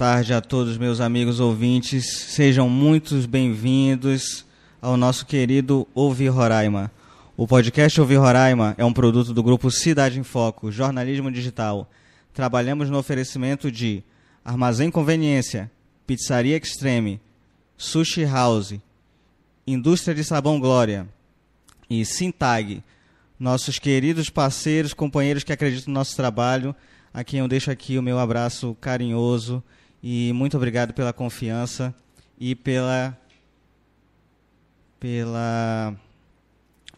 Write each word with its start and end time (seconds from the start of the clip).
tarde 0.00 0.32
a 0.32 0.40
todos 0.40 0.78
meus 0.78 0.98
amigos 0.98 1.40
ouvintes. 1.40 2.06
Sejam 2.06 2.70
muitos 2.70 3.26
bem-vindos 3.26 4.46
ao 4.80 4.96
nosso 4.96 5.26
querido 5.26 5.86
Ouvir 5.94 6.28
Roraima. 6.28 6.90
O 7.36 7.46
podcast 7.46 8.00
Ouvir 8.00 8.16
Roraima 8.16 8.74
é 8.78 8.84
um 8.84 8.94
produto 8.94 9.34
do 9.34 9.42
grupo 9.42 9.70
Cidade 9.70 10.18
em 10.18 10.22
Foco, 10.22 10.72
jornalismo 10.72 11.30
digital. 11.30 11.86
Trabalhamos 12.32 12.88
no 12.88 12.96
oferecimento 12.96 13.70
de 13.70 14.02
Armazém 14.42 14.90
Conveniência, 14.90 15.70
Pizzaria 16.06 16.56
Extreme, 16.56 17.20
Sushi 17.76 18.24
House, 18.24 18.76
Indústria 19.66 20.14
de 20.14 20.24
Sabão 20.24 20.58
Glória 20.58 21.06
e 21.90 22.06
Sintag, 22.06 22.82
nossos 23.38 23.78
queridos 23.78 24.30
parceiros, 24.30 24.94
companheiros 24.94 25.44
que 25.44 25.52
acreditam 25.52 25.92
no 25.92 26.00
nosso 26.00 26.16
trabalho, 26.16 26.74
a 27.12 27.22
quem 27.22 27.40
eu 27.40 27.46
deixo 27.46 27.70
aqui 27.70 27.98
o 27.98 28.02
meu 28.02 28.18
abraço 28.18 28.74
carinhoso 28.80 29.62
e 30.02 30.32
muito 30.32 30.56
obrigado 30.56 30.92
pela 30.92 31.12
confiança 31.12 31.94
e 32.38 32.54
pela 32.54 33.16
pela 34.98 35.94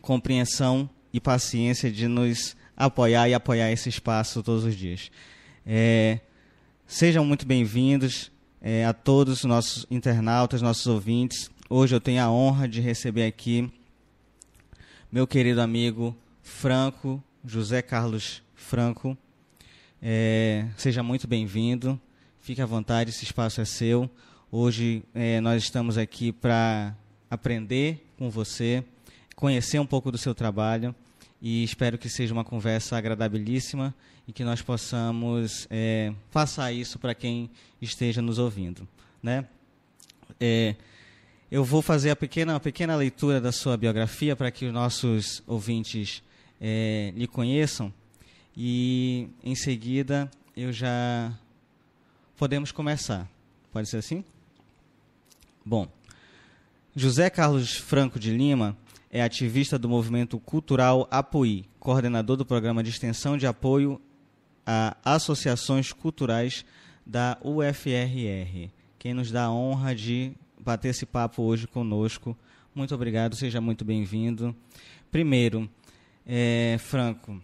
compreensão 0.01 0.91
e 1.13 1.21
paciência 1.21 1.91
de 1.91 2.09
nos 2.09 2.57
apoiar 2.77 3.29
e 3.29 3.35
apoiar 3.35 3.71
esse 3.71 3.89
espaço 3.89 4.43
todos 4.43 4.65
os 4.65 4.75
dias. 4.75 5.11
É, 5.65 6.19
sejam 6.87 7.25
muito 7.25 7.47
bem-vindos 7.47 8.33
é, 8.61 8.85
a 8.85 8.93
todos 8.93 9.39
os 9.39 9.45
nossos 9.45 9.87
internautas, 9.91 10.61
nossos 10.61 10.87
ouvintes. 10.87 11.51
Hoje 11.71 11.95
eu 11.95 12.01
tenho 12.01 12.23
a 12.23 12.31
honra 12.31 12.69
de 12.69 12.81
receber 12.81 13.27
aqui 13.27 13.73
meu 15.13 15.27
querido 15.27 15.61
amigo 15.61 16.17
Franco, 16.43 17.23
José 17.45 17.83
Carlos 17.83 18.43
Franco. 18.55 19.17
É, 20.01 20.67
seja 20.77 21.03
muito 21.03 21.29
bem-vindo, 21.29 22.01
fique 22.43 22.61
à 22.61 22.67
vontade, 22.67 23.11
esse 23.11 23.25
espaço 23.25 23.61
é 23.61 23.65
seu. 23.65 24.11
Hoje 24.51 25.05
é, 25.15 25.41
nós 25.41 25.63
estamos 25.63 25.97
aqui 25.97 26.33
para 26.33 26.93
aprender 27.31 28.05
com 28.19 28.29
você, 28.29 28.85
conhecer 29.37 29.79
um 29.79 29.87
pouco 29.87 30.11
do 30.11 30.19
seu 30.19 30.35
trabalho 30.35 30.93
e 31.41 31.63
espero 31.63 31.97
que 31.97 32.09
seja 32.09 32.35
uma 32.35 32.43
conversa 32.43 32.97
agradabilíssima 32.97 33.95
e 34.27 34.33
que 34.33 34.43
nós 34.43 34.61
possamos 34.61 35.69
é, 35.71 36.13
passar 36.33 36.73
isso 36.73 36.99
para 36.99 37.15
quem 37.15 37.49
esteja 37.81 38.21
nos 38.21 38.41
ouvindo. 38.41 38.89
Né? 39.23 39.47
É, 40.41 40.75
eu 41.49 41.65
vou 41.65 41.81
fazer 41.81 42.11
a 42.11 42.17
pequena, 42.17 42.59
pequena 42.59 42.97
leitura 42.97 43.41
da 43.41 43.53
sua 43.53 43.77
biografia 43.77 44.35
para 44.35 44.51
que 44.51 44.67
os 44.67 44.73
nossos 44.73 45.45
ouvintes 45.47 46.25
é, 46.61 47.13
lhe 47.15 47.29
conheçam 47.29 47.95
e 48.57 49.29
em 49.45 49.55
seguida 49.55 50.29
eu 50.57 50.73
já 50.73 51.33
podemos 52.43 52.73
começar. 52.73 53.31
Pode 53.73 53.89
ser 53.89 53.99
assim? 53.99 54.25
Bom, 55.65 55.87
José 56.93 57.31
Carlos 57.31 57.77
Franco 57.77 58.19
de 58.19 58.37
Lima 58.37 58.77
é 59.13 59.23
ativista 59.23 59.79
do 59.79 59.89
movimento 59.89 60.41
cultural 60.41 61.07
Apoí, 61.09 61.67
coordenador 61.79 62.37
do 62.37 62.45
programa 62.45 62.83
de 62.83 62.91
extensão 62.91 63.39
de 63.39 63.47
apoio 63.47 64.03
a 64.67 64.97
associações 65.05 65.93
culturais 65.93 66.65
da 67.07 67.39
UFRR. 67.45 68.71
Quem 68.99 69.15
nos 69.15 69.31
dá 69.31 69.45
a 69.45 69.53
honra 69.53 69.95
de 69.95 70.33
bater 70.59 70.89
esse 70.89 71.07
papo 71.07 71.45
hoje 71.45 71.69
conosco. 71.69 72.37
Muito 72.75 72.93
obrigado, 72.93 73.37
seja 73.37 73.61
muito 73.61 73.85
bem-vindo. 73.85 74.53
Primeiro, 75.13 75.71
é, 76.27 76.77
Franco, 76.81 77.41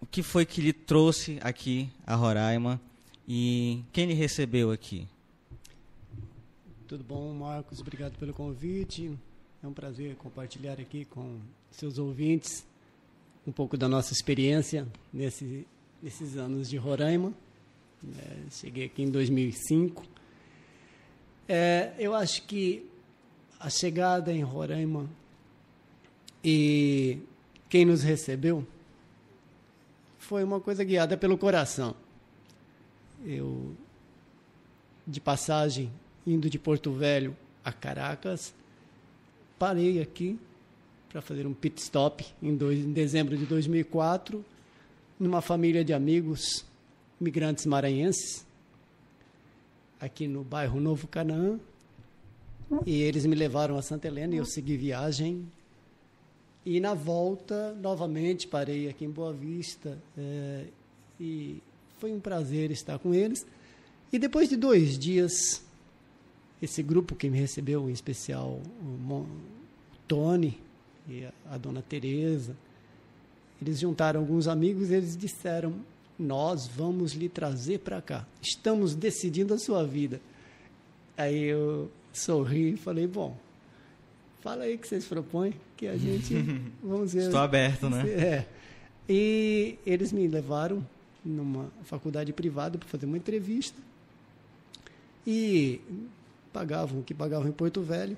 o 0.00 0.06
que 0.06 0.22
foi 0.22 0.46
que 0.46 0.62
lhe 0.62 0.72
trouxe 0.72 1.38
aqui 1.42 1.90
a 2.06 2.14
Roraima 2.14 2.80
e 3.26 3.84
quem 3.92 4.06
lhe 4.06 4.14
recebeu 4.14 4.70
aqui? 4.70 5.08
Tudo 6.86 7.04
bom, 7.04 7.32
Marcos? 7.32 7.80
Obrigado 7.80 8.18
pelo 8.18 8.34
convite. 8.34 9.16
É 9.62 9.66
um 9.66 9.72
prazer 9.72 10.16
compartilhar 10.16 10.80
aqui 10.80 11.04
com 11.04 11.40
seus 11.70 11.98
ouvintes 11.98 12.66
um 13.46 13.52
pouco 13.52 13.76
da 13.76 13.88
nossa 13.88 14.12
experiência 14.12 14.86
nesse, 15.12 15.66
nesses 16.02 16.36
anos 16.36 16.68
de 16.68 16.76
Roraima. 16.76 17.32
É, 18.18 18.50
cheguei 18.50 18.86
aqui 18.86 19.02
em 19.02 19.10
2005. 19.10 20.04
É, 21.48 21.92
eu 21.98 22.14
acho 22.14 22.42
que 22.42 22.88
a 23.58 23.70
chegada 23.70 24.32
em 24.32 24.42
Roraima 24.42 25.08
e 26.42 27.20
quem 27.68 27.84
nos 27.84 28.02
recebeu 28.02 28.66
foi 30.18 30.42
uma 30.42 30.60
coisa 30.60 30.82
guiada 30.84 31.16
pelo 31.16 31.38
coração. 31.38 31.94
Eu, 33.24 33.76
de 35.06 35.20
passagem, 35.20 35.90
indo 36.26 36.50
de 36.50 36.58
Porto 36.58 36.92
Velho 36.92 37.36
a 37.64 37.72
Caracas, 37.72 38.54
parei 39.58 40.00
aqui 40.00 40.38
para 41.08 41.20
fazer 41.20 41.46
um 41.46 41.52
pit 41.52 41.80
stop 41.80 42.24
em, 42.42 42.56
dois, 42.56 42.78
em 42.78 42.92
dezembro 42.92 43.36
de 43.36 43.44
2004, 43.46 44.44
numa 45.20 45.40
família 45.40 45.84
de 45.84 45.92
amigos 45.92 46.64
migrantes 47.20 47.66
maranhenses, 47.66 48.44
aqui 50.00 50.26
no 50.26 50.42
bairro 50.42 50.80
Novo 50.80 51.06
Canaã. 51.06 51.60
E 52.86 53.02
eles 53.02 53.26
me 53.26 53.36
levaram 53.36 53.76
a 53.76 53.82
Santa 53.82 54.08
Helena 54.08 54.34
e 54.34 54.38
eu 54.38 54.46
segui 54.46 54.76
viagem. 54.76 55.46
E 56.64 56.80
na 56.80 56.94
volta, 56.94 57.74
novamente, 57.74 58.48
parei 58.48 58.88
aqui 58.88 59.04
em 59.04 59.10
Boa 59.10 59.32
Vista. 59.32 59.98
É, 60.16 60.64
e 61.20 61.62
foi 62.02 62.12
um 62.12 62.18
prazer 62.18 62.72
estar 62.72 62.98
com 62.98 63.14
eles. 63.14 63.46
E 64.12 64.18
depois 64.18 64.48
de 64.48 64.56
dois 64.56 64.98
dias 64.98 65.62
esse 66.60 66.82
grupo 66.82 67.14
que 67.14 67.30
me 67.30 67.38
recebeu, 67.38 67.88
em 67.88 67.92
especial 67.92 68.60
o 69.08 69.24
Tony 70.08 70.60
e 71.08 71.28
a 71.48 71.56
dona 71.56 71.80
Teresa, 71.80 72.56
eles 73.60 73.78
juntaram 73.78 74.18
alguns 74.18 74.48
amigos 74.48 74.90
e 74.90 74.94
eles 74.94 75.16
disseram: 75.16 75.74
Nós 76.18 76.66
vamos 76.66 77.12
lhe 77.12 77.28
trazer 77.28 77.78
para 77.78 78.02
cá. 78.02 78.26
Estamos 78.42 78.96
decidindo 78.96 79.54
a 79.54 79.58
sua 79.58 79.84
vida. 79.84 80.20
Aí 81.16 81.44
eu 81.44 81.88
sorri 82.12 82.72
e 82.72 82.76
falei: 82.76 83.06
Bom, 83.06 83.36
fala 84.40 84.64
aí 84.64 84.76
que 84.76 84.88
vocês 84.88 85.04
propõem, 85.04 85.54
que 85.76 85.86
a 85.86 85.96
gente. 85.96 86.34
Vamos 86.82 87.12
ver. 87.12 87.26
Estou 87.26 87.38
aberto, 87.38 87.88
né? 87.88 88.08
É. 88.08 88.46
E 89.08 89.78
eles 89.86 90.12
me 90.12 90.26
levaram 90.26 90.84
numa 91.24 91.70
faculdade 91.84 92.32
privada 92.32 92.78
para 92.78 92.88
fazer 92.88 93.06
uma 93.06 93.16
entrevista. 93.16 93.78
E 95.26 95.80
pagavam 96.52 97.00
o 97.00 97.02
que 97.02 97.14
pagavam 97.14 97.48
em 97.48 97.52
Porto 97.52 97.80
Velho. 97.80 98.16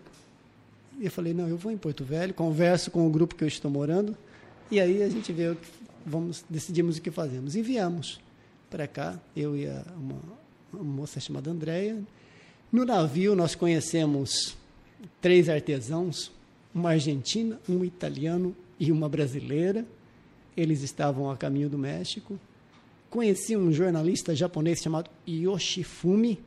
E 0.98 1.04
eu 1.04 1.10
falei, 1.10 1.34
não, 1.34 1.48
eu 1.48 1.56
vou 1.56 1.72
em 1.72 1.76
Porto 1.76 2.04
Velho, 2.04 2.32
converso 2.32 2.90
com 2.90 3.06
o 3.06 3.10
grupo 3.10 3.34
que 3.34 3.44
eu 3.44 3.48
estou 3.48 3.70
morando, 3.70 4.16
e 4.70 4.80
aí 4.80 5.02
a 5.02 5.08
gente 5.08 5.32
vê, 5.32 5.56
vamos, 6.06 6.44
decidimos 6.48 6.96
o 6.96 7.02
que 7.02 7.10
fazemos. 7.10 7.56
E 7.56 7.62
viemos 7.62 8.20
para 8.70 8.86
cá, 8.86 9.18
eu 9.36 9.56
e 9.56 9.66
a, 9.66 9.84
uma, 9.96 10.20
uma 10.72 10.82
moça 10.82 11.20
chamada 11.20 11.50
Andréia. 11.50 12.00
No 12.72 12.84
navio 12.84 13.34
nós 13.34 13.54
conhecemos 13.54 14.56
três 15.20 15.48
artesãos, 15.48 16.32
uma 16.74 16.90
argentina, 16.90 17.60
um 17.68 17.84
italiano 17.84 18.54
e 18.78 18.90
uma 18.90 19.08
brasileira. 19.08 19.84
Eles 20.56 20.82
estavam 20.82 21.30
a 21.30 21.36
caminho 21.36 21.68
do 21.68 21.78
México. 21.78 22.38
Conheci 23.14 23.56
um 23.56 23.70
jornalista 23.70 24.34
japonês 24.34 24.82
chamado 24.82 25.08
Yoshifumi, 25.24 26.40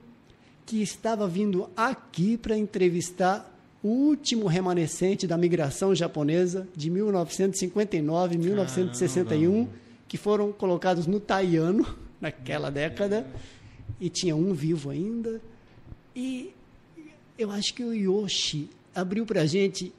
que 0.65 0.81
estava 0.81 1.25
vindo 1.25 1.69
aqui 1.77 2.35
para 2.35 2.57
entrevistar 2.57 3.57
o 3.81 3.87
último 3.87 4.47
remanescente 4.47 5.25
da 5.25 5.37
migração 5.37 5.95
japonesa 5.95 6.67
de 6.75 6.89
1959, 6.89 8.37
1961, 8.37 9.49
Caramba. 9.49 9.69
que 10.09 10.17
foram 10.17 10.51
colocados 10.51 11.07
no 11.07 11.21
Taiano 11.21 11.87
naquela 12.19 12.69
década 12.69 13.25
e 13.97 14.09
tinha 14.09 14.35
um 14.35 14.53
vivo 14.53 14.89
ainda. 14.89 15.39
E 16.13 16.53
eu 17.39 17.49
acho 17.49 17.73
que 17.73 17.83
o 17.85 17.93
Yoshi 17.93 18.69
abriu 18.93 19.25
para 19.25 19.43
a 19.43 19.45
gente 19.45 19.93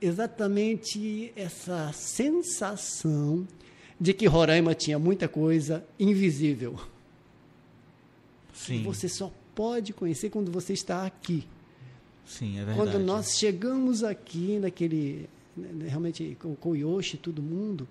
exatamente 0.00 1.32
essa 1.34 1.90
sensação 1.92 3.44
de 4.00 4.12
que 4.12 4.26
Roraima 4.26 4.74
tinha 4.74 4.98
muita 4.98 5.28
coisa 5.28 5.84
invisível. 5.98 6.78
Sim. 8.52 8.82
Você 8.82 9.08
só 9.08 9.32
pode 9.54 9.92
conhecer 9.92 10.30
quando 10.30 10.50
você 10.50 10.72
está 10.72 11.06
aqui. 11.06 11.46
Sim, 12.26 12.58
é 12.58 12.64
verdade. 12.64 12.78
Quando 12.78 13.04
nós 13.04 13.36
chegamos 13.36 14.02
aqui 14.02 14.58
naquele 14.58 15.28
né, 15.56 15.88
realmente 15.88 16.36
com, 16.40 16.70
o 16.70 16.76
Yoshi 16.76 17.16
todo 17.16 17.42
mundo, 17.42 17.86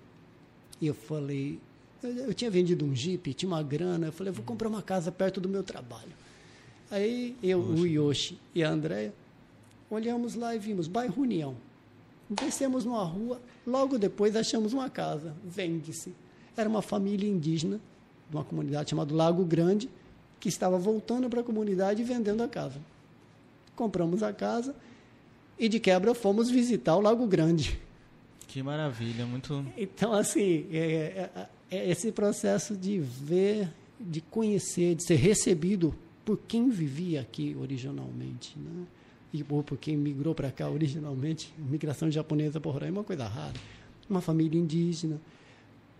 e 0.80 0.86
eu 0.86 0.94
falei, 0.94 1.58
eu, 2.02 2.10
eu, 2.10 2.34
tinha 2.34 2.50
vendido 2.50 2.84
um 2.84 2.94
Jeep, 2.94 3.32
tinha 3.34 3.48
uma 3.48 3.62
grana, 3.62 4.08
eu 4.08 4.12
falei, 4.12 4.30
eu 4.30 4.34
vou 4.34 4.44
comprar 4.44 4.68
uma 4.68 4.82
casa 4.82 5.10
perto 5.10 5.40
do 5.40 5.48
meu 5.48 5.62
trabalho. 5.62 6.12
Aí 6.90 7.34
eu, 7.42 7.62
Poxa. 7.62 7.80
o 7.80 7.86
Yoshi 7.86 8.38
e 8.54 8.62
a 8.62 8.70
Andréia 8.70 9.14
olhamos 9.90 10.34
lá 10.34 10.54
e 10.54 10.58
vimos 10.58 10.86
bairro 10.86 11.22
União. 11.22 11.56
Descemos 12.28 12.84
numa 12.84 13.04
rua, 13.04 13.40
logo 13.66 13.98
depois 13.98 14.34
achamos 14.34 14.72
uma 14.72 14.88
casa, 14.88 15.34
vende-se. 15.44 16.14
Era 16.56 16.68
uma 16.68 16.82
família 16.82 17.28
indígena, 17.28 17.80
de 18.30 18.36
uma 18.36 18.44
comunidade 18.44 18.90
chamada 18.90 19.14
Lago 19.14 19.44
Grande, 19.44 19.90
que 20.40 20.48
estava 20.48 20.78
voltando 20.78 21.28
para 21.28 21.40
a 21.40 21.44
comunidade 21.44 22.00
e 22.00 22.04
vendendo 22.04 22.42
a 22.42 22.48
casa. 22.48 22.80
Compramos 23.76 24.22
a 24.22 24.32
casa 24.32 24.74
e 25.58 25.68
de 25.68 25.78
quebra 25.78 26.14
fomos 26.14 26.50
visitar 26.50 26.96
o 26.96 27.00
Lago 27.00 27.26
Grande. 27.26 27.78
Que 28.46 28.62
maravilha, 28.62 29.26
muito. 29.26 29.64
Então, 29.76 30.12
assim, 30.12 30.66
é, 30.72 31.30
é, 31.34 31.48
é 31.70 31.90
esse 31.90 32.12
processo 32.12 32.76
de 32.76 32.98
ver, 32.98 33.68
de 33.98 34.20
conhecer, 34.20 34.94
de 34.94 35.04
ser 35.04 35.16
recebido 35.16 35.94
por 36.24 36.38
quem 36.38 36.70
vivia 36.70 37.20
aqui 37.20 37.56
originalmente, 37.60 38.56
né? 38.58 38.86
E, 39.34 39.44
ou 39.50 39.62
por 39.64 39.76
quem 39.76 39.96
migrou 39.96 40.34
para 40.34 40.50
cá 40.52 40.70
originalmente, 40.70 41.52
migração 41.58 42.08
japonesa 42.10 42.60
por 42.60 42.70
Roraima 42.72 42.98
é 42.98 43.00
uma 43.00 43.04
coisa 43.04 43.26
rara. 43.26 43.52
Uma 44.08 44.20
família 44.20 44.58
indígena. 44.60 45.20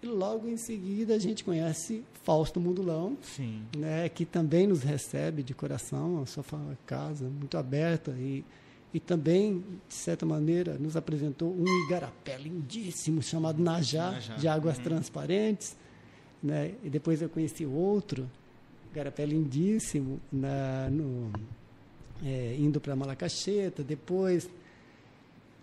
E 0.02 0.06
logo 0.06 0.46
em 0.48 0.56
seguida 0.56 1.14
a 1.14 1.18
gente 1.18 1.42
conhece 1.42 2.04
Fausto 2.22 2.60
Mundulão, 2.60 3.16
Sim. 3.22 3.62
né, 3.76 4.08
que 4.08 4.24
também 4.24 4.66
nos 4.66 4.82
recebe 4.82 5.42
de 5.42 5.52
coração, 5.54 6.22
a 6.22 6.26
sua 6.26 6.44
casa 6.86 7.24
muito 7.26 7.56
aberta 7.58 8.12
e 8.12 8.44
e 8.92 9.00
também, 9.00 9.58
de 9.88 9.94
certa 9.94 10.24
maneira, 10.24 10.78
nos 10.78 10.96
apresentou 10.96 11.52
um 11.52 11.64
igarapé 11.84 12.38
lindíssimo 12.38 13.20
chamado 13.20 13.60
Najá, 13.60 14.12
Najá. 14.12 14.36
de 14.36 14.46
águas 14.46 14.76
Uhum. 14.78 14.84
transparentes. 14.84 15.76
Né? 16.40 16.74
E 16.80 16.88
depois 16.88 17.20
eu 17.20 17.28
conheci 17.28 17.66
outro 17.66 18.30
igarapé 18.92 19.26
lindíssimo, 19.26 20.20
na, 20.32 20.88
no, 20.90 21.28
é, 22.22 22.56
indo 22.58 22.80
para 22.80 22.94
Malacacheta. 22.94 23.82
Depois, 23.82 24.48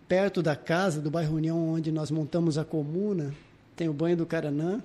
perto 0.08 0.42
da 0.42 0.56
casa, 0.56 1.00
do 1.00 1.10
bairro 1.10 1.36
União, 1.36 1.70
onde 1.74 1.92
nós 1.92 2.12
montamos 2.12 2.58
a 2.58 2.66
comuna, 2.66 3.34
tem 3.76 3.88
o 3.88 3.94
banho 3.94 4.18
do 4.18 4.26
Caranã, 4.26 4.82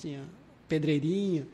tinha 0.00 0.22
pedreirinha, 0.68 1.46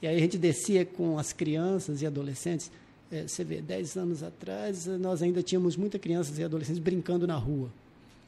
e 0.00 0.06
aí 0.06 0.16
a 0.16 0.18
gente 0.20 0.38
descia 0.38 0.84
com 0.84 1.18
as 1.18 1.32
crianças 1.32 2.00
e 2.02 2.06
adolescentes. 2.06 2.70
É, 3.12 3.26
você 3.26 3.42
vê, 3.44 3.60
10 3.60 3.96
anos 3.96 4.22
atrás, 4.22 4.86
nós 4.86 5.20
ainda 5.22 5.42
tínhamos 5.42 5.76
muitas 5.76 6.00
crianças 6.00 6.38
e 6.38 6.44
adolescentes 6.44 6.80
brincando 6.80 7.26
na 7.26 7.34
rua. 7.36 7.68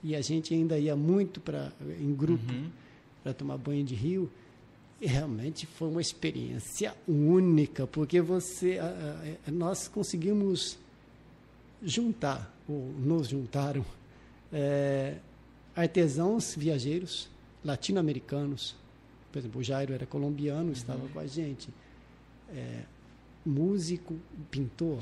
E 0.04 0.14
a 0.16 0.20
gente 0.20 0.52
ainda 0.52 0.76
ia 0.78 0.96
muito 0.96 1.40
pra, 1.40 1.70
em 2.00 2.12
grupo 2.12 2.52
Uhum. 2.52 2.68
para 3.22 3.32
tomar 3.32 3.56
banho 3.56 3.84
de 3.84 3.94
rio. 3.94 4.28
E 5.00 5.06
realmente 5.06 5.64
foi 5.66 5.88
uma 5.88 6.00
experiência 6.00 6.94
única, 7.08 7.86
porque 7.86 8.20
você, 8.20 8.78
a- 8.78 9.36
a- 9.46 9.50
nós 9.50 9.86
conseguimos 9.86 10.76
juntar, 11.82 12.54
ou 12.68 12.92
nos 12.98 13.28
juntaram, 13.28 13.84
é, 14.52 15.16
artesãos 15.74 16.54
viajeiros 16.56 17.28
latino-americanos. 17.64 18.76
Por 19.30 19.38
exemplo, 19.38 19.60
o 19.60 19.64
Jairo 19.64 19.92
era 19.92 20.06
colombiano, 20.06 20.72
estava 20.72 21.08
com 21.08 21.18
a 21.18 21.26
gente. 21.26 21.68
É, 22.54 22.82
músico, 23.44 24.16
pintor. 24.50 24.98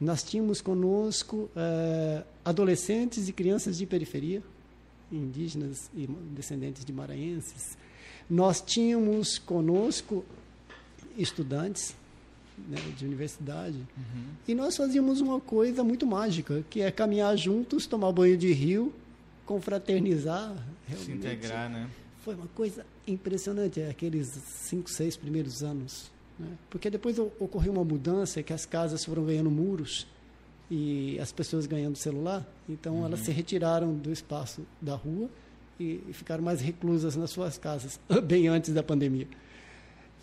Nós 0.00 0.22
tínhamos 0.22 0.60
conosco 0.60 1.50
é, 1.54 2.24
adolescentes 2.44 3.28
e 3.28 3.32
crianças 3.32 3.78
de 3.78 3.86
periferia, 3.86 4.42
indígenas 5.12 5.90
e 5.94 6.06
descendentes 6.34 6.84
de 6.84 6.92
maranhenses. 6.92 7.76
Nós 8.28 8.60
tínhamos 8.60 9.38
conosco 9.38 10.24
estudantes 11.16 11.94
né, 12.68 12.78
de 12.96 13.04
universidade. 13.04 13.76
Uhum. 13.76 14.24
E 14.46 14.54
nós 14.54 14.76
fazíamos 14.76 15.20
uma 15.20 15.40
coisa 15.40 15.82
muito 15.84 16.06
mágica, 16.06 16.64
que 16.68 16.80
é 16.80 16.90
caminhar 16.90 17.36
juntos, 17.36 17.86
tomar 17.86 18.12
banho 18.12 18.36
de 18.36 18.52
rio, 18.52 18.92
confraternizar. 19.46 20.54
Se 20.86 20.92
realmente. 20.94 21.12
integrar, 21.12 21.70
né? 21.70 21.88
Foi 22.22 22.34
uma 22.34 22.48
coisa 22.48 22.84
impressionante, 23.06 23.80
é, 23.80 23.90
aqueles 23.90 24.28
cinco, 24.46 24.90
seis 24.90 25.16
primeiros 25.16 25.62
anos. 25.62 26.10
Né? 26.38 26.48
Porque 26.68 26.90
depois 26.90 27.18
ocorreu 27.18 27.72
uma 27.72 27.84
mudança, 27.84 28.42
que 28.42 28.52
as 28.52 28.66
casas 28.66 29.04
foram 29.04 29.24
ganhando 29.24 29.50
muros 29.50 30.06
e 30.70 31.18
as 31.18 31.32
pessoas 31.32 31.66
ganhando 31.66 31.96
celular, 31.96 32.46
então 32.68 33.04
elas 33.04 33.20
se 33.20 33.32
retiraram 33.32 33.92
do 33.92 34.12
espaço 34.12 34.62
da 34.80 34.94
rua 34.94 35.28
e, 35.80 36.00
e 36.08 36.12
ficaram 36.12 36.44
mais 36.44 36.60
reclusas 36.60 37.16
nas 37.16 37.30
suas 37.30 37.58
casas, 37.58 37.98
bem 38.24 38.46
antes 38.46 38.72
da 38.72 38.82
pandemia. 38.82 39.26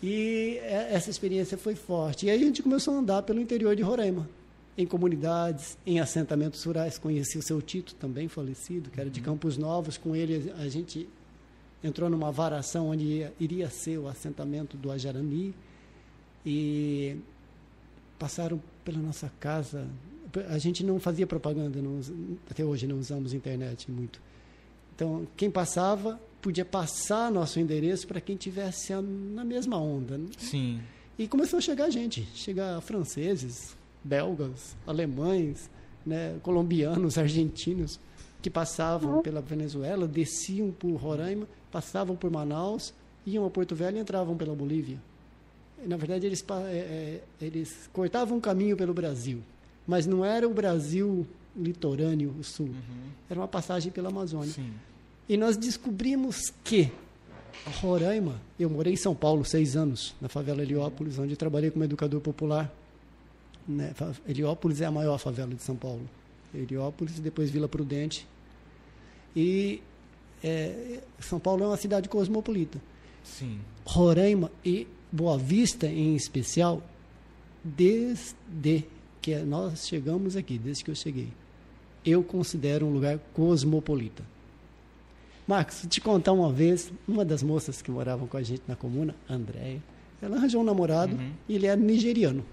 E 0.02 0.58
é- 0.62 0.88
essa 0.94 1.10
experiência 1.10 1.58
foi 1.58 1.74
forte. 1.74 2.26
E 2.26 2.30
aí 2.30 2.40
a 2.40 2.44
gente 2.44 2.62
começou 2.62 2.94
a 2.94 2.98
andar 2.98 3.22
pelo 3.22 3.40
interior 3.40 3.74
de 3.74 3.82
Roraima, 3.82 4.28
em 4.76 4.86
comunidades, 4.86 5.76
em 5.84 5.98
assentamentos 5.98 6.62
rurais. 6.62 6.98
Conheci 6.98 7.36
o 7.36 7.42
seu 7.42 7.60
Tito, 7.60 7.94
também 7.96 8.28
falecido, 8.28 8.90
que 8.90 9.00
era 9.00 9.10
de 9.10 9.20
Campos 9.20 9.56
Novos. 9.56 9.96
Com 9.96 10.14
ele 10.14 10.52
a 10.58 10.68
gente 10.68 11.08
entrou 11.82 12.08
numa 12.08 12.30
varação 12.30 12.88
onde 12.90 13.04
ia- 13.04 13.32
iria 13.40 13.68
ser 13.70 13.98
o 13.98 14.06
assentamento 14.08 14.76
do 14.76 14.90
Ajarani. 14.90 15.54
E 16.46 17.16
passaram 18.18 18.62
pela 18.84 18.98
nossa 18.98 19.30
casa. 19.40 19.86
A 20.48 20.58
gente 20.58 20.84
não 20.84 21.00
fazia 21.00 21.26
propaganda, 21.26 21.80
não 21.82 22.00
até 22.48 22.64
hoje 22.64 22.86
não 22.86 22.98
usamos 22.98 23.34
internet 23.34 23.90
muito. 23.90 24.20
Então, 24.94 25.26
quem 25.36 25.50
passava 25.50 26.20
podia 26.40 26.64
passar 26.64 27.30
nosso 27.30 27.58
endereço 27.60 28.06
para 28.06 28.20
quem 28.20 28.36
tivesse 28.36 28.92
a- 28.92 29.02
na 29.02 29.44
mesma 29.44 29.76
onda. 29.78 30.16
né? 30.18 30.26
Sim. 30.38 30.80
E 31.18 31.26
começou 31.26 31.58
a 31.58 31.60
chegar 31.60 31.90
gente, 31.90 32.22
chegar 32.34 32.80
franceses, 32.80 33.76
belgas, 34.04 34.76
alemães, 34.86 35.68
né, 36.06 36.36
colombianos, 36.42 37.18
argentinos, 37.18 37.98
que 38.40 38.48
passavam 38.48 39.20
pela 39.20 39.40
Venezuela, 39.40 40.06
desciam 40.06 40.70
por 40.70 40.94
Roraima, 40.94 41.46
passavam 41.72 42.14
por 42.14 42.30
Manaus, 42.30 42.94
iam 43.26 43.44
a 43.44 43.50
Porto 43.50 43.74
Velho 43.74 43.96
e 43.96 44.00
entravam 44.00 44.36
pela 44.36 44.54
Bolívia. 44.54 44.98
Na 45.84 45.96
verdade, 45.96 46.24
eles, 46.26 46.44
é, 46.70 46.72
é, 47.40 47.44
eles 47.44 47.90
cortavam 47.92 48.38
um 48.38 48.40
caminho 48.40 48.76
pelo 48.76 48.94
Brasil, 48.94 49.40
mas 49.86 50.06
não 50.06 50.24
era 50.24 50.48
o 50.48 50.54
Brasil 50.54 51.26
litorâneo, 51.56 52.32
o 52.38 52.44
sul, 52.44 52.66
Uhum. 52.66 53.10
era 53.28 53.40
uma 53.40 53.48
passagem 53.48 53.90
pela 53.90 54.08
Amazônia. 54.08 54.52
Sim. 54.52 54.72
E 55.28 55.36
nós 55.36 55.56
descobrimos 55.56 56.52
que 56.64 56.90
Roraima, 57.80 58.40
eu 58.58 58.70
morei 58.70 58.94
em 58.94 58.96
São 58.96 59.14
Paulo 59.14 59.44
seis 59.44 59.76
anos, 59.76 60.14
na 60.20 60.28
favela 60.28 60.62
Heliópolis, 60.62 61.18
onde 61.18 61.36
trabalhei 61.36 61.70
como 61.70 61.84
educador 61.84 62.20
popular. 62.20 62.72
Né? 63.66 63.94
Heliópolis 64.26 64.80
é 64.80 64.86
a 64.86 64.90
maior 64.90 65.18
favela 65.18 65.54
de 65.54 65.62
São 65.62 65.76
Paulo. 65.76 66.08
Heliópolis 66.54 67.18
e 67.18 67.20
depois 67.20 67.50
Vila 67.50 67.68
Prudente. 67.68 68.26
E 69.36 69.82
é, 70.42 71.00
São 71.20 71.38
Paulo 71.38 71.64
é 71.64 71.66
uma 71.66 71.76
cidade 71.76 72.08
cosmopolita. 72.08 72.80
Sim. 73.22 73.60
Roraima 73.84 74.50
e 74.64 74.86
Boa 75.12 75.36
Vista, 75.36 75.86
em 75.86 76.16
especial, 76.16 76.82
desde 77.62 78.84
que 79.20 79.36
nós 79.36 79.86
chegamos 79.86 80.36
aqui, 80.36 80.58
desde 80.58 80.84
que 80.84 80.90
eu 80.90 80.94
cheguei, 80.94 81.28
eu 82.04 82.22
considero 82.22 82.86
um 82.86 82.92
lugar 82.92 83.18
cosmopolita. 83.34 84.24
Marcos, 85.48 85.86
te 85.88 85.98
contar 86.00 86.32
uma 86.32 86.52
vez, 86.52 86.92
uma 87.08 87.24
das 87.24 87.42
moças 87.42 87.80
que 87.80 87.90
moravam 87.90 88.26
com 88.28 88.36
a 88.36 88.42
gente 88.42 88.62
na 88.68 88.76
comuna, 88.76 89.14
Andréia, 89.28 89.82
ela 90.20 90.36
arranjou 90.36 90.60
um 90.60 90.64
namorado 90.64 91.16
Uhum. 91.16 91.30
e 91.48 91.54
ele 91.54 91.66
era 91.66 91.80
nigeriano. 91.80 92.44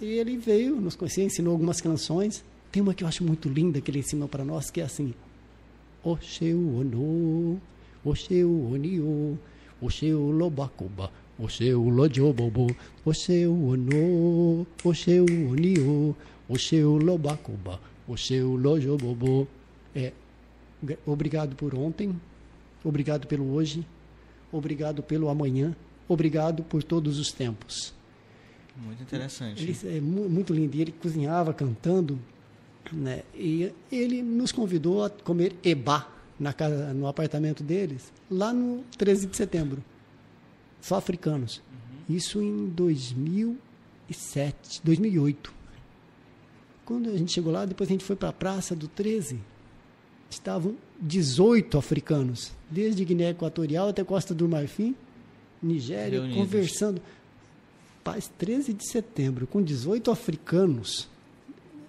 E 0.00 0.04
ele 0.04 0.36
veio, 0.36 0.80
nos 0.80 0.96
conhecia, 0.96 1.24
ensinou 1.24 1.52
algumas 1.52 1.80
canções. 1.80 2.44
Tem 2.70 2.82
uma 2.82 2.92
que 2.94 3.04
eu 3.04 3.08
acho 3.08 3.24
muito 3.24 3.48
linda 3.48 3.80
que 3.80 3.90
ele 3.90 3.98
ensinou 4.00 4.28
para 4.28 4.44
nós, 4.44 4.70
que 4.70 4.80
é 4.80 4.84
assim: 4.84 5.12
Oxeu 6.02 6.58
ono, 6.78 7.60
Oxeu 8.04 8.70
onio, 8.72 9.38
Oxeu 9.80 10.30
lobacoba, 10.30 11.10
Oxeu 11.38 11.82
lojobobo, 11.88 12.68
Oxeu 13.04 13.52
ono, 13.52 14.66
Oxeu 14.84 15.24
onio, 15.24 16.16
Oxeu 16.48 16.96
lobacoba, 16.96 17.80
Oxeu 18.08 18.56
lojobobo. 18.56 19.46
É, 19.94 20.12
obrigado 21.06 21.54
por 21.56 21.74
ontem, 21.74 22.18
obrigado 22.84 23.26
pelo 23.26 23.52
hoje, 23.52 23.86
obrigado 24.50 25.02
pelo 25.02 25.28
amanhã, 25.28 25.74
obrigado 26.08 26.62
por 26.62 26.82
todos 26.82 27.18
os 27.18 27.30
tempos. 27.32 27.94
Muito 28.76 29.02
interessante. 29.02 29.62
Ele 29.62 29.76
é 29.96 30.00
mu- 30.00 30.28
muito 30.28 30.54
lindo. 30.54 30.74
E 30.76 30.80
ele 30.80 30.92
cozinhava 30.92 31.52
cantando, 31.52 32.18
né? 32.90 33.22
E 33.34 33.70
ele 33.90 34.22
nos 34.22 34.50
convidou 34.50 35.04
a 35.04 35.10
comer 35.10 35.54
eba 35.62 36.08
na 36.40 36.52
casa, 36.54 36.92
no 36.94 37.06
apartamento 37.06 37.62
deles, 37.62 38.10
lá 38.30 38.50
no 38.52 38.82
13 38.96 39.26
de 39.26 39.36
setembro. 39.36 39.84
Só 40.80 40.96
africanos. 40.96 41.60
Isso 42.08 42.40
em 42.42 42.66
2007, 44.08 44.80
2008. 44.82 45.52
Quando 46.84 47.10
a 47.10 47.16
gente 47.16 47.32
chegou 47.32 47.52
lá, 47.52 47.64
depois 47.64 47.88
a 47.88 47.92
gente 47.92 48.04
foi 48.04 48.16
para 48.16 48.30
a 48.30 48.32
praça 48.32 48.74
do 48.74 48.88
13. 48.88 49.38
Estavam 50.32 50.74
18 51.00 51.76
africanos, 51.76 52.52
desde 52.70 53.04
Guiné 53.04 53.30
Equatorial 53.30 53.88
até 53.90 54.02
Costa 54.02 54.34
do 54.34 54.48
Marfim, 54.48 54.94
Nigéria, 55.62 56.18
Reunidos. 56.20 56.36
conversando. 56.42 57.02
Paz, 58.02 58.30
13 58.38 58.72
de 58.72 58.88
setembro, 58.88 59.46
com 59.46 59.62
18 59.62 60.10
africanos. 60.10 61.08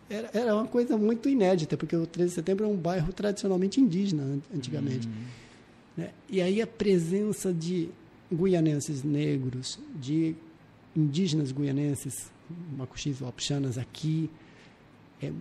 Era, 0.09 0.29
era 0.33 0.53
uma 0.55 0.67
coisa 0.67 0.95
muito 0.97 1.27
inédita, 1.29 1.75
porque 1.77 1.95
o 1.95 2.05
13 2.05 2.29
de 2.29 2.35
setembro 2.35 2.65
é 2.65 2.67
um 2.67 2.75
bairro 2.75 3.11
tradicionalmente 3.13 3.79
indígena, 3.81 4.21
an- 4.23 4.41
antigamente. 4.53 5.07
né? 5.97 6.11
E 6.29 6.41
aí 6.41 6.61
a 6.61 6.67
presença 6.67 7.51
de 7.53 7.89
guianenses 8.31 9.03
negros, 9.03 9.79
de 9.95 10.35
indígenas 10.95 11.51
guianenses, 11.51 12.29
macuxis, 12.77 13.21
wapixanas 13.21 13.77
aqui, 13.77 14.29
é, 15.21 15.31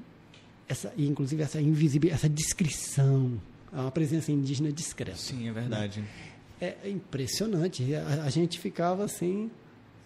essa, 0.73 0.93
inclusive 0.99 1.43
essa 1.43 1.61
invisibilidade, 1.61 2.21
essa 2.21 2.29
descrição, 2.29 3.41
uma 3.73 3.91
presença 3.91 4.33
indígena 4.33 4.73
discreta. 4.73 5.17
Sim, 5.17 5.49
é 5.49 5.53
verdade. 5.53 6.01
Né? 6.01 6.75
É 6.85 6.89
impressionante. 6.89 7.95
A, 7.95 8.25
a 8.25 8.31
gente 8.31 8.59
ficava 8.59 9.05
assim, 9.05 9.51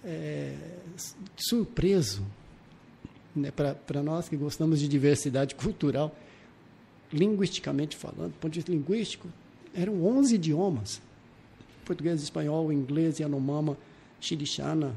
é, 0.05 0.55
surpreso. 1.37 2.25
Né? 3.35 3.51
Para 3.51 4.03
nós 4.03 4.29
que 4.29 4.37
gostamos 4.37 4.81
de 4.81 4.89
diversidade 4.89 5.55
cultural, 5.55 6.15
linguisticamente 7.13 7.97
falando, 7.97 8.33
do 8.33 8.39
ponto 8.39 8.53
de 8.53 8.59
vista 8.61 8.73
linguístico, 8.73 9.29
eram 9.75 10.05
11 10.05 10.35
idiomas. 10.35 11.03
Português, 11.85 12.23
espanhol, 12.23 12.73
inglês, 12.73 13.21
Yanomama, 13.21 13.77
Xirixana, 14.21 14.95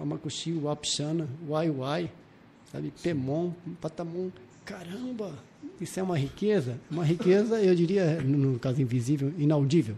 Amacuxi, 0.00 0.52
Wapixana, 0.52 1.28
Waiwai, 1.48 2.10
sabe? 2.70 2.92
Pemon, 3.02 3.52
Patamon. 3.80 4.30
Caramba, 4.64 5.32
isso 5.80 6.00
é 6.00 6.02
uma 6.02 6.16
riqueza? 6.16 6.78
Uma 6.90 7.04
riqueza, 7.04 7.60
eu 7.60 7.74
diria, 7.74 8.20
no 8.22 8.58
caso 8.58 8.80
invisível, 8.80 9.32
inaudível. 9.38 9.96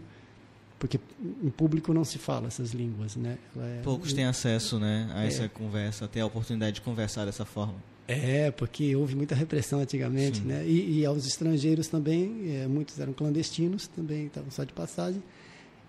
Porque 0.79 0.99
em 1.43 1.49
público 1.49 1.93
não 1.93 2.03
se 2.03 2.19
fala 2.19 2.47
essas 2.47 2.71
línguas, 2.71 3.15
né? 3.15 3.37
É, 3.57 3.81
Poucos 3.83 4.13
têm 4.13 4.25
acesso, 4.25 4.79
né, 4.79 5.09
a 5.13 5.25
essa 5.25 5.43
é, 5.43 5.47
conversa, 5.47 6.07
ter 6.07 6.19
a 6.19 6.25
oportunidade 6.25 6.75
de 6.75 6.81
conversar 6.81 7.25
dessa 7.25 7.45
forma. 7.45 7.75
É, 8.07 8.51
porque 8.51 8.95
houve 8.95 9.15
muita 9.15 9.35
repressão 9.35 9.79
antigamente, 9.79 10.39
Sim. 10.39 10.45
né? 10.45 10.63
E, 10.65 10.99
e, 10.99 11.05
aos 11.05 11.25
estrangeiros 11.25 11.87
também, 11.87 12.55
é, 12.55 12.67
muitos 12.67 12.99
eram 12.99 13.11
clandestinos, 13.11 13.87
também 13.87 14.27
estavam 14.27 14.49
só 14.49 14.63
de 14.63 14.71
passagem. 14.71 15.21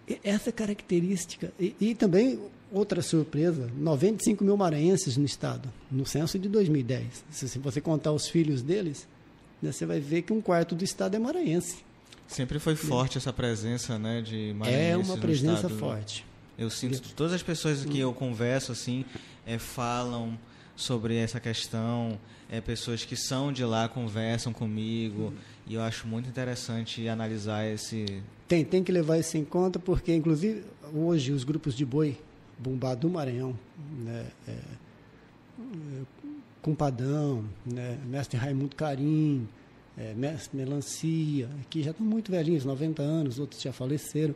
E 0.09 0.19
essa 0.25 0.51
característica, 0.51 1.53
e, 1.61 1.77
e, 1.79 1.95
também 1.95 2.41
outra 2.73 3.03
surpresa, 3.03 3.71
95 3.77 4.45
mil 4.45 4.57
maranhenses 4.57 5.17
no 5.17 5.25
estado, 5.25 5.73
no 5.91 6.05
censo 6.07 6.39
de 6.39 6.49
2010. 6.49 7.25
Se, 7.31 7.59
você 7.59 7.81
contar 7.81 8.13
os 8.13 8.29
filhos 8.29 8.63
deles, 8.63 9.07
né, 9.63 9.73
você 9.73 9.87
vai 9.87 10.01
ver 10.01 10.23
que 10.23 10.33
um 10.33 10.41
quarto 10.41 10.75
do 10.75 10.85
estado 10.85 11.15
é 11.15 11.19
maranhense. 11.19 11.79
Sempre 12.27 12.59
foi 12.59 12.77
forte 12.77 13.17
essa 13.17 13.33
presença, 13.33 13.99
né, 13.99 14.21
de 14.21 14.55
maranhenses 14.55 14.91
É 14.91 14.97
uma 14.97 15.17
presença 15.17 15.69
forte. 15.69 16.27
Eu 16.59 16.69
sinto 16.71 17.01
que 17.01 17.15
todas 17.15 17.33
as 17.33 17.43
pessoas 17.43 17.85
que 17.85 17.99
eu 17.99 18.13
converso 18.13 18.73
assim 18.73 19.05
é, 19.47 19.59
falam 19.59 20.37
sobre 20.75 21.17
essa 21.17 21.39
questão. 21.39 22.19
É, 22.51 22.61
pessoas 22.61 23.05
que 23.05 23.15
são 23.15 23.53
de 23.53 23.63
lá 23.63 23.89
conversam 23.89 24.53
comigo 24.55 25.35
e 25.67 25.75
eu 25.75 25.83
acho 25.83 26.07
muito 26.07 26.29
interessante 26.29 27.07
analisar 27.07 27.67
esse. 27.67 28.23
Tem, 28.49 28.65
tem 28.65 28.83
que 28.83 28.91
levar 28.91 29.19
isso 29.19 29.37
em 29.37 29.45
conta 29.45 29.79
porque, 29.79 30.15
inclusive, 30.15 30.65
hoje 30.95 31.31
os 31.31 31.45
grupos 31.45 31.75
de 31.75 31.85
boi, 31.85 32.17
Bumbá 32.59 32.95
do 32.95 33.09
Maranhão, 33.09 33.59
né, 34.05 34.27
é, 34.47 34.57
Cumpadão, 36.61 37.45
né, 37.65 37.99
Mestre 38.07 38.37
Raimundo 38.37 38.75
Carim, 38.75 39.49
é, 39.97 40.15
Mestre 40.15 40.57
Melancia, 40.57 41.49
que 41.71 41.83
já 41.83 41.91
estão 41.91 42.07
muito 42.07 42.31
velhinhos, 42.31 42.65
90 42.65 43.03
anos, 43.03 43.39
outros 43.39 43.61
já 43.61 43.73
faleceram 43.73 44.35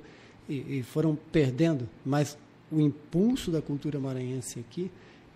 e, 0.49 0.79
e 0.79 0.83
foram 0.83 1.17
perdendo, 1.31 1.89
mas 2.05 2.37
o 2.71 2.81
impulso 2.81 3.51
da 3.51 3.61
cultura 3.61 3.99
maranhense 4.01 4.59
aqui 4.59 4.91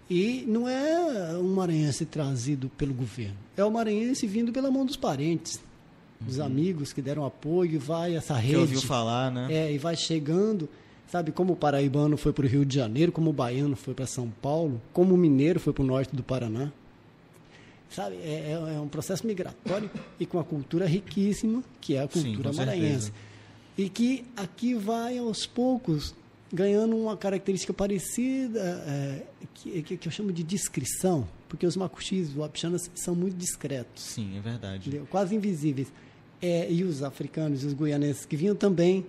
e 0.08 0.44
não 0.46 0.68
é 0.68 1.36
um 1.36 1.54
maranhense 1.54 2.06
trazido 2.06 2.68
pelo 2.70 2.94
governo, 2.94 3.36
é 3.56 3.64
o 3.64 3.70
maranhense 3.70 4.26
vindo 4.26 4.52
pela 4.52 4.70
mão 4.70 4.86
dos 4.86 4.96
parentes, 4.96 5.60
dos 6.20 6.38
uhum. 6.38 6.44
amigos 6.44 6.92
que 6.92 7.02
deram 7.02 7.24
apoio, 7.24 7.74
e 7.74 7.78
vai 7.78 8.16
essa 8.16 8.34
rede. 8.34 8.54
Que 8.54 8.60
ouviu 8.60 8.80
falar, 8.80 9.30
né? 9.30 9.48
É, 9.50 9.72
e 9.72 9.78
vai 9.78 9.96
chegando, 9.96 10.68
sabe, 11.08 11.32
como 11.32 11.52
o 11.52 11.56
paraibano 11.56 12.16
foi 12.16 12.32
para 12.32 12.44
o 12.44 12.48
Rio 12.48 12.64
de 12.64 12.74
Janeiro, 12.74 13.12
como 13.12 13.30
o 13.30 13.32
baiano 13.32 13.76
foi 13.76 13.94
para 13.94 14.06
São 14.06 14.28
Paulo, 14.42 14.80
como 14.92 15.14
o 15.14 15.16
mineiro 15.16 15.60
foi 15.60 15.72
para 15.72 15.82
o 15.82 15.86
norte 15.86 16.14
do 16.14 16.22
Paraná. 16.22 16.72
Sabe, 17.90 18.16
é, 18.16 18.50
é, 18.50 18.74
é, 18.76 18.80
um 18.80 18.88
processo 18.88 19.26
migratório 19.26 19.88
e 20.18 20.26
com 20.26 20.38
a 20.38 20.44
cultura 20.44 20.86
riquíssima, 20.86 21.62
que 21.80 21.94
é 21.94 22.02
a 22.02 22.08
cultura 22.08 22.52
Sim, 22.52 22.58
maranhense. 22.58 23.04
Certeza. 23.04 23.12
E 23.78 23.88
que 23.88 24.24
aqui 24.36 24.74
vai 24.74 25.18
aos 25.18 25.46
poucos 25.46 26.14
ganhando 26.52 26.96
uma 26.96 27.16
característica 27.16 27.72
parecida, 27.72 28.60
é, 28.86 29.22
que, 29.54 29.82
que, 29.82 30.08
eu 30.08 30.12
chamo 30.12 30.32
de 30.32 30.42
discrição, 30.42 31.28
porque 31.48 31.66
os 31.66 31.76
macuxis, 31.76 32.30
os 32.30 32.36
wapixanas, 32.36 32.90
são 32.94 33.14
muito 33.14 33.36
discretos. 33.36 34.02
Sim, 34.02 34.36
é 34.36 34.40
verdade. 34.40 34.88
Entendeu? 34.88 35.06
Quase 35.10 35.34
invisíveis. 35.34 35.92
É, 36.40 36.70
e 36.70 36.84
os 36.84 37.02
africanos 37.02 37.62
e 37.62 37.66
os 37.66 37.72
guianenses 37.72 38.24
que 38.24 38.36
vinham 38.36 38.54
também. 38.54 39.06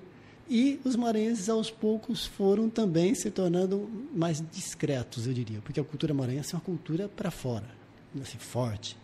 E 0.50 0.80
os 0.84 0.96
maranhenses, 0.96 1.50
aos 1.50 1.70
poucos, 1.70 2.26
foram 2.26 2.70
também 2.70 3.14
se 3.14 3.30
tornando 3.30 3.90
mais 4.14 4.44
discretos, 4.52 5.28
eu 5.28 5.34
diria, 5.34 5.60
porque 5.62 5.80
a 5.80 5.84
cultura 5.84 6.14
maranhense 6.14 6.54
é 6.54 6.58
uma 6.58 6.64
cultura 6.64 7.10
para 7.10 7.30
fora, 7.30 7.70
assim, 8.22 8.38
forte. 8.38 8.98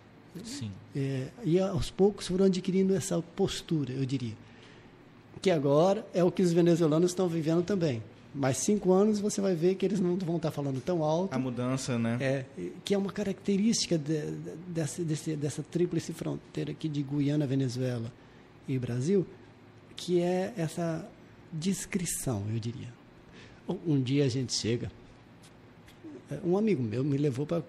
Sim. 0.44 0.72
É, 0.96 1.28
e 1.44 1.60
aos 1.60 1.92
poucos 1.92 2.28
foram 2.28 2.46
adquirindo 2.46 2.96
essa 2.96 3.22
postura, 3.22 3.92
eu 3.92 4.06
diria. 4.06 4.34
Que 5.42 5.52
agora 5.52 6.08
é 6.14 6.24
o 6.24 6.32
que 6.32 6.42
os 6.42 6.54
venezuelanos 6.54 7.12
estão 7.12 7.28
vivendo 7.28 7.64
também 7.64 8.02
mais 8.34 8.58
cinco 8.58 8.92
anos 8.92 9.20
você 9.20 9.40
vai 9.40 9.54
ver 9.54 9.76
que 9.76 9.86
eles 9.86 10.00
não 10.00 10.18
vão 10.18 10.38
estar 10.38 10.52
falando 10.52 10.82
tão 10.82 11.04
alto. 11.04 11.34
A 11.34 11.40
mudança, 11.40 12.00
né? 12.00 12.18
É, 12.20 12.46
que 12.84 12.94
é 12.94 12.98
uma 12.98 13.12
característica 13.12 13.98
de, 13.98 14.32
de, 14.32 14.52
dessa, 14.68 15.04
desse, 15.04 15.36
dessa 15.36 15.64
tríplice 15.64 16.14
fronteira 16.14 16.72
aqui 16.72 16.90
de 16.90 17.04
Guiana, 17.04 17.46
Venezuela 17.46 18.12
e 18.68 18.80
Brasil, 18.80 19.26
que 19.96 20.22
é 20.22 20.54
essa 20.58 21.08
descrição, 21.54 22.44
eu 22.52 22.60
diria. 22.60 22.92
Um 23.88 24.02
dia 24.02 24.26
a 24.26 24.30
gente 24.30 24.54
chega, 24.54 24.92
é, 26.30 26.40
um 26.44 26.58
amigo 26.58 26.84
meu 26.84 27.04
me 27.04 27.18
levou 27.18 27.46
para 27.46 27.64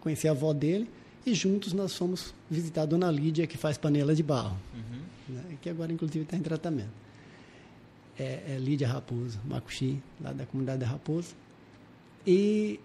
conhecer 0.00 0.28
a 0.28 0.32
avó 0.32 0.52
dele 0.52 0.88
e 1.26 1.34
juntos 1.34 1.72
nós 1.72 1.96
fomos 1.96 2.32
visitar 2.50 2.82
a 2.82 2.86
dona 2.86 3.10
Lídia, 3.10 3.46
que 3.46 3.56
faz 3.56 3.76
panela 3.76 4.14
de 4.14 4.22
barro, 4.22 4.56
uhum. 4.74 5.34
né, 5.34 5.58
que 5.60 5.68
agora 5.68 5.92
inclusive 5.92 6.24
está 6.24 6.36
em 6.36 6.42
tratamento 6.42 7.02
é, 8.18 8.54
é 8.54 8.58
Lídia 8.58 8.88
Raposo, 8.88 9.40
Macuxi, 9.44 10.00
lá 10.20 10.32
da 10.32 10.46
comunidade 10.46 10.80
da 10.80 10.86
Raposo. 10.86 11.34
E 12.26 12.78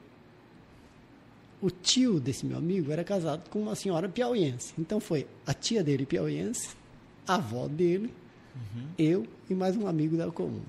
o 1.61 1.69
tio 1.69 2.19
desse 2.19 2.45
meu 2.45 2.57
amigo 2.57 2.91
era 2.91 3.03
casado 3.03 3.49
com 3.49 3.59
uma 3.59 3.75
senhora 3.75 4.07
piauiense. 4.09 4.73
Então 4.77 4.99
foi 4.99 5.27
a 5.45 5.53
tia 5.53 5.83
dele 5.83 6.05
piauiense, 6.05 6.75
a 7.27 7.35
avó 7.35 7.67
dele, 7.67 8.13
uhum. 8.75 8.87
eu 8.97 9.27
e 9.49 9.53
mais 9.53 9.75
um 9.75 9.87
amigo 9.87 10.17
da 10.17 10.29
comuna. 10.31 10.63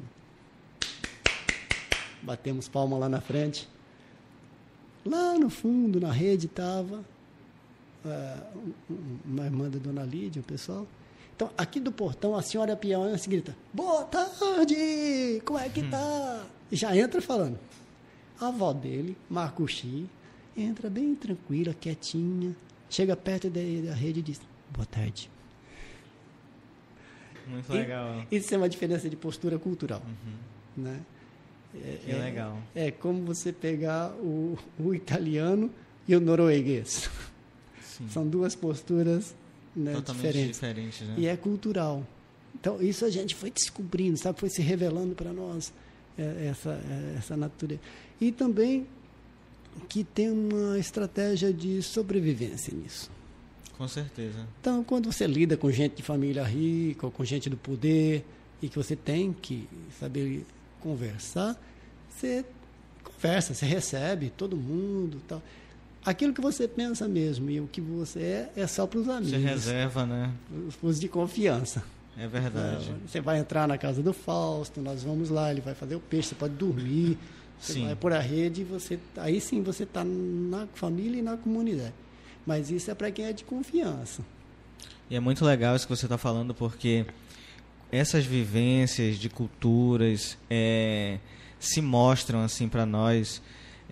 Batemos 2.22 2.68
palma 2.68 2.98
lá 2.98 3.08
na 3.08 3.20
frente. 3.20 3.68
Lá 5.04 5.38
no 5.38 5.48
fundo, 5.48 6.00
na 6.00 6.12
rede, 6.12 6.46
estava 6.46 7.04
uh, 8.04 8.74
uma 9.24 9.44
irmã 9.44 9.70
da 9.70 9.78
dona 9.78 10.04
Lídia, 10.04 10.40
o 10.40 10.44
pessoal. 10.44 10.86
Então, 11.34 11.50
aqui 11.56 11.78
do 11.78 11.92
portão, 11.92 12.34
a 12.34 12.42
senhora 12.42 12.76
piauiense 12.76 13.28
grita: 13.28 13.56
Boa 13.72 14.04
tarde! 14.04 15.40
Como 15.44 15.58
é 15.58 15.68
que 15.68 15.80
hum. 15.80 15.90
tá? 15.90 16.46
E 16.70 16.76
já 16.76 16.96
entra 16.96 17.22
falando. 17.22 17.58
A 18.40 18.48
avó 18.48 18.72
dele, 18.72 19.16
Marcuxi, 19.30 20.06
entra 20.56 20.90
bem 20.90 21.14
tranquila, 21.14 21.74
quietinha, 21.74 22.54
chega 22.90 23.16
perto 23.16 23.48
da, 23.48 23.60
da 23.60 23.94
rede 23.94 24.20
e 24.20 24.22
diz: 24.22 24.40
Boa 24.70 24.86
tarde. 24.86 25.30
Muito 27.48 27.72
legal. 27.72 28.26
E, 28.30 28.36
isso 28.36 28.54
é 28.54 28.56
uma 28.58 28.68
diferença 28.68 29.08
de 29.08 29.16
postura 29.16 29.58
cultural. 29.58 30.02
Uhum. 30.04 30.84
Né? 30.84 31.00
É, 31.74 31.98
que 32.04 32.10
é, 32.10 32.18
legal. 32.18 32.58
É 32.74 32.90
como 32.90 33.24
você 33.24 33.52
pegar 33.52 34.10
o, 34.14 34.58
o 34.78 34.94
italiano 34.94 35.70
e 36.06 36.14
o 36.14 36.20
norueguês. 36.20 37.10
Sim. 37.82 38.08
São 38.08 38.26
duas 38.26 38.54
posturas 38.54 39.34
né, 39.74 39.92
Totalmente 39.94 40.26
diferentes. 40.26 40.56
diferente, 40.56 41.04
né? 41.04 41.14
E 41.18 41.26
é 41.26 41.36
cultural. 41.36 42.06
Então, 42.54 42.80
isso 42.82 43.04
a 43.04 43.10
gente 43.10 43.34
foi 43.34 43.50
descobrindo, 43.50 44.16
sabe? 44.16 44.40
Foi 44.40 44.48
se 44.48 44.62
revelando 44.62 45.14
para 45.14 45.32
nós 45.32 45.72
é, 46.18 46.48
essa, 46.50 46.70
é, 46.70 47.18
essa 47.18 47.36
natureza. 47.36 47.80
E 48.20 48.32
também 48.32 48.86
que 49.88 50.02
tem 50.02 50.30
uma 50.30 50.78
estratégia 50.78 51.52
de 51.52 51.82
sobrevivência 51.82 52.74
nisso. 52.74 53.10
Com 53.78 53.88
certeza. 53.88 54.46
Então, 54.60 54.82
quando 54.84 55.10
você 55.10 55.26
lida 55.26 55.56
com 55.56 55.70
gente 55.70 55.96
de 55.96 56.02
família 56.02 56.42
rica, 56.42 57.06
ou 57.06 57.12
com 57.12 57.24
gente 57.24 57.48
do 57.48 57.56
poder, 57.56 58.24
e 58.60 58.68
que 58.68 58.76
você 58.76 58.96
tem 58.96 59.32
que 59.32 59.68
saber 59.98 60.44
conversar, 60.80 61.56
você 62.10 62.44
conversa, 63.04 63.54
você 63.54 63.64
recebe 63.64 64.30
todo 64.36 64.56
mundo 64.56 65.22
tal 65.26 65.40
aquilo 66.04 66.32
que 66.32 66.40
você 66.40 66.66
pensa 66.66 67.06
mesmo 67.06 67.50
e 67.50 67.60
o 67.60 67.66
que 67.66 67.80
você 67.80 68.20
é 68.20 68.52
é 68.56 68.66
só 68.66 68.86
para 68.86 68.98
os 68.98 69.08
amigos. 69.08 69.30
Você 69.30 69.36
reserva, 69.36 70.06
né? 70.06 70.32
Os 70.82 70.98
de 70.98 71.08
confiança. 71.08 71.82
É 72.16 72.26
verdade. 72.26 72.92
Você 73.06 73.20
vai 73.20 73.38
entrar 73.38 73.68
na 73.68 73.78
casa 73.78 74.02
do 74.02 74.12
Fausto, 74.12 74.80
nós 74.80 75.04
vamos 75.04 75.30
lá, 75.30 75.50
ele 75.50 75.60
vai 75.60 75.74
fazer 75.74 75.94
o 75.94 76.00
peixe, 76.00 76.30
você 76.30 76.34
pode 76.34 76.54
dormir, 76.54 77.16
você 77.60 77.74
sim. 77.74 77.84
vai 77.84 77.94
por 77.94 78.12
a 78.12 78.18
rede, 78.18 78.64
você 78.64 78.98
aí 79.16 79.40
sim 79.40 79.62
você 79.62 79.84
está 79.84 80.02
na 80.04 80.66
família 80.74 81.18
e 81.18 81.22
na 81.22 81.36
comunidade. 81.36 81.94
Mas 82.48 82.70
isso 82.70 82.90
é 82.90 82.94
para 82.94 83.10
quem 83.10 83.26
é 83.26 83.32
de 83.34 83.44
confiança. 83.44 84.22
E 85.10 85.14
é 85.14 85.20
muito 85.20 85.44
legal 85.44 85.76
isso 85.76 85.86
que 85.86 85.94
você 85.94 86.06
está 86.06 86.16
falando, 86.16 86.54
porque 86.54 87.04
essas 87.92 88.24
vivências 88.24 89.18
de 89.18 89.28
culturas 89.28 90.38
é, 90.48 91.18
se 91.60 91.82
mostram 91.82 92.40
assim 92.40 92.66
para 92.66 92.86
nós 92.86 93.42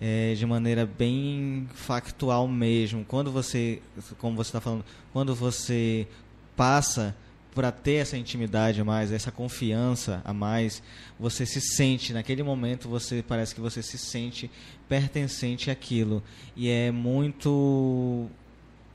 é, 0.01 0.33
de 0.33 0.43
maneira 0.47 0.87
bem 0.87 1.69
factual 1.75 2.47
mesmo. 2.47 3.05
Quando 3.05 3.31
você, 3.31 3.79
como 4.17 4.35
você 4.35 4.49
está 4.49 4.59
falando, 4.59 4.83
quando 5.13 5.35
você 5.35 6.07
passa 6.55 7.15
para 7.53 7.71
ter 7.71 7.93
essa 7.93 8.17
intimidade 8.17 8.81
a 8.81 8.83
mais, 8.83 9.11
essa 9.11 9.31
confiança 9.31 10.19
a 10.25 10.33
mais, 10.33 10.81
você 11.19 11.45
se 11.45 11.61
sente, 11.61 12.11
naquele 12.11 12.41
momento, 12.41 12.89
você 12.89 13.23
parece 13.27 13.53
que 13.53 13.61
você 13.61 13.83
se 13.83 13.99
sente 13.99 14.49
pertencente 14.89 15.69
àquilo. 15.69 16.23
E 16.55 16.69
é 16.69 16.91
muito 16.91 18.27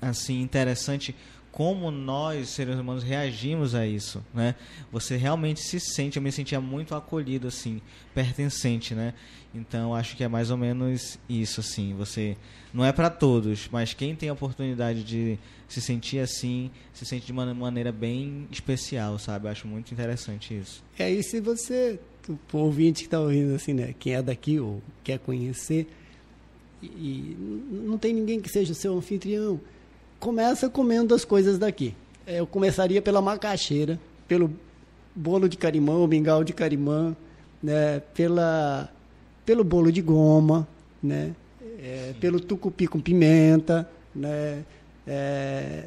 assim 0.03 0.43
interessante 0.43 1.15
como 1.53 1.91
nós, 1.91 2.49
seres 2.49 2.77
humanos, 2.79 3.05
reagimos 3.05 3.75
a 3.75 3.87
isso, 3.87 4.25
né? 4.33 4.55
Você 4.91 5.17
realmente 5.17 5.61
se 5.61 5.79
sente, 5.79 6.17
eu 6.17 6.23
me 6.23 6.33
sentia 6.33 6.59
muito 6.63 6.95
acolhido, 6.95 7.47
assim, 7.47 7.83
pertencente, 8.15 8.95
né? 8.95 9.13
Então, 9.55 9.95
acho 9.95 10.17
que 10.17 10.25
é 10.25 10.29
mais 10.29 10.51
ou 10.51 10.57
menos 10.57 11.19
isso, 11.29 11.61
assim, 11.61 11.95
você... 11.95 12.39
Não 12.73 12.83
é 12.83 12.91
para 12.91 13.11
todos, 13.11 13.69
mas 13.71 13.93
quem 13.93 14.17
tem 14.17 14.31
a 14.31 14.33
oportunidade 14.33 15.05
de 15.05 15.39
se 15.69 15.83
sentir 15.83 16.21
assim, 16.21 16.71
se 16.95 17.05
sente 17.05 17.27
de 17.27 17.33
uma 17.33 17.53
maneira 17.53 17.93
bem 17.93 18.49
especial, 18.51 19.19
sabe? 19.19 19.47
Eu 19.47 19.51
acho 19.51 19.69
muito 19.69 19.93
interessante 19.93 20.57
isso. 20.57 20.83
É, 20.99 21.11
e 21.11 21.23
se 21.23 21.39
você, 21.39 22.01
o 22.51 22.57
ouvinte 22.57 23.01
que 23.03 23.09
está 23.09 23.21
ouvindo, 23.21 23.55
assim, 23.55 23.75
né? 23.75 23.95
Quem 23.99 24.15
é 24.15 24.23
daqui 24.23 24.59
ou 24.59 24.83
quer 25.05 25.19
conhecer, 25.19 25.87
e 26.83 27.37
não 27.71 27.99
tem 27.99 28.15
ninguém 28.15 28.41
que 28.41 28.49
seja 28.49 28.73
o 28.73 28.75
seu 28.75 28.97
anfitrião, 28.97 29.61
começa 30.23 30.71
comendo 30.71 31.17
as 31.17 31.25
coisas 31.25 31.59
daqui. 31.59 31.97
É, 32.25 32.39
eu 32.39 32.47
começaria 32.47 33.03
pela 33.03 33.21
macaxeira, 33.21 33.99
pelo 34.29 34.55
bolo 35.17 35.49
de 35.49 35.57
carimã, 35.57 35.97
o 35.97 36.07
mingau 36.07 36.45
de 36.45 36.53
carimã, 36.53 37.17
né, 37.61 37.99
pela, 38.15 38.89
pelo 39.45 39.65
bolo 39.65 39.91
de 39.91 40.01
goma, 40.01 40.67
né, 41.03 41.35
é, 41.83 42.15
pelo 42.21 42.39
tucupi 42.39 42.87
com 42.87 43.01
pimenta, 43.01 43.91
né, 44.15 44.63
é, 45.05 45.87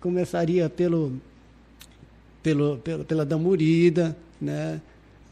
começaria 0.00 0.70
pelo, 0.70 1.12
pelo, 2.42 2.78
pelo, 2.78 3.04
pela 3.04 3.26
damurida, 3.26 4.16
né, 4.40 4.80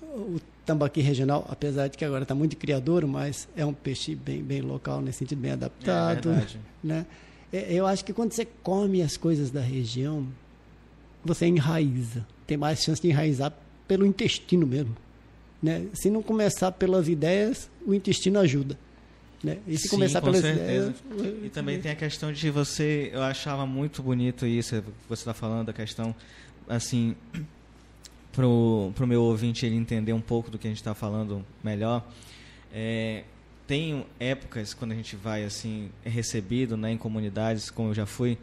o 0.03 0.39
tambaqui 0.67 1.01
regional, 1.01 1.47
apesar 1.49 1.89
de 1.89 1.97
que 1.97 2.05
agora 2.05 2.25
está 2.25 2.35
muito 2.35 2.55
criador, 2.59 3.07
mas 3.07 3.49
é 3.57 3.65
um 3.65 3.73
peixe 3.73 4.15
bem, 4.15 4.43
bem 4.43 4.61
local, 4.61 5.01
nesse 5.01 5.21
sentido, 5.21 5.41
bem 5.41 5.53
adaptado. 5.53 6.31
É 6.33 6.47
né? 6.83 7.07
É, 7.55 7.73
eu 7.73 7.87
acho 7.87 8.05
que 8.05 8.13
quando 8.13 8.33
você 8.33 8.45
come 8.45 9.01
as 9.01 9.17
coisas 9.17 9.49
da 9.49 9.61
região, 9.61 10.27
você 11.25 11.47
enraiza. 11.47 12.27
Tem 12.49 12.57
mais 12.57 12.83
chance 12.83 13.01
de 13.01 13.09
enraizar 13.09 13.53
pelo 13.87 14.05
intestino 14.05 14.67
mesmo. 14.67 14.97
Né? 15.63 15.87
Se 15.93 16.11
não 16.11 16.21
começar 16.21 16.73
pelas 16.73 17.09
ideias, 17.09 17.71
o 17.87 17.95
intestino 17.95 18.41
ajuda. 18.41 18.77
Né? 19.41 19.59
E 19.69 19.77
se 19.77 19.85
Sim, 19.85 19.91
começar 19.91 20.21
com 20.21 20.27
pelas 20.27 20.41
certeza. 20.41 20.95
ideias. 21.13 21.45
E 21.45 21.49
também 21.49 21.81
tem 21.81 21.93
a 21.93 21.95
questão 21.95 22.33
de 22.33 22.51
você. 22.51 23.11
Eu 23.13 23.23
achava 23.23 23.65
muito 23.65 24.03
bonito 24.03 24.45
isso, 24.47 24.83
você 25.09 25.23
está 25.23 25.33
falando, 25.33 25.69
a 25.69 25.73
questão, 25.73 26.13
assim, 26.69 27.15
pro, 28.33 28.91
pro 28.97 29.07
meu 29.07 29.23
ouvinte 29.23 29.65
ele 29.65 29.77
entender 29.77 30.13
um 30.13 30.21
pouco 30.21 30.51
do 30.51 30.59
que 30.59 30.67
a 30.67 30.71
gente 30.71 30.79
está 30.79 30.93
falando 30.93 31.47
melhor. 31.63 32.05
É, 32.73 33.23
tem 33.67 34.05
épocas 34.21 34.75
quando 34.75 34.93
a 34.93 34.95
gente 34.95 35.17
vai 35.17 35.45
assim 35.45 35.91
é 36.05 36.09
recebido 36.09 36.77
né, 36.77 36.93
em 36.93 36.99
comunidades, 36.99 37.71
como 37.71 37.91
eu 37.91 37.95
já 37.95 38.07
fui, 38.07 38.39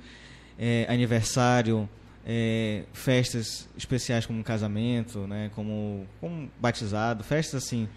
é, 0.57 0.85
aniversário, 0.89 1.87
é, 2.25 2.83
festas 2.93 3.67
especiais 3.77 4.25
como 4.25 4.43
casamento, 4.43 5.27
né, 5.27 5.51
como, 5.55 6.07
como 6.19 6.49
batizado, 6.59 7.23
festas 7.23 7.63
assim 7.63 7.87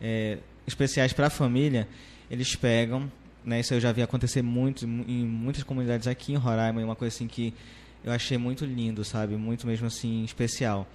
é, 0.00 0.38
especiais 0.66 1.12
para 1.12 1.28
a 1.28 1.30
família, 1.30 1.88
eles 2.30 2.54
pegam, 2.54 3.10
né, 3.44 3.60
isso 3.60 3.74
eu 3.74 3.80
já 3.80 3.92
vi 3.92 4.02
acontecer 4.02 4.42
muito 4.42 4.84
em 4.84 5.24
muitas 5.24 5.62
comunidades 5.62 6.06
aqui 6.06 6.32
em 6.32 6.36
Roraima, 6.36 6.82
uma 6.82 6.96
coisa 6.96 7.14
assim 7.14 7.26
que 7.26 7.54
eu 8.02 8.12
achei 8.12 8.36
muito 8.36 8.66
lindo, 8.66 9.02
sabe, 9.04 9.34
muito 9.36 9.66
mesmo 9.66 9.86
assim 9.86 10.24
especial. 10.24 10.86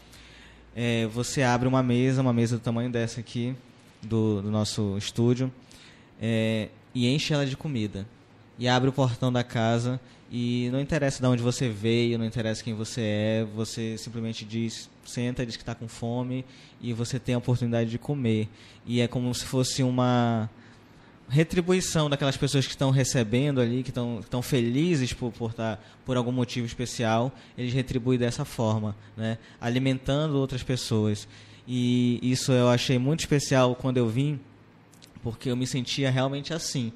É, 0.75 1.07
você 1.07 1.41
abre 1.41 1.67
uma 1.67 1.81
mesa, 1.81 2.21
uma 2.21 2.31
mesa 2.31 2.57
do 2.57 2.61
tamanho 2.61 2.91
dessa 2.91 3.19
aqui 3.19 3.55
do, 4.03 4.43
do 4.43 4.51
nosso 4.51 4.95
estúdio 4.97 5.51
é, 6.19 6.69
e 6.93 7.07
enche 7.07 7.33
ela 7.33 7.45
de 7.45 7.55
comida. 7.55 8.05
E 8.57 8.67
abre 8.67 8.89
o 8.89 8.93
portão 8.93 9.31
da 9.31 9.43
casa 9.43 9.99
e 10.31 10.69
não 10.71 10.79
interessa 10.79 11.21
de 11.21 11.27
onde 11.27 11.41
você 11.41 11.69
veio, 11.69 12.19
não 12.19 12.25
interessa 12.25 12.63
quem 12.63 12.73
você 12.73 13.01
é, 13.01 13.47
você 13.55 13.97
simplesmente 13.97 14.45
diz, 14.45 14.89
senta, 15.05 15.45
diz 15.45 15.55
que 15.55 15.63
está 15.63 15.73
com 15.73 15.87
fome 15.87 16.45
e 16.81 16.93
você 16.93 17.17
tem 17.19 17.35
a 17.35 17.37
oportunidade 17.37 17.89
de 17.89 17.97
comer. 17.97 18.47
E 18.85 19.01
é 19.01 19.07
como 19.07 19.33
se 19.33 19.45
fosse 19.45 19.81
uma 19.81 20.49
retribuição 21.29 22.09
daquelas 22.09 22.35
pessoas 22.35 22.65
que 22.65 22.71
estão 22.71 22.89
recebendo 22.89 23.61
ali, 23.61 23.83
que 23.83 23.89
estão, 23.89 24.19
estão 24.19 24.41
felizes 24.41 25.13
por, 25.13 25.31
por, 25.31 25.53
tá, 25.53 25.77
por 26.03 26.17
algum 26.17 26.31
motivo 26.31 26.65
especial, 26.65 27.31
eles 27.57 27.71
retribuem 27.71 28.17
dessa 28.17 28.43
forma, 28.43 28.95
né? 29.15 29.37
alimentando 29.61 30.35
outras 30.37 30.63
pessoas. 30.63 31.27
E 31.67 32.19
isso 32.23 32.51
eu 32.51 32.67
achei 32.67 32.97
muito 32.97 33.19
especial 33.19 33.75
quando 33.75 33.97
eu 33.97 34.09
vim, 34.09 34.39
porque 35.23 35.49
eu 35.49 35.55
me 35.55 35.67
sentia 35.67 36.09
realmente 36.09 36.53
assim, 36.53 36.91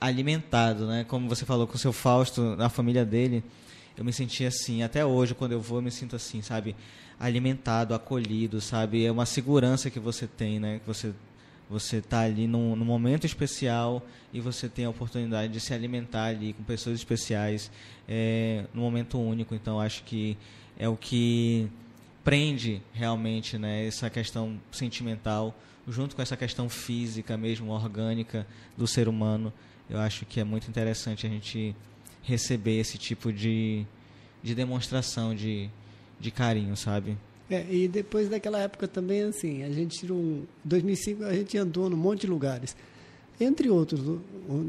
alimentado, 0.00 0.86
né? 0.86 1.04
Como 1.04 1.28
você 1.28 1.44
falou 1.44 1.66
com 1.66 1.74
o 1.74 1.78
seu 1.78 1.92
Fausto, 1.92 2.56
na 2.56 2.68
família 2.68 3.04
dele, 3.04 3.42
eu 3.96 4.04
me 4.04 4.12
sentia 4.12 4.48
assim. 4.48 4.82
Até 4.82 5.04
hoje, 5.04 5.34
quando 5.34 5.52
eu 5.52 5.60
vou, 5.60 5.78
eu 5.78 5.82
me 5.82 5.90
sinto 5.90 6.16
assim, 6.16 6.42
sabe? 6.42 6.74
Alimentado, 7.18 7.94
acolhido, 7.94 8.60
sabe? 8.60 9.04
É 9.04 9.12
uma 9.12 9.26
segurança 9.26 9.90
que 9.90 10.00
você 10.00 10.26
tem, 10.26 10.58
né? 10.58 10.80
Que 10.80 10.86
você 10.86 11.12
você 11.72 11.96
está 11.96 12.20
ali 12.20 12.46
num, 12.46 12.76
num, 12.76 12.84
momento 12.84 13.24
especial 13.24 14.06
e 14.30 14.40
você 14.40 14.68
tem 14.68 14.84
a 14.84 14.90
oportunidade 14.90 15.50
de 15.50 15.58
se 15.58 15.72
alimentar 15.72 16.26
ali 16.26 16.52
com 16.52 16.62
pessoas 16.62 16.96
especiais 16.96 17.70
é, 18.06 18.66
num 18.74 18.82
momento 18.82 19.18
único. 19.18 19.54
Então, 19.54 19.80
acho 19.80 20.02
que 20.04 20.36
é 20.78 20.86
o 20.86 20.96
que 20.96 21.70
prende 22.22 22.82
realmente 22.92 23.56
né, 23.56 23.86
essa 23.86 24.10
questão 24.10 24.60
sentimental 24.70 25.56
junto 25.88 26.14
com 26.14 26.22
essa 26.22 26.36
questão 26.36 26.68
física 26.68 27.36
mesmo, 27.36 27.70
orgânica 27.70 28.46
do 28.76 28.86
ser 28.86 29.08
humano, 29.08 29.52
eu 29.90 29.98
acho 29.98 30.24
que 30.24 30.40
é 30.40 30.44
muito 30.44 30.68
interessante 30.68 31.26
a 31.26 31.30
gente 31.30 31.74
receber 32.22 32.78
esse 32.78 32.96
tipo 32.96 33.32
de, 33.32 33.84
de 34.42 34.54
demonstração 34.54 35.34
de, 35.34 35.68
de 36.20 36.30
carinho, 36.30 36.76
sabe? 36.76 37.16
É, 37.50 37.66
e 37.68 37.88
depois 37.88 38.28
daquela 38.28 38.58
época 38.60 38.88
também, 38.88 39.22
assim, 39.22 39.62
a 39.62 39.70
gente 39.70 39.98
tirou 39.98 40.16
um... 40.16 40.44
2005 40.64 41.24
a 41.24 41.34
gente 41.34 41.58
andou 41.58 41.90
num 41.90 41.96
monte 41.96 42.22
de 42.22 42.26
lugares. 42.28 42.76
Entre 43.40 43.68
outros, 43.68 44.00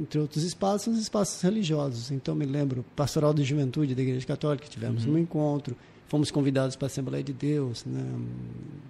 entre 0.01 0.19
outros 0.19 0.43
espaços, 0.43 0.97
espaços 0.97 1.41
religiosos. 1.41 2.11
Então, 2.11 2.33
me 2.33 2.45
lembro, 2.45 2.83
Pastoral 2.95 3.33
de 3.33 3.43
Juventude 3.43 3.93
da 3.93 4.01
Igreja 4.01 4.25
Católica, 4.25 4.67
tivemos 4.67 5.05
uhum. 5.05 5.13
um 5.13 5.17
encontro 5.17 5.75
fomos 6.13 6.29
convidados 6.29 6.75
para 6.75 6.85
a 6.85 6.91
Assembleia 6.91 7.23
de 7.23 7.33
Deus, 7.33 7.83
né, 7.85 8.05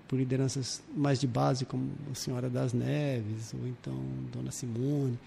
por 0.09 0.19
lideranças 0.19 0.83
mais 0.93 1.21
de 1.21 1.25
base, 1.25 1.63
como 1.63 1.89
a 2.11 2.15
Senhora 2.15 2.49
das 2.49 2.73
Neves, 2.73 3.53
ou 3.53 3.65
então 3.65 3.97
Dona 4.29 4.51
Simone. 4.51 5.17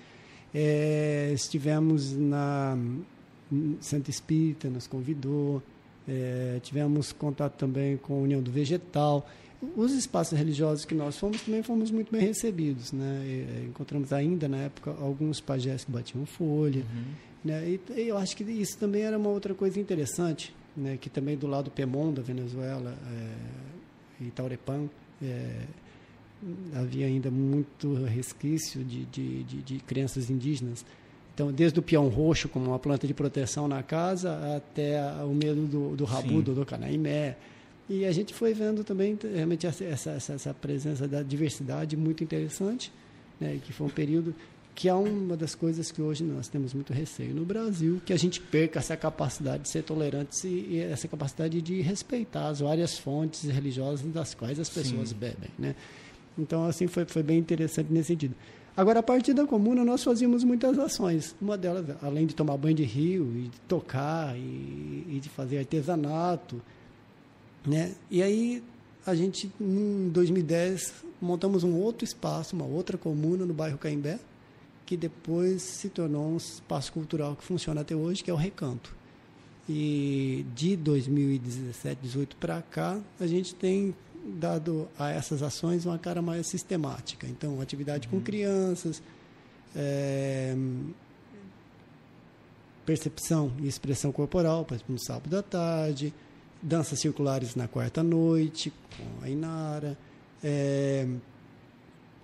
É, 0.55 1.31
estivemos 1.33 2.13
na 2.13 2.77
Santa 3.81 4.11
Espírita, 4.11 4.69
nos 4.69 4.87
convidou. 4.87 5.63
É, 6.07 6.61
tivemos 6.63 7.13
contato 7.13 7.55
também 7.55 7.97
com 7.97 8.13
a 8.13 8.19
União 8.19 8.43
do 8.43 8.51
Vegetal. 8.51 9.27
Os 9.75 9.93
espaços 9.93 10.37
religiosos 10.37 10.85
que 10.85 10.95
nós 10.95 11.17
fomos 11.19 11.41
também 11.41 11.63
fomos 11.63 11.91
muito 11.91 12.13
bem 12.13 12.21
recebidos. 12.21 12.93
Né? 12.93 13.23
E, 13.25 13.69
encontramos 13.69 14.13
ainda, 14.13 14.47
na 14.47 14.59
época, 14.59 14.95
alguns 15.01 15.41
pajés 15.41 15.87
que 15.87 15.91
batiam 15.91 16.27
folha. 16.27 16.83
Uhum. 16.83 17.05
Né? 17.43 17.71
E, 17.71 17.81
e 17.97 18.09
eu 18.09 18.19
acho 18.19 18.37
que 18.37 18.45
isso 18.45 18.77
também 18.77 19.01
era 19.01 19.17
uma 19.17 19.31
outra 19.31 19.55
coisa 19.55 19.81
interessante 19.81 20.55
né, 20.77 20.99
que 21.01 21.09
também 21.09 21.37
do 21.37 21.47
lado 21.47 21.67
do 21.67 21.71
Pemon, 21.71 22.13
da 22.13 22.23
Venezuela, 22.23 22.95
é, 24.21 24.31
Taurepã, 24.35 24.89
é, 25.23 25.63
havia 26.75 27.07
ainda 27.07 27.31
muito 27.31 27.95
resquício 28.05 28.85
de, 28.85 29.05
de, 29.07 29.43
de, 29.45 29.63
de, 29.63 29.79
crenças 29.81 30.29
indígenas. 30.29 30.85
Então, 31.35 31.51
desde 31.53 31.79
o 31.79 31.83
peão 31.83 32.09
roxo, 32.09 32.49
como 32.49 32.67
uma 32.67 32.79
planta 32.79 33.07
de 33.07 33.15
proteção 33.15 33.67
na 33.67 33.83
casa, 33.83 34.57
até 34.57 35.01
o 35.25 35.35
medo 35.35 35.67
do, 35.67 35.97
do 35.97 36.05
rabudo, 36.05 36.55
do 36.55 36.65
canaimé. 36.65 37.37
E 37.89 38.05
a 38.05 38.13
gente 38.13 38.35
foi 38.35 38.53
vendo 38.53 38.83
também 38.83 39.19
realmente 39.35 39.67
essa, 39.67 39.85
essa, 39.85 40.33
essa 40.33 40.55
presença 40.55 41.07
da 41.07 41.23
diversidade 41.23 41.97
muito 41.97 42.25
interessante, 42.25 42.93
né, 43.41 43.61
que 43.63 43.73
foi 43.73 43.87
um 43.87 43.91
período 43.91 44.35
que 44.77 44.91
é 44.91 44.95
uma 44.95 45.39
das 45.39 45.55
coisas 45.55 45.91
que 45.91 46.03
hoje 46.03 46.23
nós 46.23 46.49
temos 46.49 46.75
muito 46.75 46.93
receio 46.93 47.35
no 47.35 47.47
Brasil, 47.47 47.99
que 48.05 48.13
a 48.13 48.17
gente 48.19 48.39
perca 48.39 48.79
essa 48.79 48.95
capacidade 48.95 49.63
de 49.63 49.71
ser 49.71 49.83
tolerantes 49.83 50.45
e, 50.45 50.79
essa 50.79 51.09
capacidade 51.09 51.63
de 51.63 51.81
respeitar 51.81 52.49
as 52.49 52.61
várias 52.61 52.99
fontes 52.99 53.45
religiosas 53.45 54.07
das 54.13 54.35
quais 54.35 54.61
as 54.61 54.69
pessoas 54.69 55.09
Sim. 55.09 55.15
bebem, 55.17 55.49
né? 55.59 55.75
Então, 56.39 56.67
assim, 56.67 56.87
foi, 56.87 57.07
foi 57.07 57.23
bem 57.23 57.39
interessante 57.39 57.91
nesse 57.91 58.09
sentido. 58.09 58.35
Agora, 58.77 59.01
a 59.01 59.03
partir 59.03 59.33
da 59.33 59.47
comuna, 59.47 59.83
nós 59.83 60.05
fazíamos 60.05 60.45
muitas 60.45 60.79
ações. 60.79 61.35
Uma 61.41 61.57
delas, 61.57 61.97
além 62.03 62.27
de 62.27 62.35
tomar 62.35 62.59
banho 62.59 62.77
de 62.77 62.85
rio, 62.85 63.33
e 63.35 63.43
de 63.49 63.61
tocar, 63.67 64.37
e, 64.37 65.07
e 65.09 65.21
de 65.23 65.31
fazer 65.31 65.57
artesanato, 65.57 66.61
né? 67.67 67.95
E 68.11 68.23
aí, 68.23 68.63
a 69.07 69.15
gente, 69.15 69.51
em 69.59 70.11
2010, 70.11 70.93
montamos 71.19 71.65
um 71.65 71.77
outro 71.77 72.05
espaço, 72.05 72.55
uma 72.55 72.67
outra 72.67 72.99
comuna 72.99 73.47
no 73.47 73.55
bairro 73.55 73.79
Caimbé, 73.79 74.19
que 74.87 74.97
depois 74.97 75.61
se 75.63 75.89
tornou 75.89 76.29
um 76.29 76.37
espaço 76.37 76.93
cultural 76.93 77.35
que 77.35 77.43
funciona 77.43 77.81
até 77.81 77.95
hoje, 77.95 78.23
que 78.23 78.31
é 78.31 78.33
o 78.33 78.37
Recanto. 78.37 78.95
E 79.69 80.47
de 80.55 80.77
2017, 80.77 82.01
18 82.01 82.37
para 82.37 82.63
cá, 82.63 83.01
a 83.19 83.27
gente 83.27 83.53
tem 83.53 83.93
dado 84.25 84.89
a 84.97 85.11
essas 85.11 85.43
ações 85.43 85.85
uma 85.85 85.99
cara 85.99 86.23
mais 86.23 86.47
sistemática. 86.47 87.27
Então, 87.27 87.61
atividade 87.61 88.07
com 88.07 88.17
uhum. 88.17 88.23
crianças, 88.23 89.03
é, 89.75 90.57
percepção 92.85 93.53
e 93.61 93.67
expressão 93.67 94.13
corporal, 94.13 94.65
por 94.65 94.75
exemplo, 94.75 94.93
no 94.93 95.01
sábado 95.01 95.37
à 95.37 95.43
tarde, 95.43 96.15
danças 96.63 97.01
circulares 97.01 97.57
na 97.57 97.67
quarta 97.67 98.05
noite, 98.05 98.73
com 98.97 99.25
a 99.25 99.29
Inara, 99.29 99.99
é, 100.43 101.09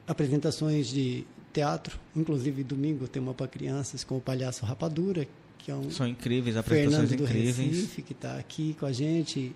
apresentações 0.06 0.86
de 0.86 1.26
teatro, 1.52 1.98
inclusive 2.16 2.64
domingo 2.64 3.06
tem 3.06 3.22
uma 3.22 3.34
para 3.34 3.46
crianças 3.46 4.02
com 4.04 4.16
o 4.16 4.20
Palhaço 4.20 4.64
Rapadura, 4.64 5.26
que 5.58 5.70
é 5.70 5.74
um 5.74 5.90
São 5.90 6.06
incríveis, 6.06 6.56
apresentações 6.56 7.10
Fernando 7.10 7.22
incríveis. 7.22 7.56
do 7.56 7.62
Recife, 7.62 8.02
que 8.02 8.12
está 8.12 8.36
aqui 8.36 8.74
com 8.78 8.86
a 8.86 8.92
gente. 8.92 9.54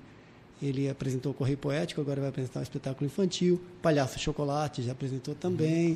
Ele 0.63 0.89
apresentou 0.89 1.33
o 1.33 1.35
Correio 1.35 1.59
Poético, 1.59 2.01
agora 2.01 2.21
vai 2.21 2.31
apresentar 2.31 2.61
um 2.61 2.63
espetáculo 2.63 3.07
infantil. 3.07 3.61
Palhaço 3.83 4.19
Chocolate 4.19 4.83
já 4.83 4.93
apresentou 4.93 5.35
também. 5.35 5.91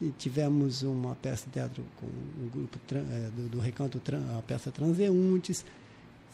Uhum. 0.00 0.08
E 0.08 0.10
tivemos 0.16 0.82
uma 0.82 1.16
peça 1.16 1.46
de 1.46 1.52
teatro 1.52 1.84
com 1.96 2.06
o 2.06 2.50
grupo 2.50 2.78
é, 2.92 3.30
do, 3.36 3.48
do, 3.48 3.58
Recanto, 3.58 4.00
a 4.38 4.42
peça 4.42 4.70
Transeuntes. 4.70 5.64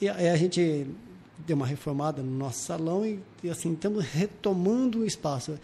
E 0.01 0.09
aí 0.09 0.29
a 0.29 0.37
gente 0.37 0.87
deu 1.47 1.57
uma 1.57 1.67
reformada 1.67 2.23
no 2.23 2.31
nosso 2.31 2.59
salão 2.59 3.07
e, 3.07 3.19
e 3.43 3.49
assim, 3.49 3.73
estamos 3.73 4.05
retomando 4.05 5.01
o 5.01 5.07
espaço 5.07 5.59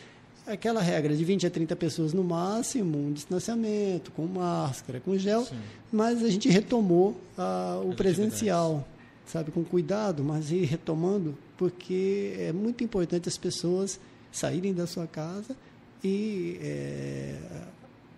aquela 0.46 0.80
regra 0.80 1.14
de 1.14 1.24
20 1.24 1.46
a 1.46 1.50
30 1.50 1.76
pessoas 1.76 2.12
no 2.12 2.24
máximo, 2.24 2.98
um 2.98 3.12
distanciamento, 3.12 4.10
com 4.12 4.26
máscara, 4.26 5.00
com 5.00 5.16
gel, 5.16 5.44
Sim. 5.44 5.56
mas 5.92 6.22
a 6.22 6.28
gente 6.28 6.48
retomou 6.48 7.16
ah, 7.36 7.80
o 7.84 7.94
presencial, 7.94 8.86
sabe, 9.26 9.50
com 9.50 9.64
cuidado, 9.64 10.24
mas 10.24 10.50
ir 10.50 10.64
retomando, 10.64 11.36
porque 11.56 12.34
é 12.38 12.52
muito 12.52 12.82
importante 12.82 13.28
as 13.28 13.36
pessoas 13.36 14.00
saírem 14.32 14.72
da 14.72 14.86
sua 14.86 15.06
casa 15.06 15.56
e 16.02 16.58
é, 16.62 17.36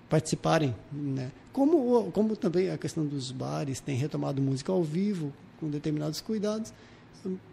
participarem, 0.08 0.74
né? 0.92 1.32
Como, 1.52 2.11
como 2.12 2.37
também 2.37 2.70
a 2.70 2.78
questão 2.78 3.04
dos 3.04 3.30
bares 3.30 3.80
tem 3.80 3.96
retomado 3.96 4.40
música 4.40 4.72
ao 4.72 4.82
vivo, 4.82 5.32
com 5.58 5.68
determinados 5.68 6.20
cuidados, 6.20 6.72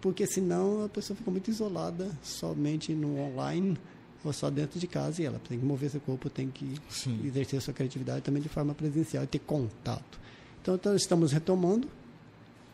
porque 0.01 0.25
senão 0.25 0.85
a 0.85 0.89
pessoa 0.89 1.15
fica 1.15 1.29
muito 1.29 1.49
isolada 1.49 2.09
somente 2.23 2.93
no 2.93 3.19
online, 3.19 3.77
ou 4.23 4.33
só 4.33 4.49
dentro 4.49 4.79
de 4.79 4.87
casa 4.87 5.21
e 5.21 5.25
ela 5.25 5.39
tem 5.47 5.57
que 5.57 5.65
mover 5.65 5.89
seu 5.89 6.01
corpo, 6.01 6.29
tem 6.29 6.49
que 6.49 6.75
Sim. 6.89 7.21
exercer 7.25 7.61
sua 7.61 7.73
criatividade 7.73 8.21
também 8.21 8.41
de 8.41 8.49
forma 8.49 8.73
presencial 8.73 9.23
e 9.23 9.27
ter 9.27 9.39
contato. 9.39 10.19
Então, 10.61 10.75
então, 10.75 10.95
estamos 10.95 11.31
retomando 11.31 11.87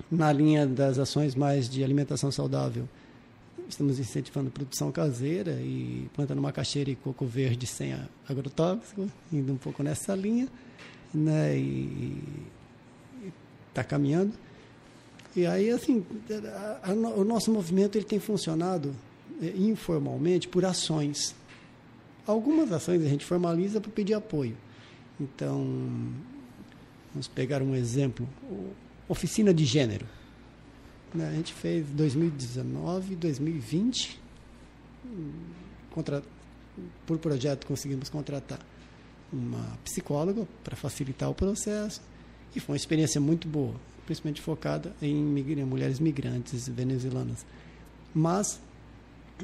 na 0.10 0.32
linha 0.32 0.66
das 0.66 0.98
ações 0.98 1.36
mais 1.36 1.70
de 1.70 1.84
alimentação 1.84 2.32
saudável. 2.32 2.88
Estamos 3.70 4.00
incentivando 4.00 4.52
produção 4.52 4.92
caseira 4.92 5.54
e 5.62 6.10
plantando 6.14 6.42
macaxeira 6.42 6.90
e 6.90 6.96
coco 6.96 7.26
verde 7.26 7.66
sem 7.66 7.96
agrotóxico, 8.28 9.10
indo 9.32 9.54
um 9.54 9.58
pouco 9.58 9.82
nessa 9.82 10.16
linha, 10.16 10.48
né? 11.14 11.58
E 11.58 12.22
está 13.70 13.84
caminhando. 13.84 14.34
E 15.36 15.46
aí, 15.46 15.70
assim, 15.70 16.06
a, 16.54 16.92
a, 16.92 16.94
o 16.94 17.24
nosso 17.24 17.52
movimento 17.52 17.98
ele 17.98 18.06
tem 18.06 18.20
funcionado 18.20 18.96
informalmente 19.42 20.48
por 20.48 20.66
ações. 20.66 21.36
Algumas 22.26 22.72
ações 22.72 23.04
a 23.04 23.08
gente 23.10 23.26
formaliza 23.26 23.80
para 23.80 23.92
pedir 23.92 24.14
apoio. 24.14 24.58
Então, 25.20 25.64
vamos 27.14 27.28
pegar 27.28 27.62
um 27.62 27.76
exemplo: 27.76 28.28
oficina 29.08 29.54
de 29.54 29.66
gênero. 29.66 30.06
Né, 31.14 31.30
a 31.30 31.32
gente 31.32 31.54
fez 31.54 31.86
2019, 31.88 33.16
2020, 33.16 34.20
contra, 35.92 36.22
por 37.06 37.18
projeto 37.18 37.66
conseguimos 37.66 38.10
contratar 38.10 38.60
uma 39.32 39.78
psicóloga 39.84 40.46
para 40.64 40.76
facilitar 40.76 41.30
o 41.30 41.34
processo 41.34 42.02
e 42.54 42.60
foi 42.60 42.74
uma 42.74 42.78
experiência 42.78 43.22
muito 43.22 43.48
boa, 43.48 43.76
principalmente 44.06 44.42
focada 44.42 44.94
em 45.02 45.16
mulheres 45.66 46.00
migrantes 46.00 46.68
venezuelanas. 46.68 47.46
Mas 48.14 48.60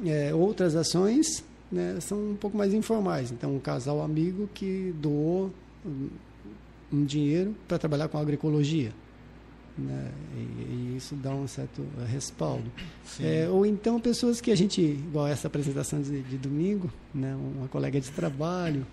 é, 0.05 0.33
outras 0.33 0.75
ações 0.75 1.43
né, 1.71 1.97
são 1.99 2.31
um 2.31 2.35
pouco 2.35 2.57
mais 2.57 2.73
informais. 2.73 3.31
Então, 3.31 3.55
um 3.55 3.59
casal 3.59 4.01
amigo 4.01 4.49
que 4.53 4.93
doou 4.99 5.51
um 6.91 7.05
dinheiro 7.05 7.55
para 7.67 7.77
trabalhar 7.77 8.07
com 8.07 8.17
agroecologia. 8.17 8.91
Né? 9.77 10.11
E, 10.35 10.39
e, 10.39 10.95
isso 10.97 11.15
dá 11.15 11.31
um 11.31 11.47
certo 11.47 11.85
respaldo. 12.07 12.69
É, 13.19 13.47
ou 13.49 13.65
então 13.65 13.99
pessoas 13.99 14.41
que 14.41 14.51
a 14.51 14.55
gente, 14.55 14.81
igual 14.81 15.27
essa 15.27 15.47
apresentação 15.47 16.01
de, 16.01 16.21
de, 16.21 16.37
domingo, 16.37 16.91
né? 17.13 17.35
uma 17.57 17.67
colega 17.67 17.99
de 17.99 18.11
trabalho, 18.11 18.85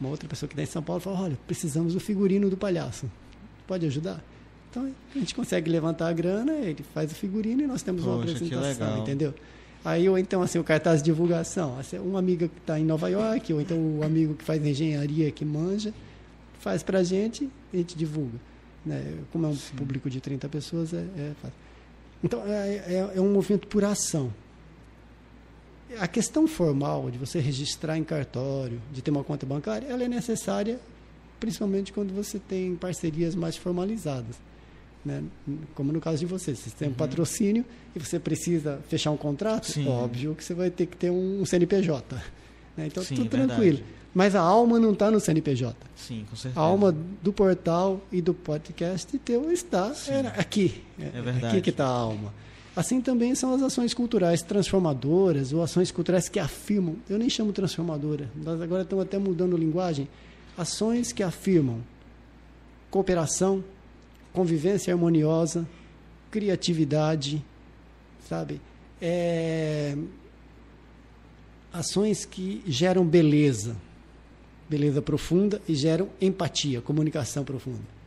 uma 0.00 0.10
outra 0.10 0.28
pessoa 0.28 0.48
que 0.48 0.54
está 0.54 0.62
em 0.62 0.66
São 0.66 0.82
Paulo, 0.82 1.00
fala, 1.00 1.22
olha, 1.22 1.38
precisamos 1.46 1.94
do 1.94 2.00
figurino 2.00 2.50
do 2.50 2.56
palhaço. 2.56 3.10
Pode 3.66 3.86
ajudar? 3.86 4.22
Então 4.70 4.92
a 5.14 5.18
gente 5.18 5.34
consegue 5.34 5.70
levantar 5.70 6.08
a 6.08 6.12
grana, 6.12 6.52
ele 6.52 6.84
faz 6.94 7.10
o 7.10 7.14
figurino 7.14 7.62
e 7.62 7.66
nós 7.66 7.82
temos 7.82 8.02
Poxa, 8.02 8.14
uma 8.14 8.22
apresentação, 8.22 8.98
entendeu? 8.98 9.34
Aí, 9.88 10.06
ou 10.06 10.18
então, 10.18 10.42
assim, 10.42 10.58
o 10.58 10.64
cartaz 10.64 11.00
de 11.00 11.06
divulgação. 11.06 11.78
Assim, 11.78 11.98
uma 11.98 12.18
amiga 12.18 12.46
que 12.46 12.58
está 12.58 12.78
em 12.78 12.84
Nova 12.84 13.08
York, 13.08 13.54
ou 13.54 13.58
então 13.58 13.78
o 13.78 14.04
amigo 14.04 14.34
que 14.34 14.44
faz 14.44 14.62
engenharia, 14.62 15.30
que 15.30 15.46
manja, 15.46 15.94
faz 16.60 16.82
para 16.82 16.98
a 16.98 17.02
gente 17.02 17.48
e 17.72 17.76
a 17.76 17.78
gente 17.78 17.96
divulga. 17.96 18.38
Né? 18.84 19.14
Como 19.32 19.46
é 19.46 19.48
um 19.48 19.56
Sim. 19.56 19.76
público 19.76 20.10
de 20.10 20.20
30 20.20 20.46
pessoas, 20.50 20.92
é, 20.92 20.98
é 20.98 21.32
fácil. 21.40 21.56
Então, 22.22 22.42
é, 22.44 22.76
é, 22.86 23.12
é 23.16 23.20
um 23.22 23.32
movimento 23.32 23.66
por 23.66 23.82
ação. 23.82 24.30
A 25.98 26.06
questão 26.06 26.46
formal 26.46 27.10
de 27.10 27.16
você 27.16 27.40
registrar 27.40 27.96
em 27.96 28.04
cartório, 28.04 28.82
de 28.92 29.00
ter 29.00 29.10
uma 29.10 29.24
conta 29.24 29.46
bancária, 29.46 29.86
ela 29.86 30.04
é 30.04 30.08
necessária 30.08 30.78
principalmente 31.40 31.94
quando 31.94 32.12
você 32.12 32.38
tem 32.38 32.76
parcerias 32.76 33.34
mais 33.34 33.56
formalizadas. 33.56 34.36
Né? 35.04 35.22
Como 35.74 35.92
no 35.92 36.00
caso 36.00 36.18
de 36.18 36.26
você, 36.26 36.54
você 36.54 36.70
tem 36.70 36.88
um 36.88 36.90
uhum. 36.90 36.96
patrocínio 36.96 37.64
e 37.94 37.98
você 37.98 38.18
precisa 38.18 38.80
fechar 38.88 39.10
um 39.10 39.16
contrato, 39.16 39.70
Sim. 39.70 39.88
óbvio 39.88 40.34
que 40.34 40.44
você 40.44 40.54
vai 40.54 40.70
ter 40.70 40.86
que 40.86 40.96
ter 40.96 41.10
um 41.10 41.44
CNPJ. 41.44 42.16
Né? 42.76 42.86
Então, 42.86 43.02
Sim, 43.02 43.16
tudo 43.16 43.30
tranquilo. 43.30 43.78
Verdade. 43.78 43.98
Mas 44.14 44.34
a 44.34 44.40
alma 44.40 44.78
não 44.78 44.92
está 44.92 45.10
no 45.10 45.20
CNPJ. 45.20 45.76
Sim, 45.94 46.26
com 46.28 46.34
certeza. 46.34 46.60
A 46.60 46.64
alma 46.64 46.94
do 47.22 47.32
portal 47.32 48.00
e 48.10 48.20
do 48.20 48.34
podcast 48.34 49.16
teu 49.18 49.52
está 49.52 49.92
aqui. 50.36 50.82
É, 50.98 51.18
é 51.18 51.22
verdade. 51.22 51.46
Aqui 51.46 51.60
que 51.60 51.70
está 51.70 51.84
a 51.84 51.90
alma. 51.90 52.32
Assim 52.74 53.00
também 53.00 53.34
são 53.34 53.52
as 53.54 53.62
ações 53.62 53.92
culturais 53.92 54.40
transformadoras 54.40 55.52
ou 55.52 55.62
ações 55.62 55.90
culturais 55.90 56.28
que 56.28 56.38
afirmam. 56.38 56.96
Eu 57.08 57.18
nem 57.18 57.28
chamo 57.28 57.52
transformadora, 57.52 58.30
nós 58.36 58.60
agora 58.60 58.82
estamos 58.82 59.04
até 59.04 59.18
mudando 59.18 59.56
linguagem. 59.56 60.08
Ações 60.56 61.12
que 61.12 61.22
afirmam 61.22 61.80
cooperação, 62.90 63.62
convivência 64.32 64.92
harmoniosa, 64.92 65.66
criatividade, 66.30 67.44
sabe? 68.28 68.60
É, 69.00 69.96
ações 71.72 72.24
que 72.24 72.62
geram 72.66 73.04
beleza, 73.06 73.76
beleza 74.68 75.00
profunda 75.00 75.60
e 75.68 75.74
geram 75.74 76.08
empatia, 76.20 76.80
comunicação 76.80 77.44
profunda. 77.44 77.98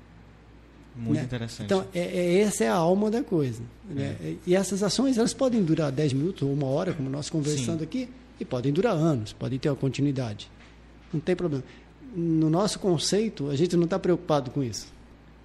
Muito 0.96 1.18
né? 1.18 1.24
interessante. 1.24 1.66
Então, 1.66 1.86
é, 1.94 2.00
é, 2.00 2.40
essa 2.42 2.66
é 2.66 2.68
a 2.68 2.76
alma 2.76 3.10
da 3.10 3.24
coisa. 3.24 3.62
Né? 3.90 4.16
É. 4.22 4.36
E 4.46 4.56
essas 4.56 4.84
ações 4.84 5.18
elas 5.18 5.34
podem 5.34 5.64
durar 5.64 5.92
10 5.92 6.14
minutos 6.14 6.44
ou 6.44 6.54
uma 6.54 6.68
hora, 6.68 6.94
como 6.94 7.10
nós 7.10 7.30
conversando 7.30 7.80
Sim. 7.80 7.86
aqui, 7.86 8.10
e 8.40 8.46
podem 8.46 8.74
durar 8.74 8.94
anos, 8.94 9.34
podem 9.34 9.58
ter 9.58 9.70
uma 9.70 9.76
continuidade. 9.76 10.50
Não 11.14 11.20
tem 11.20 11.36
problema. 11.36 11.64
No 12.14 12.50
nosso 12.50 12.80
conceito, 12.80 13.50
a 13.50 13.56
gente 13.56 13.78
não 13.78 13.86
está 13.86 13.98
preocupado 13.98 14.52
com 14.52 14.62
isso. 14.62 14.88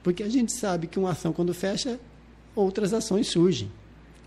Porque 0.06 0.22
a 0.22 0.28
gente 0.28 0.52
sabe 0.52 0.86
que 0.86 1.00
uma 1.00 1.10
ação, 1.10 1.32
quando 1.32 1.52
fecha, 1.52 1.98
outras 2.54 2.94
ações 2.94 3.26
surgem. 3.26 3.68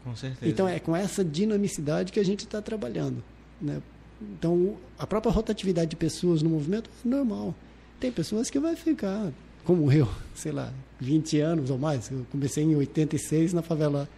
Com 0.03 0.13
certeza. 0.13 0.51
Então, 0.51 0.67
é 0.67 0.77
com 0.77 0.93
essa 0.93 1.23
dinamicidade 1.23 2.11
que 2.11 2.19
a 2.19 2.25
gente 2.25 2.41
está 2.41 2.61
trabalhando. 2.61 3.23
Né? 3.61 3.81
Então, 4.21 4.75
a 4.97 5.07
própria 5.07 5.31
rotatividade 5.31 5.91
de 5.91 5.95
pessoas 5.95 6.41
no 6.41 6.49
movimento 6.49 6.89
é 6.89 7.07
normal. 7.07 7.55
Tem 7.97 8.11
pessoas 8.11 8.49
que 8.49 8.59
vai 8.59 8.75
ficar, 8.75 9.31
como 9.63 9.89
eu, 9.89 10.05
sei 10.35 10.51
lá, 10.51 10.73
20 10.99 11.39
anos 11.39 11.69
ou 11.69 11.77
mais. 11.77 12.11
Eu 12.11 12.27
comecei 12.29 12.65
em 12.65 12.75
86 12.75 13.53
na 13.53 13.61
favela 13.61 14.09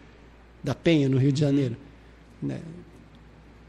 da 0.63 0.73
Penha, 0.73 1.07
no 1.07 1.19
Rio 1.19 1.31
de 1.31 1.43
uhum. 1.43 1.47
Janeiro. 1.47 1.77
Né? 2.41 2.59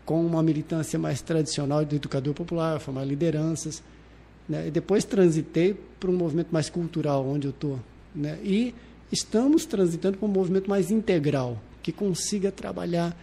Com 0.06 0.24
uma 0.24 0.42
militância 0.42 0.98
mais 0.98 1.20
tradicional 1.20 1.84
do 1.84 1.94
educador 1.94 2.32
popular, 2.32 2.80
formar 2.80 3.04
lideranças. 3.04 3.82
Né? 4.52 4.68
E 4.68 4.70
depois 4.70 5.02
transitei 5.02 5.74
para 5.98 6.10
um 6.10 6.14
movimento 6.14 6.48
mais 6.50 6.68
cultural, 6.68 7.26
onde 7.26 7.46
eu 7.46 7.52
estou. 7.52 7.80
Né? 8.14 8.38
E 8.44 8.74
estamos 9.10 9.64
transitando 9.64 10.18
para 10.18 10.28
um 10.28 10.30
movimento 10.30 10.68
mais 10.68 10.90
integral, 10.90 11.58
que 11.82 11.90
consiga 11.90 12.52
trabalhar 12.52 13.16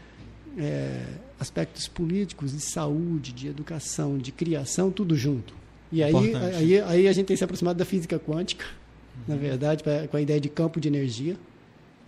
é, 0.57 1.05
aspectos 1.39 1.87
políticos, 1.87 2.51
de 2.51 2.61
saúde, 2.61 3.31
de 3.31 3.47
educação, 3.47 4.17
de 4.17 4.31
criação, 4.31 4.89
tudo 4.89 5.15
junto. 5.15 5.53
E 5.91 6.01
aí, 6.01 6.13
aí, 6.55 6.81
aí 6.81 7.07
a 7.07 7.11
gente 7.11 7.27
tem 7.27 7.37
se 7.37 7.43
aproximado 7.43 7.77
da 7.77 7.85
física 7.85 8.17
quântica, 8.17 8.65
uhum. 8.65 9.23
na 9.27 9.35
verdade, 9.35 9.83
pra, 9.83 10.07
com 10.07 10.17
a 10.17 10.21
ideia 10.21 10.41
de 10.41 10.49
campo 10.49 10.79
de 10.79 10.87
energia, 10.87 11.37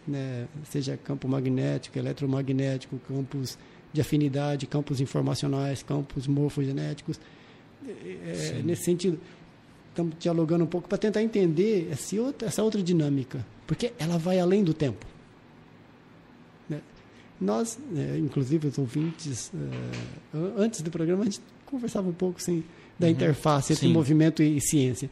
né? 0.07 0.47
seja 0.65 0.97
campo 0.97 1.27
magnético, 1.27 1.95
eletromagnético, 1.99 2.99
campos 3.07 3.55
de 3.93 4.01
afinidade, 4.01 4.65
campos 4.65 4.99
informacionais, 4.99 5.83
campos 5.83 6.25
morfogenéticos. 6.25 7.19
É, 7.87 8.59
é 8.59 8.61
nesse 8.63 8.83
sentido, 8.83 9.19
estamos 9.89 10.15
dialogando 10.19 10.63
um 10.63 10.67
pouco 10.67 10.87
para 10.87 10.97
tentar 10.97 11.21
entender 11.21 11.89
essa 11.91 12.15
outra, 12.21 12.47
essa 12.47 12.63
outra 12.63 12.81
dinâmica, 12.81 13.45
porque 13.67 13.93
ela 13.99 14.17
vai 14.17 14.39
além 14.39 14.63
do 14.63 14.73
tempo. 14.73 15.05
Né? 16.69 16.81
Nós, 17.39 17.77
é, 17.95 18.17
inclusive 18.17 18.67
os 18.67 18.77
ouvintes, 18.77 19.51
é, 20.33 20.37
antes 20.57 20.81
do 20.81 20.89
programa, 20.89 21.21
a 21.21 21.25
gente 21.25 21.41
conversava 21.65 22.09
um 22.09 22.13
pouco 22.13 22.39
assim, 22.39 22.63
da 22.97 23.07
uhum. 23.07 23.13
interface 23.13 23.73
entre 23.73 23.87
Sim. 23.87 23.93
movimento 23.93 24.41
e 24.41 24.59
ciência. 24.61 25.09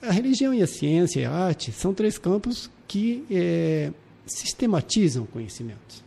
A 0.00 0.12
religião 0.12 0.54
e 0.54 0.62
a 0.62 0.66
ciência 0.66 1.20
e 1.20 1.24
a 1.24 1.32
arte 1.32 1.72
são 1.72 1.92
três 1.92 2.18
campos 2.18 2.70
que 2.86 3.24
é, 3.30 3.92
sistematizam 4.26 5.26
conhecimentos 5.26 6.04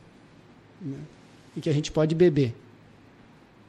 né? 0.82 0.98
e 1.56 1.62
que 1.62 1.70
a 1.70 1.74
gente 1.74 1.92
pode 1.92 2.16
beber. 2.16 2.56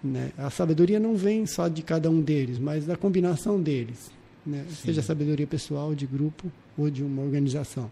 Né? 0.02 0.32
A 0.36 0.50
sabedoria 0.50 0.98
não 0.98 1.14
vem 1.14 1.46
só 1.46 1.68
de 1.68 1.82
cada 1.82 2.10
um 2.10 2.20
deles, 2.20 2.58
mas 2.58 2.84
da 2.84 2.96
combinação 2.96 3.60
deles, 3.60 4.10
né? 4.44 4.66
seja 4.68 5.00
sabedoria 5.00 5.46
pessoal, 5.46 5.94
de 5.94 6.06
grupo 6.06 6.50
ou 6.76 6.90
de 6.90 7.04
uma 7.04 7.22
organização. 7.22 7.90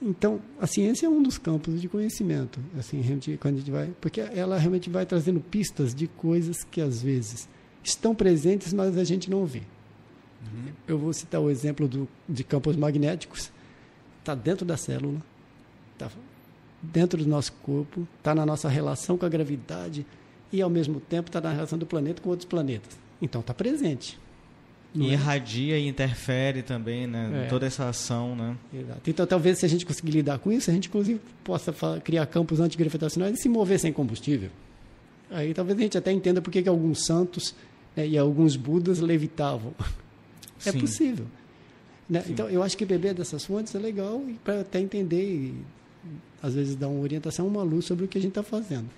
Então, 0.00 0.40
a 0.60 0.66
ciência 0.66 1.06
é 1.06 1.08
um 1.08 1.20
dos 1.20 1.38
campos 1.38 1.80
de 1.80 1.88
conhecimento, 1.88 2.60
assim, 2.78 3.02
quando 3.40 3.54
a 3.54 3.58
gente 3.58 3.70
vai, 3.70 3.90
porque 4.00 4.20
ela 4.20 4.56
realmente 4.56 4.88
vai 4.88 5.04
trazendo 5.04 5.40
pistas 5.40 5.92
de 5.92 6.06
coisas 6.06 6.62
que 6.62 6.80
às 6.80 7.02
vezes 7.02 7.48
estão 7.82 8.14
presentes, 8.14 8.72
mas 8.72 8.96
a 8.96 9.02
gente 9.02 9.28
não 9.28 9.44
vê. 9.44 9.62
Uhum. 10.40 10.72
Eu 10.86 10.98
vou 10.98 11.12
citar 11.12 11.40
o 11.40 11.50
exemplo 11.50 11.88
do, 11.88 12.08
de 12.28 12.44
campos 12.44 12.76
magnéticos. 12.76 13.50
Está 14.20 14.36
dentro 14.36 14.64
da 14.64 14.76
célula, 14.76 15.20
está 15.94 16.08
dentro 16.80 17.24
do 17.24 17.28
nosso 17.28 17.52
corpo, 17.54 18.06
está 18.18 18.34
na 18.36 18.46
nossa 18.46 18.68
relação 18.68 19.18
com 19.18 19.26
a 19.26 19.28
gravidade 19.28 20.06
e, 20.52 20.62
ao 20.62 20.70
mesmo 20.70 21.00
tempo, 21.00 21.28
está 21.28 21.40
na 21.40 21.52
relação 21.52 21.78
do 21.78 21.86
planeta 21.86 22.22
com 22.22 22.30
outros 22.30 22.48
planetas. 22.48 22.96
Então, 23.20 23.40
está 23.40 23.52
presente. 23.52 24.18
E 24.94 25.10
é? 25.10 25.12
irradia 25.12 25.78
e 25.78 25.86
interfere 25.86 26.62
também, 26.62 27.06
né? 27.06 27.44
É. 27.44 27.48
Toda 27.48 27.66
essa 27.66 27.88
ação, 27.88 28.34
né? 28.34 28.56
Exato. 28.72 29.10
Então, 29.10 29.26
talvez, 29.26 29.58
se 29.58 29.66
a 29.66 29.68
gente 29.68 29.84
conseguir 29.84 30.12
lidar 30.12 30.38
com 30.38 30.50
isso, 30.50 30.70
a 30.70 30.74
gente, 30.74 30.88
inclusive, 30.88 31.20
possa 31.44 31.72
criar 32.02 32.26
campos 32.26 32.60
antigravitacionais 32.60 33.38
e 33.38 33.42
se 33.42 33.48
mover 33.48 33.78
sem 33.78 33.92
combustível. 33.92 34.50
Aí, 35.30 35.52
talvez 35.52 35.78
a 35.78 35.82
gente 35.82 35.98
até 35.98 36.10
entenda 36.10 36.40
por 36.40 36.50
que 36.50 36.66
alguns 36.66 37.04
santos 37.04 37.54
né, 37.94 38.06
e 38.06 38.16
alguns 38.16 38.56
budas 38.56 38.98
levitavam. 38.98 39.74
É 40.66 40.72
Sim. 40.72 40.80
possível. 40.80 41.24
Né? 42.10 42.24
Então, 42.28 42.48
eu 42.48 42.64
acho 42.64 42.76
que 42.76 42.84
beber 42.84 43.14
dessas 43.14 43.44
fontes 43.44 43.72
é 43.76 43.78
legal 43.78 44.20
para 44.42 44.62
até 44.62 44.80
entender 44.80 45.22
e, 45.22 45.54
às 46.42 46.52
vezes, 46.52 46.74
dar 46.74 46.88
uma 46.88 47.00
orientação, 47.00 47.46
uma 47.46 47.62
luz 47.62 47.84
sobre 47.84 48.06
o 48.06 48.08
que 48.08 48.18
a 48.18 48.20
gente 48.20 48.32
está 48.32 48.42
fazendo. 48.42 48.88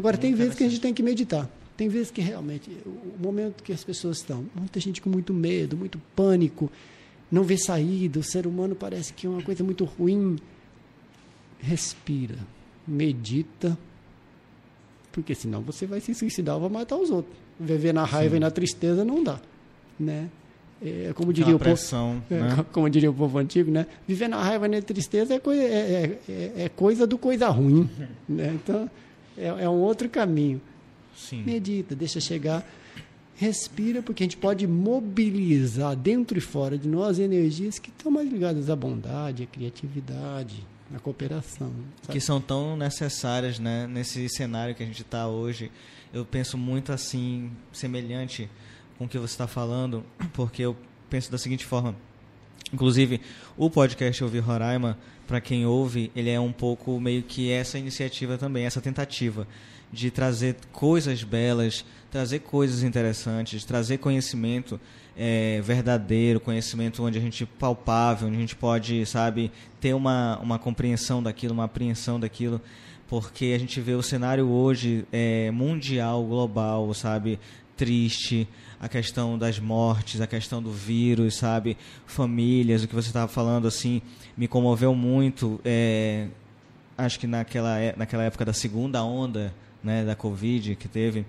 Agora, 0.00 0.16
tem 0.16 0.32
vezes 0.32 0.54
que 0.54 0.64
a 0.64 0.68
gente 0.68 0.80
tem 0.80 0.94
que 0.94 1.02
meditar. 1.02 1.46
Tem 1.76 1.86
vezes 1.88 2.10
que 2.10 2.22
realmente, 2.22 2.70
o 2.86 3.22
momento 3.22 3.62
que 3.62 3.70
as 3.70 3.84
pessoas 3.84 4.16
estão, 4.16 4.46
muita 4.54 4.80
gente 4.80 4.98
com 4.98 5.10
muito 5.10 5.34
medo, 5.34 5.76
muito 5.76 6.00
pânico, 6.16 6.72
não 7.30 7.42
vê 7.42 7.58
saída, 7.58 8.18
o 8.18 8.22
ser 8.22 8.46
humano 8.46 8.74
parece 8.74 9.12
que 9.12 9.26
é 9.26 9.30
uma 9.30 9.42
coisa 9.42 9.62
muito 9.62 9.84
ruim. 9.84 10.38
Respira, 11.58 12.38
medita, 12.88 13.76
porque 15.12 15.34
senão 15.34 15.60
você 15.60 15.84
vai 15.84 16.00
se 16.00 16.14
suicidar 16.14 16.54
ou 16.54 16.62
vai 16.62 16.70
matar 16.70 16.96
os 16.96 17.10
outros. 17.10 17.36
Viver 17.58 17.92
na 17.92 18.06
raiva 18.06 18.30
Sim. 18.30 18.36
e 18.38 18.40
na 18.40 18.50
tristeza 18.50 19.04
não 19.04 19.22
dá, 19.22 19.38
né? 19.98 20.30
É, 20.80 21.12
como 21.14 21.30
diria 21.30 21.54
o 21.54 21.58
pressão, 21.58 22.22
povo, 22.26 22.42
é, 22.42 22.56
né? 22.56 22.64
como 22.72 22.88
diria 22.88 23.10
o 23.10 23.14
povo 23.14 23.36
antigo, 23.36 23.70
né? 23.70 23.86
Viver 24.08 24.28
na 24.28 24.42
raiva 24.42 24.64
e 24.64 24.70
na 24.70 24.80
tristeza 24.80 25.34
é, 25.34 25.38
coisa, 25.38 25.62
é, 25.62 26.18
é, 26.26 26.52
é 26.56 26.68
coisa 26.70 27.06
do 27.06 27.18
coisa 27.18 27.50
ruim, 27.50 27.88
né? 28.26 28.54
Então 28.54 28.88
é, 29.40 29.64
é, 29.64 29.68
um 29.68 29.80
outro 29.80 30.08
caminho. 30.08 30.60
Sim. 31.16 31.42
Medita, 31.42 31.94
deixa 31.94 32.20
chegar, 32.20 32.66
respira, 33.36 34.02
porque 34.02 34.22
a 34.22 34.26
gente 34.26 34.36
pode 34.36 34.66
mobilizar 34.66 35.96
dentro 35.96 36.38
e 36.38 36.40
fora 36.40 36.78
de 36.78 36.88
nós 36.88 37.18
energias 37.18 37.78
que 37.78 37.90
estão 37.90 38.10
mais 38.10 38.30
ligadas 38.30 38.70
à 38.70 38.76
bondade, 38.76 39.42
à 39.42 39.46
criatividade, 39.46 40.64
na 40.90 40.98
cooperação. 40.98 41.72
Sabe? 42.02 42.12
Que 42.12 42.20
são 42.20 42.40
tão 42.40 42.76
necessárias 42.76 43.58
né, 43.58 43.86
nesse 43.86 44.28
cenário 44.28 44.74
que 44.74 44.82
a 44.82 44.86
gente 44.86 45.02
está 45.02 45.26
hoje. 45.26 45.70
Eu 46.12 46.24
penso 46.24 46.58
muito 46.58 46.92
assim, 46.92 47.50
semelhante 47.72 48.48
com 48.98 49.04
o 49.04 49.08
que 49.08 49.18
você 49.18 49.32
está 49.32 49.46
falando, 49.46 50.04
porque 50.32 50.62
eu 50.62 50.76
penso 51.08 51.30
da 51.30 51.38
seguinte 51.38 51.64
forma. 51.64 51.94
Inclusive, 52.72 53.20
o 53.56 53.68
podcast 53.68 54.22
Ouvir 54.22 54.40
Roraima, 54.40 54.96
para 55.30 55.40
quem 55.40 55.64
ouve, 55.64 56.10
ele 56.16 56.28
é 56.28 56.40
um 56.40 56.50
pouco 56.50 56.98
meio 56.98 57.22
que 57.22 57.52
essa 57.52 57.78
iniciativa 57.78 58.36
também, 58.36 58.64
essa 58.64 58.80
tentativa 58.80 59.46
de 59.92 60.10
trazer 60.10 60.56
coisas 60.72 61.22
belas, 61.22 61.84
trazer 62.10 62.40
coisas 62.40 62.82
interessantes, 62.82 63.64
trazer 63.64 63.98
conhecimento 63.98 64.80
é, 65.16 65.60
verdadeiro, 65.62 66.40
conhecimento 66.40 67.04
onde 67.04 67.16
a 67.16 67.20
gente 67.20 67.46
palpável, 67.46 68.26
onde 68.26 68.38
a 68.38 68.40
gente 68.40 68.56
pode, 68.56 69.06
sabe, 69.06 69.52
ter 69.80 69.94
uma, 69.94 70.36
uma 70.40 70.58
compreensão 70.58 71.22
daquilo, 71.22 71.54
uma 71.54 71.66
apreensão 71.66 72.18
daquilo, 72.18 72.60
porque 73.06 73.52
a 73.54 73.58
gente 73.58 73.80
vê 73.80 73.92
o 73.92 74.02
cenário 74.02 74.48
hoje 74.48 75.06
é, 75.12 75.48
mundial, 75.52 76.24
global, 76.24 76.92
sabe, 76.92 77.38
triste, 77.80 78.46
a 78.78 78.90
questão 78.90 79.38
das 79.38 79.58
mortes, 79.58 80.20
a 80.20 80.26
questão 80.26 80.62
do 80.62 80.70
vírus, 80.70 81.36
sabe, 81.36 81.78
famílias, 82.04 82.84
o 82.84 82.88
que 82.88 82.94
você 82.94 83.08
estava 83.08 83.26
falando 83.26 83.66
assim, 83.66 84.02
me 84.36 84.46
comoveu 84.46 84.94
muito. 84.94 85.58
É, 85.64 86.28
acho 86.98 87.18
que 87.18 87.26
naquela, 87.26 87.78
é, 87.78 87.94
naquela 87.96 88.22
época 88.22 88.44
da 88.44 88.52
segunda 88.52 89.02
onda, 89.02 89.54
né, 89.82 90.04
da 90.04 90.14
Covid 90.14 90.76
que 90.76 90.88
teve 90.88 91.24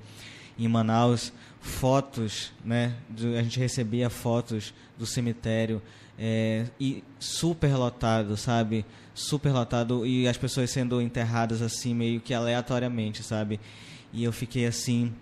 em 0.59 0.67
Manaus, 0.67 1.31
fotos, 1.61 2.51
né? 2.65 2.97
A 3.39 3.43
gente 3.43 3.57
recebia 3.57 4.09
fotos 4.09 4.73
do 4.99 5.05
cemitério 5.05 5.81
é, 6.19 6.65
e 6.77 7.01
super 7.17 7.73
lotado, 7.77 8.35
sabe? 8.35 8.85
Super 9.13 9.53
lotado 9.53 10.05
e 10.05 10.27
as 10.27 10.35
pessoas 10.35 10.69
sendo 10.69 11.01
enterradas 11.01 11.61
assim 11.61 11.95
meio 11.95 12.19
que 12.19 12.33
aleatoriamente, 12.33 13.23
sabe? 13.23 13.57
E 14.11 14.21
eu 14.21 14.33
fiquei 14.33 14.65
assim 14.65 15.13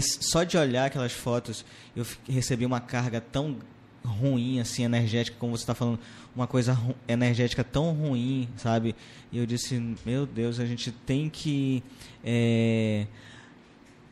só 0.00 0.44
de 0.44 0.56
olhar 0.56 0.86
aquelas 0.86 1.12
fotos, 1.12 1.64
eu 1.96 2.06
recebi 2.28 2.66
uma 2.66 2.80
carga 2.80 3.20
tão 3.20 3.56
ruim, 4.04 4.60
assim, 4.60 4.84
energética, 4.84 5.36
como 5.38 5.56
você 5.56 5.62
está 5.62 5.74
falando, 5.74 5.98
uma 6.34 6.46
coisa 6.46 6.78
energética 7.08 7.64
tão 7.64 7.92
ruim, 7.92 8.48
sabe? 8.56 8.94
E 9.32 9.38
eu 9.38 9.46
disse, 9.46 9.80
meu 10.04 10.26
Deus, 10.26 10.60
a 10.60 10.66
gente 10.66 10.90
tem 10.90 11.28
que 11.28 11.82
é, 12.24 13.06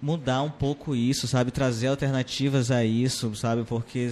mudar 0.01 0.43
um 0.43 0.51
pouco 0.51 0.95
isso, 0.95 1.27
sabe? 1.27 1.51
Trazer 1.51 1.89
alternativas 1.89 2.71
a 2.71 2.85
isso, 2.85 3.35
sabe? 3.35 3.65
Porque 3.65 4.11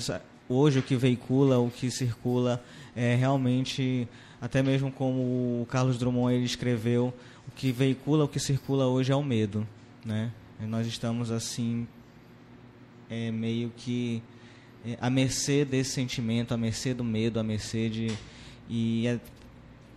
hoje 0.48 0.78
o 0.78 0.82
que 0.82 0.96
veicula, 0.96 1.58
o 1.58 1.70
que 1.70 1.90
circula 1.90 2.62
é 2.94 3.14
realmente, 3.14 4.08
até 4.40 4.62
mesmo 4.62 4.90
como 4.90 5.20
o 5.62 5.66
Carlos 5.68 5.98
Drummond 5.98 6.34
ele 6.34 6.44
escreveu, 6.44 7.12
o 7.48 7.50
que 7.50 7.72
veicula, 7.72 8.24
o 8.24 8.28
que 8.28 8.40
circula 8.40 8.86
hoje 8.86 9.12
é 9.12 9.16
o 9.16 9.22
medo, 9.22 9.66
né? 10.04 10.30
Nós 10.60 10.86
estamos 10.86 11.30
assim, 11.30 11.86
é, 13.10 13.30
meio 13.30 13.70
que 13.76 14.22
é, 14.84 14.96
à 15.00 15.10
mercê 15.10 15.64
desse 15.64 15.90
sentimento, 15.90 16.54
à 16.54 16.56
mercê 16.56 16.94
do 16.94 17.04
medo, 17.04 17.38
à 17.38 17.42
mercê 17.42 17.88
de... 17.88 18.16
E 18.68 19.06
é 19.06 19.20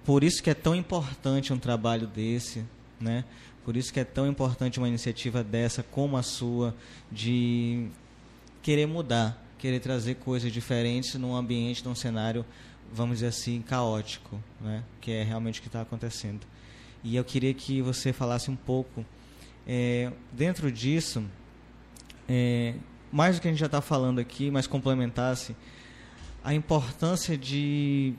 por 0.03 0.23
isso 0.23 0.43
que 0.43 0.49
é 0.49 0.53
tão 0.53 0.75
importante 0.75 1.53
um 1.53 1.59
trabalho 1.59 2.07
desse, 2.07 2.65
né? 2.99 3.23
Por 3.63 3.77
isso 3.77 3.93
que 3.93 3.99
é 3.99 4.03
tão 4.03 4.27
importante 4.27 4.79
uma 4.79 4.87
iniciativa 4.87 5.43
dessa 5.43 5.83
como 5.83 6.17
a 6.17 6.23
sua 6.23 6.75
de 7.11 7.87
querer 8.61 8.85
mudar, 8.85 9.41
querer 9.57 9.79
trazer 9.79 10.15
coisas 10.15 10.51
diferentes 10.51 11.15
num 11.15 11.35
ambiente, 11.35 11.85
num 11.85 11.95
cenário, 11.95 12.45
vamos 12.91 13.17
dizer 13.17 13.27
assim, 13.27 13.61
caótico, 13.61 14.41
né? 14.59 14.83
Que 14.99 15.11
é 15.11 15.23
realmente 15.23 15.59
o 15.59 15.61
que 15.61 15.67
está 15.67 15.81
acontecendo. 15.81 16.45
E 17.03 17.15
eu 17.15 17.23
queria 17.23 17.53
que 17.53 17.81
você 17.81 18.11
falasse 18.11 18.51
um 18.51 18.55
pouco 18.55 19.05
é, 19.67 20.11
dentro 20.31 20.71
disso, 20.71 21.23
é, 22.27 22.75
mais 23.11 23.35
do 23.35 23.41
que 23.41 23.47
a 23.47 23.51
gente 23.51 23.59
já 23.59 23.65
está 23.65 23.81
falando 23.81 24.19
aqui, 24.19 24.51
mas 24.51 24.67
complementasse 24.67 25.55
a 26.43 26.53
importância 26.53 27.37
de 27.37 28.13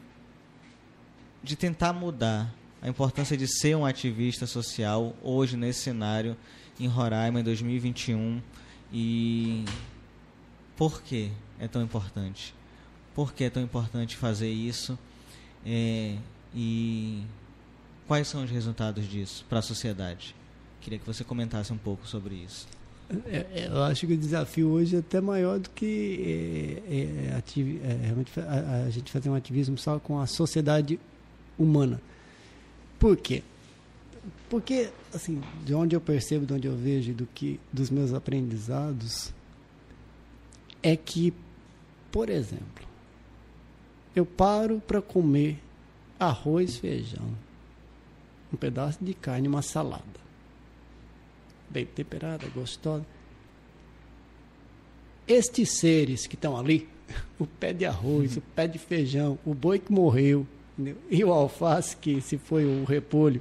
de 1.42 1.56
tentar 1.56 1.94
mudar 1.94 2.54
a 2.82 2.88
importância 2.88 3.36
de 3.36 3.46
ser 3.46 3.74
um 3.74 3.84
ativista 3.84 4.46
social 4.46 5.14
hoje 5.22 5.56
nesse 5.56 5.80
cenário 5.80 6.36
em 6.78 6.86
Roraima 6.86 7.40
em 7.40 7.42
2021 7.42 8.42
e 8.92 9.64
por 10.76 11.02
que 11.02 11.30
é 11.58 11.68
tão 11.68 11.82
importante? 11.82 12.54
Por 13.14 13.32
que 13.34 13.44
é 13.44 13.50
tão 13.50 13.62
importante 13.62 14.16
fazer 14.16 14.50
isso? 14.50 14.98
É, 15.64 16.16
e 16.54 17.22
quais 18.06 18.26
são 18.28 18.42
os 18.42 18.50
resultados 18.50 19.06
disso 19.06 19.44
para 19.48 19.58
a 19.58 19.62
sociedade? 19.62 20.34
Queria 20.80 20.98
que 20.98 21.06
você 21.06 21.22
comentasse 21.22 21.72
um 21.72 21.78
pouco 21.78 22.06
sobre 22.06 22.34
isso. 22.34 22.66
É, 23.26 23.38
é, 23.38 23.68
eu 23.68 23.82
acho 23.82 24.06
que 24.06 24.14
o 24.14 24.16
desafio 24.16 24.68
hoje 24.68 24.96
é 24.96 24.98
até 25.00 25.20
maior 25.20 25.58
do 25.58 25.68
que 25.70 26.80
é, 26.88 27.32
é, 27.32 27.36
ativi, 27.36 27.80
é, 27.82 28.06
realmente 28.06 28.38
a, 28.38 28.84
a, 28.86 28.90
gente 28.90 29.10
fazer 29.10 29.28
um 29.28 29.34
ativismo 29.34 29.76
só 29.76 29.98
com 29.98 30.20
a 30.20 30.26
sociedade 30.26 30.98
humana. 31.58 32.00
Por 33.00 33.16
quê? 33.16 33.42
Porque, 34.48 34.90
assim, 35.12 35.42
de 35.64 35.74
onde 35.74 35.96
eu 35.96 36.00
percebo, 36.00 36.46
de 36.46 36.54
onde 36.54 36.68
eu 36.68 36.76
vejo, 36.76 37.12
do 37.12 37.26
que 37.26 37.58
dos 37.72 37.90
meus 37.90 38.14
aprendizados, 38.14 39.32
é 40.82 40.96
que, 40.96 41.34
por 42.12 42.30
exemplo, 42.30 42.86
eu 44.14 44.24
paro 44.24 44.80
para 44.86 45.02
comer 45.02 45.58
arroz, 46.18 46.76
feijão, 46.76 47.26
um 48.52 48.56
pedaço 48.56 49.02
de 49.02 49.14
carne, 49.14 49.48
uma 49.48 49.62
salada 49.62 50.29
bem 51.70 51.86
temperada, 51.86 52.46
gostosa. 52.48 53.06
Estes 55.26 55.78
seres 55.78 56.26
que 56.26 56.34
estão 56.34 56.56
ali, 56.56 56.88
o 57.38 57.46
pé 57.46 57.72
de 57.72 57.86
arroz, 57.86 58.36
o 58.36 58.40
pé 58.40 58.66
de 58.66 58.78
feijão, 58.78 59.38
o 59.46 59.54
boi 59.54 59.78
que 59.78 59.92
morreu, 59.92 60.46
entendeu? 60.76 60.96
e 61.08 61.24
o 61.24 61.32
alface, 61.32 61.96
que 61.96 62.20
se 62.20 62.36
foi 62.36 62.64
o 62.64 62.84
repolho, 62.84 63.40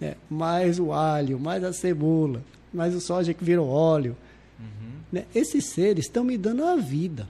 né? 0.00 0.16
mais 0.30 0.78
o 0.80 0.92
alho, 0.92 1.38
mais 1.38 1.62
a 1.62 1.72
cebola, 1.72 2.42
mais 2.72 2.94
o 2.94 3.00
soja 3.00 3.34
que 3.34 3.44
virou 3.44 3.68
óleo. 3.68 4.16
Uhum. 4.58 5.00
Né? 5.12 5.26
Esses 5.34 5.66
seres 5.66 6.06
estão 6.06 6.24
me 6.24 6.38
dando 6.38 6.64
a 6.64 6.76
vida. 6.76 7.28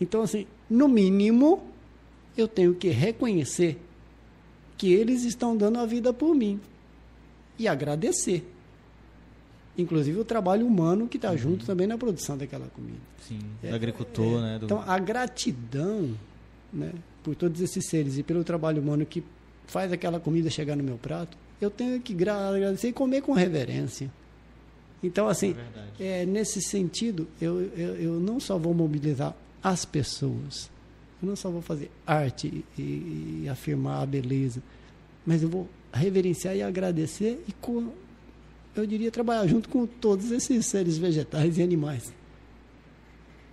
Então, 0.00 0.22
assim, 0.22 0.46
no 0.68 0.88
mínimo, 0.88 1.62
eu 2.36 2.48
tenho 2.48 2.74
que 2.74 2.88
reconhecer 2.88 3.78
que 4.76 4.92
eles 4.92 5.24
estão 5.24 5.56
dando 5.56 5.78
a 5.78 5.86
vida 5.86 6.12
por 6.12 6.34
mim 6.34 6.58
e 7.58 7.68
agradecer 7.68 8.44
inclusive 9.76 10.18
o 10.18 10.24
trabalho 10.24 10.66
humano 10.66 11.08
que 11.08 11.16
está 11.16 11.30
uhum. 11.30 11.38
junto 11.38 11.66
também 11.66 11.86
na 11.86 11.96
produção 11.96 12.36
daquela 12.36 12.66
comida. 12.68 12.98
Sim, 13.26 13.38
do 13.60 13.66
é, 13.66 13.72
agricultor, 13.72 14.38
é, 14.38 14.40
né? 14.40 14.58
Do... 14.58 14.66
Então, 14.66 14.82
a 14.86 14.98
gratidão 14.98 16.14
né, 16.72 16.92
por 17.22 17.34
todos 17.34 17.60
esses 17.60 17.86
seres 17.86 18.18
e 18.18 18.22
pelo 18.22 18.44
trabalho 18.44 18.82
humano 18.82 19.06
que 19.06 19.22
faz 19.66 19.92
aquela 19.92 20.18
comida 20.20 20.50
chegar 20.50 20.76
no 20.76 20.82
meu 20.82 20.96
prato, 20.96 21.36
eu 21.60 21.70
tenho 21.70 22.00
que 22.00 22.12
agradecer 22.12 22.88
e 22.88 22.92
comer 22.92 23.22
com 23.22 23.32
reverência. 23.32 24.10
Então, 25.02 25.28
assim, 25.28 25.56
é, 25.98 26.22
é 26.22 26.26
nesse 26.26 26.60
sentido, 26.60 27.26
eu, 27.40 27.60
eu, 27.76 27.96
eu, 27.96 28.20
não 28.20 28.38
só 28.38 28.56
vou 28.56 28.72
mobilizar 28.72 29.34
as 29.62 29.84
pessoas, 29.84 30.70
eu 31.20 31.28
não 31.28 31.36
só 31.36 31.50
vou 31.50 31.62
fazer 31.62 31.90
arte 32.06 32.64
e, 32.78 33.42
e 33.44 33.48
afirmar 33.48 34.02
a 34.02 34.06
beleza, 34.06 34.62
mas 35.26 35.42
eu 35.42 35.48
vou 35.48 35.68
reverenciar 35.92 36.56
e 36.56 36.62
agradecer 36.62 37.42
e 37.48 37.52
eu 38.74 38.86
diria, 38.86 39.10
trabalhar 39.10 39.46
junto 39.46 39.68
com 39.68 39.86
todos 39.86 40.30
esses 40.30 40.66
seres 40.66 40.96
vegetais 40.96 41.58
e 41.58 41.62
animais. 41.62 42.12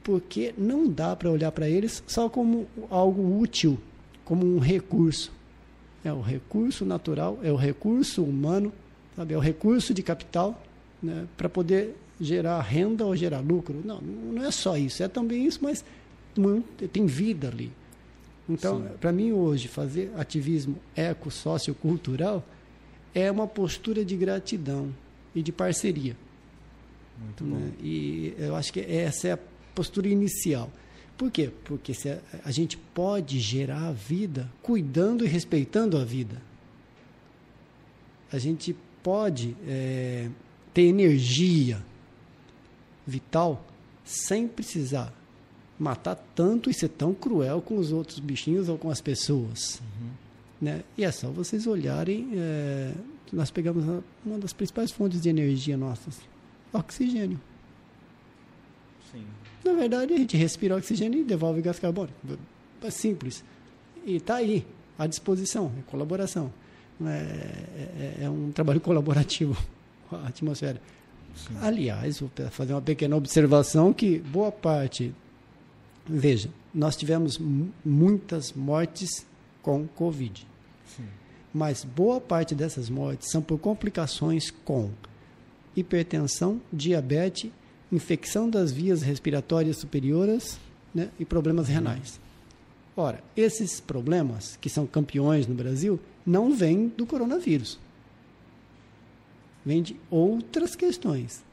Porque 0.04 0.54
não 0.58 0.88
dá 0.88 1.16
para 1.16 1.30
olhar 1.30 1.52
para 1.52 1.70
eles 1.70 2.02
só 2.08 2.30
como 2.30 2.68
algo 2.90 3.40
útil, 3.40 3.78
como 4.24 4.46
um 4.46 4.60
recurso. 4.60 5.32
É 6.04 6.14
o 6.14 6.22
recurso 6.22 6.86
natural, 6.86 7.38
é 7.44 7.52
o 7.52 7.58
recurso 7.58 8.24
humano, 8.24 8.72
sabe? 9.16 9.34
é 9.34 9.38
o 9.38 9.42
recurso 9.42 9.94
de 9.94 10.02
capital 10.02 10.62
né? 11.04 11.28
para 11.36 11.50
poder 11.50 11.96
gerar 12.20 12.62
renda 12.62 13.06
ou 13.06 13.16
gerar 13.16 13.42
lucro. 13.42 13.82
Não, 13.84 14.00
não 14.00 14.44
é 14.44 14.52
só 14.52 14.78
isso, 14.78 15.04
é 15.04 15.10
também 15.10 15.46
isso, 15.46 15.60
mas 15.62 15.84
tem 16.94 17.06
vida 17.06 17.50
ali. 17.50 17.72
Então, 18.48 18.90
para 19.00 19.12
mim 19.12 19.32
hoje, 19.32 19.68
fazer 19.68 20.12
ativismo 20.18 20.78
eco, 20.96 21.30
sociocultural 21.30 22.44
é 23.14 23.30
uma 23.30 23.46
postura 23.46 24.04
de 24.04 24.16
gratidão 24.16 24.92
e 25.34 25.42
de 25.42 25.52
parceria. 25.52 26.16
Muito 27.18 27.44
bom. 27.44 27.56
Né? 27.56 27.72
E 27.82 28.34
eu 28.38 28.56
acho 28.56 28.72
que 28.72 28.80
essa 28.80 29.28
é 29.28 29.32
a 29.34 29.40
postura 29.76 30.08
inicial. 30.08 30.72
Por 31.18 31.30
quê? 31.30 31.52
Porque 31.66 31.94
se 31.94 32.10
a, 32.10 32.20
a 32.46 32.52
gente 32.52 32.78
pode 32.78 33.40
gerar 33.40 33.88
a 33.88 33.92
vida 33.92 34.50
cuidando 34.62 35.26
e 35.26 35.28
respeitando 35.28 35.98
a 35.98 36.04
vida. 36.06 36.42
A 38.32 38.38
gente 38.38 38.76
pode 39.04 39.56
é, 39.68 40.30
ter 40.74 40.84
energia 40.84 41.84
vital 43.06 43.66
sem 44.06 44.48
precisar 44.48 45.14
matar 45.80 46.16
tanto 46.36 46.70
e 46.70 46.74
ser 46.74 46.90
tão 46.90 47.14
cruel 47.14 47.62
com 47.62 47.78
os 47.78 47.92
outros 47.92 48.20
bichinhos 48.20 48.68
ou 48.68 48.78
com 48.78 48.90
as 48.90 49.00
pessoas. 49.00 49.80
Uhum. 49.80 50.10
Né? 50.62 50.84
E 50.98 51.06
é 51.06 51.12
só 51.12 51.30
vocês 51.30 51.66
olharem 51.66 52.30
é, 52.34 52.94
nós 53.32 53.52
pegamos 53.52 53.84
uma 54.26 54.40
das 54.40 54.54
principais 54.54 54.92
fontes 54.92 55.22
de 55.22 55.30
energia 55.30 55.78
nossas, 55.78 56.20
oxigênio. 56.74 57.40
Sim. 59.12 59.24
Na 59.64 59.74
verdade, 59.74 60.14
a 60.14 60.18
gente 60.18 60.38
respira 60.38 60.76
oxigênio 60.76 61.20
e 61.20 61.24
devolve 61.24 61.62
gás 61.62 61.80
carbônico. 61.80 62.16
É 62.82 62.90
simples. 62.90 63.44
E 64.06 64.16
está 64.16 64.36
aí, 64.36 64.66
à 64.98 65.06
disposição, 65.06 65.72
é 65.78 65.82
colaboração. 65.90 66.52
É, 67.02 67.06
é, 67.08 68.24
é, 68.24 68.30
um 68.30 68.52
trabalho 68.52 68.82
colaborativo 68.82 69.58
com 70.10 70.16
a 70.16 70.28
atmosfera. 70.28 70.82
Sim. 71.36 71.56
Aliás, 71.62 72.20
vou 72.20 72.30
fazer 72.50 72.74
uma 72.74 72.82
pequena 72.82 73.16
observação 73.16 73.94
que 73.94 74.20
boa 74.20 74.52
parte... 74.52 75.14
Veja, 76.12 76.50
nós 76.74 76.96
tivemos 76.96 77.40
muitas 77.86 78.52
mortes 78.54 79.28
com 79.62 79.88
Covid 79.88 80.48
mas 81.54 81.84
boa 81.84 82.22
parte 82.22 82.54
dessas 82.54 82.90
mortes 82.90 83.32
são 83.32 83.42
por 83.42 83.58
complicações 83.58 84.52
com 84.52 84.92
hipertensão, 85.76 86.62
diabetes, 86.72 87.52
infecção 87.92 88.50
das 88.50 88.72
vias 88.72 89.02
respiratórias 89.02 89.78
superiores 89.78 90.60
né, 90.94 91.10
e 91.20 91.26
problemas 91.26 91.68
uhum. 91.68 91.74
renais. 91.74 92.20
Ora, 92.96 93.24
esses 93.36 93.80
problemas, 93.80 94.58
que 94.58 94.70
são 94.70 94.86
campeões 94.86 95.48
no 95.48 95.56
Brasil, 95.56 96.00
não 96.26 96.54
vêm 96.54 96.88
do 96.90 97.06
coronavírus. 97.06 97.80
Vêm 99.66 99.82
de 99.82 99.96
outras 100.10 100.76
questões. 100.76 101.44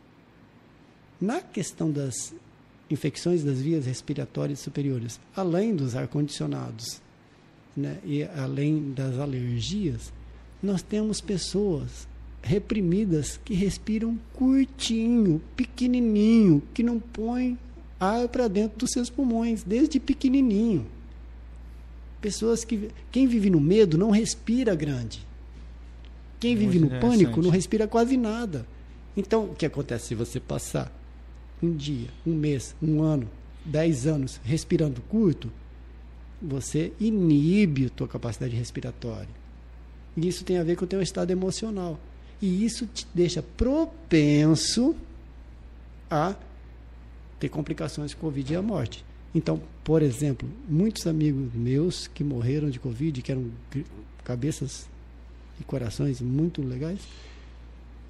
Na 1.21 1.41
questão 1.41 1.91
das 1.91 2.35
infecções 2.91 3.43
das 3.43 3.61
vias 3.61 3.87
respiratórias 3.87 4.61
superiores, 4.61 5.21
além 5.35 5.75
dos 5.75 5.97
ar-condicionados 5.97 7.01
né, 7.77 7.99
e 8.05 8.23
além 8.23 8.93
das 8.93 9.19
alergias, 9.19 10.13
nós 10.63 10.83
temos 10.83 11.21
pessoas 11.21 12.09
reprimidas 12.43 13.39
que 13.45 13.55
respiram 13.55 14.19
curtinho, 14.33 15.43
pequenininho, 15.57 16.63
que 16.73 16.83
não 16.83 16.99
põem 16.99 17.59
ar 17.99 18.29
para 18.29 18.49
dentro 18.49 18.79
dos 18.79 18.91
seus 18.91 19.11
pulmões, 19.11 19.63
desde 19.63 19.99
pequenininho. 19.99 20.87
Pessoas 22.21 22.65
que 22.65 22.91
quem 23.11 23.27
vive 23.27 23.51
no 23.51 23.61
medo 23.61 23.99
não 23.99 24.11
respira 24.11 24.75
grande. 24.75 25.27
Quem 26.39 26.55
vive 26.55 26.79
no 26.79 26.89
pânico 27.01 27.43
não 27.43 27.51
respira 27.51 27.89
quase 27.89 28.17
nada. 28.17 28.67
Então, 29.17 29.47
o 29.47 29.55
que 29.55 29.67
acontece 29.67 30.09
se 30.09 30.15
você 30.15 30.39
passar 30.39 30.93
um 31.63 31.75
dia, 31.75 32.09
um 32.27 32.35
mês, 32.35 32.77
um 32.83 33.03
ano, 33.03 33.29
dez 33.65 34.07
anos 34.07 34.41
respirando 34.45 35.01
curto? 35.03 35.51
Você 36.41 36.93
inibe 37.01 37.87
a 37.87 37.91
tua 37.91 38.09
capacidade 38.09 38.55
respiratória. 38.55 39.29
E 40.17 40.27
isso 40.27 40.45
tem 40.45 40.59
a 40.59 40.65
ver 40.65 40.77
com 40.77 40.85
o 40.85 40.89
teu 40.89 41.03
estado 41.03 41.31
emocional. 41.31 41.99
E 42.41 42.65
isso 42.65 42.87
te 42.87 43.07
deixa 43.15 43.43
propenso 43.43 44.95
a 46.11 46.35
ter 47.39 47.49
complicações 47.49 48.11
de 48.11 48.17
Covid 48.17 48.53
e 48.53 48.57
a 48.57 48.63
morte. 48.63 49.05
Então, 49.35 49.61
por 49.85 50.03
exemplo, 50.03 50.49
muitos 50.69 51.07
amigos 51.07 51.53
meus 51.53 52.07
que 52.07 52.25
morreram 52.25 52.71
de 52.71 52.79
Covid, 52.79 53.21
que 53.21 53.31
eram 53.31 53.51
cabeças 54.25 54.89
e 55.61 55.65
corações 55.65 56.21
muito 56.21 56.63
legais, 56.63 57.01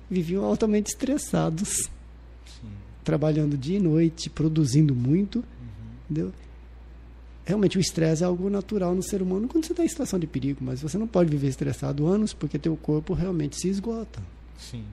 viviam 0.09 0.45
altamente 0.45 0.91
estressados, 0.91 1.69
Sim. 2.47 2.69
trabalhando 3.03 3.57
dia 3.57 3.79
e 3.79 3.81
noite, 3.81 4.31
produzindo 4.31 4.95
muito, 4.95 5.39
uhum. 5.39 5.45
entendeu? 6.05 6.33
Realmente 7.47 7.79
o 7.79 7.81
estresse 7.81 8.25
é 8.25 8.27
algo 8.27 8.51
natural 8.51 8.95
no 8.95 9.03
ser 9.03 9.23
humano 9.23 9.47
quando 9.47 9.65
você 9.65 9.73
está 9.73 9.85
em 9.85 9.89
situação 9.89 10.19
de 10.19 10.27
perigo, 10.27 10.59
mas 10.63 10.83
você 10.83 10.99
não 10.99 11.07
pode 11.07 11.31
viver 11.31 11.47
estressado 11.47 12.07
anos 12.07 12.35
porque 12.35 12.59
teu 12.59 12.77
corpo 12.77 13.15
realmente 13.15 13.57
se 13.57 13.69
esgota. 13.69 14.21
Sim. 14.59 14.85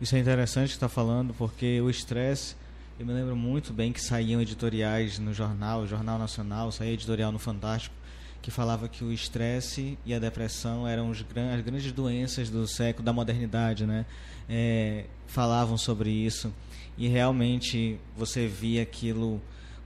Isso 0.00 0.16
é 0.16 0.18
interessante 0.18 0.70
que 0.70 0.74
está 0.74 0.88
falando, 0.88 1.32
porque 1.32 1.80
o 1.80 1.88
estresse, 1.88 2.56
eu 2.98 3.06
me 3.06 3.12
lembro 3.12 3.36
muito 3.36 3.72
bem 3.72 3.92
que 3.92 4.02
saíam 4.02 4.42
editoriais 4.42 5.20
no 5.20 5.32
jornal, 5.32 5.86
Jornal 5.86 6.18
Nacional, 6.18 6.72
saía 6.72 6.92
editorial 6.92 7.30
no 7.30 7.38
Fantástico, 7.38 7.94
que 8.42 8.50
falava 8.50 8.88
que 8.88 9.04
o 9.04 9.12
estresse 9.12 9.96
e 10.04 10.12
a 10.12 10.18
depressão 10.18 10.88
eram 10.88 11.08
os, 11.08 11.24
as 11.54 11.60
grandes 11.60 11.92
doenças 11.92 12.50
do 12.50 12.66
século 12.66 13.04
da 13.04 13.12
modernidade, 13.12 13.86
né? 13.86 14.04
É, 14.48 15.04
falavam 15.28 15.78
sobre 15.78 16.10
isso 16.10 16.52
e 16.98 17.06
realmente 17.06 17.96
você 18.16 18.48
via 18.48 18.82
aquilo 18.82 19.40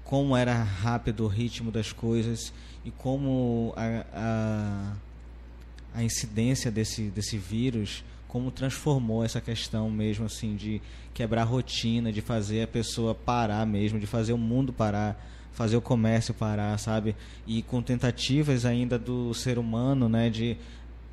como 0.06 0.36
era 0.36 0.54
rápido 0.54 1.24
o 1.24 1.28
ritmo 1.28 1.70
das 1.70 1.92
coisas 1.92 2.52
e 2.84 2.90
como 2.92 3.74
a, 3.76 4.04
a, 4.14 4.92
a 5.96 6.02
incidência 6.02 6.70
desse, 6.70 7.02
desse 7.10 7.36
vírus 7.36 8.04
como 8.28 8.50
transformou 8.50 9.24
essa 9.24 9.40
questão 9.40 9.90
mesmo 9.90 10.26
assim 10.26 10.54
de 10.56 10.80
quebrar 11.12 11.42
a 11.42 11.44
rotina, 11.44 12.12
de 12.12 12.20
fazer 12.20 12.62
a 12.62 12.66
pessoa 12.68 13.14
parar 13.14 13.66
mesmo, 13.66 13.98
de 13.98 14.06
fazer 14.06 14.32
o 14.32 14.38
mundo 14.38 14.72
parar, 14.72 15.18
fazer 15.52 15.76
o 15.76 15.80
comércio 15.80 16.34
parar, 16.34 16.78
sabe? 16.78 17.16
E 17.46 17.62
com 17.62 17.82
tentativas 17.82 18.64
ainda 18.64 18.98
do 18.98 19.32
ser 19.32 19.58
humano, 19.58 20.08
né, 20.08 20.28
de 20.28 20.56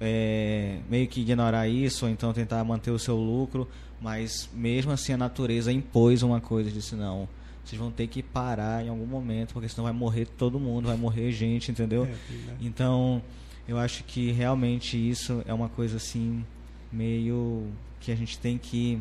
é, 0.02 0.80
meio 0.90 1.08
que 1.08 1.22
ignorar 1.22 1.68
isso, 1.68 2.06
ou 2.06 2.12
então 2.12 2.34
tentar 2.34 2.64
manter 2.64 2.92
o 2.92 3.00
seu 3.00 3.16
lucro, 3.16 3.68
mas 4.02 4.50
mesmo 4.54 4.92
assim 4.92 5.14
a 5.14 5.18
natureza 5.18 5.72
impôs 5.72 6.22
uma 6.22 6.42
coisa, 6.42 6.70
disse 6.70 6.94
não, 6.94 7.28
vocês 7.64 7.80
vão 7.80 7.92
ter 7.92 8.08
que 8.08 8.22
parar 8.22 8.84
em 8.84 8.90
algum 8.90 9.06
momento, 9.06 9.54
porque 9.54 9.70
senão 9.70 9.86
vai 9.86 9.94
morrer 9.94 10.26
todo 10.26 10.60
mundo, 10.60 10.88
vai 10.88 10.98
morrer 10.98 11.32
gente, 11.32 11.72
entendeu? 11.72 12.04
É, 12.04 12.08
né? 12.08 12.58
Então, 12.62 13.22
eu 13.68 13.78
acho 13.78 14.04
que 14.04 14.32
realmente 14.32 14.98
isso 14.98 15.42
é 15.48 15.54
uma 15.54 15.70
coisa 15.70 15.98
assim 15.98 16.46
meio 16.92 17.68
que 18.00 18.12
a 18.12 18.16
gente 18.16 18.38
tem 18.38 18.58
que 18.58 19.00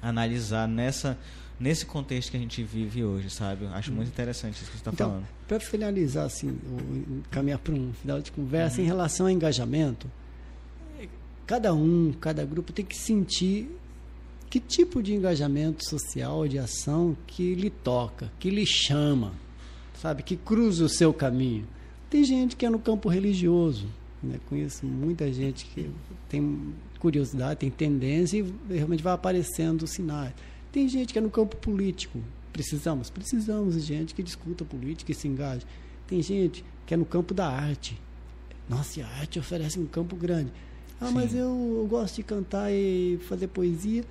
analisar 0.00 0.68
nessa 0.68 1.18
nesse 1.58 1.86
contexto 1.86 2.30
que 2.30 2.36
a 2.36 2.40
gente 2.40 2.62
vive 2.62 3.02
hoje, 3.02 3.30
sabe? 3.30 3.66
Acho 3.66 3.90
hum. 3.90 3.96
muito 3.96 4.08
interessante 4.08 4.56
isso 4.56 4.66
que 4.66 4.72
você 4.72 4.76
está 4.76 4.90
então, 4.92 5.08
falando. 5.08 5.26
Para 5.48 5.58
finalizar, 5.58 6.26
assim, 6.26 6.58
caminhar 7.30 7.58
para 7.58 7.72
um 7.72 7.92
final 7.94 8.20
de 8.20 8.30
conversa, 8.30 8.76
uhum. 8.78 8.84
em 8.84 8.86
relação 8.86 9.26
ao 9.26 9.32
engajamento, 9.32 10.10
cada 11.46 11.72
um, 11.72 12.12
cada 12.20 12.44
grupo 12.44 12.72
tem 12.72 12.84
que 12.84 12.96
sentir 12.96 13.70
que 14.48 14.60
tipo 14.60 15.02
de 15.02 15.14
engajamento 15.14 15.84
social, 15.84 16.46
de 16.46 16.58
ação 16.58 17.16
que 17.26 17.54
lhe 17.54 17.70
toca, 17.70 18.30
que 18.38 18.50
lhe 18.50 18.64
chama, 18.64 19.32
sabe? 20.00 20.22
Que 20.22 20.36
cruza 20.36 20.84
o 20.84 20.88
seu 20.88 21.12
caminho. 21.12 21.66
Tem 22.08 22.24
gente 22.24 22.56
que 22.56 22.64
é 22.64 22.70
no 22.70 22.78
campo 22.78 23.08
religioso, 23.08 23.86
né? 24.22 24.38
conheço 24.48 24.86
muita 24.86 25.32
gente 25.32 25.66
que 25.66 25.90
tem 26.28 26.72
curiosidade, 26.98 27.60
tem 27.60 27.70
tendência 27.70 28.38
e 28.38 28.74
realmente 28.74 29.02
vai 29.02 29.12
aparecendo 29.12 29.86
sinais. 29.86 30.32
Tem 30.70 30.88
gente 30.88 31.12
que 31.12 31.18
é 31.18 31.22
no 31.22 31.30
campo 31.30 31.56
político. 31.56 32.20
Precisamos? 32.52 33.10
Precisamos 33.10 33.74
de 33.74 33.80
gente 33.80 34.14
que 34.14 34.22
discuta 34.22 34.64
política 34.64 35.12
e 35.12 35.14
se 35.14 35.28
engaja. 35.28 35.62
Tem 36.06 36.22
gente 36.22 36.64
que 36.86 36.94
é 36.94 36.96
no 36.96 37.04
campo 37.04 37.34
da 37.34 37.48
arte. 37.48 38.00
Nossa, 38.68 39.02
a 39.02 39.06
arte 39.20 39.38
oferece 39.38 39.78
um 39.78 39.86
campo 39.86 40.16
grande. 40.16 40.52
Ah, 41.00 41.08
Sim. 41.08 41.14
mas 41.14 41.34
eu, 41.34 41.78
eu 41.80 41.86
gosto 41.88 42.16
de 42.16 42.22
cantar 42.22 42.72
e 42.72 43.18
fazer 43.28 43.48
poesia 43.48 44.04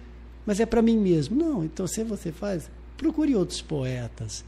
mas 0.46 0.60
é 0.60 0.66
para 0.66 0.82
mim 0.82 0.98
mesmo. 0.98 1.36
Não, 1.36 1.64
então 1.64 1.88
se 1.88 2.04
você 2.04 2.32
faz, 2.32 2.70
procure 2.98 3.36
outros 3.36 3.62
poetas. 3.62 4.44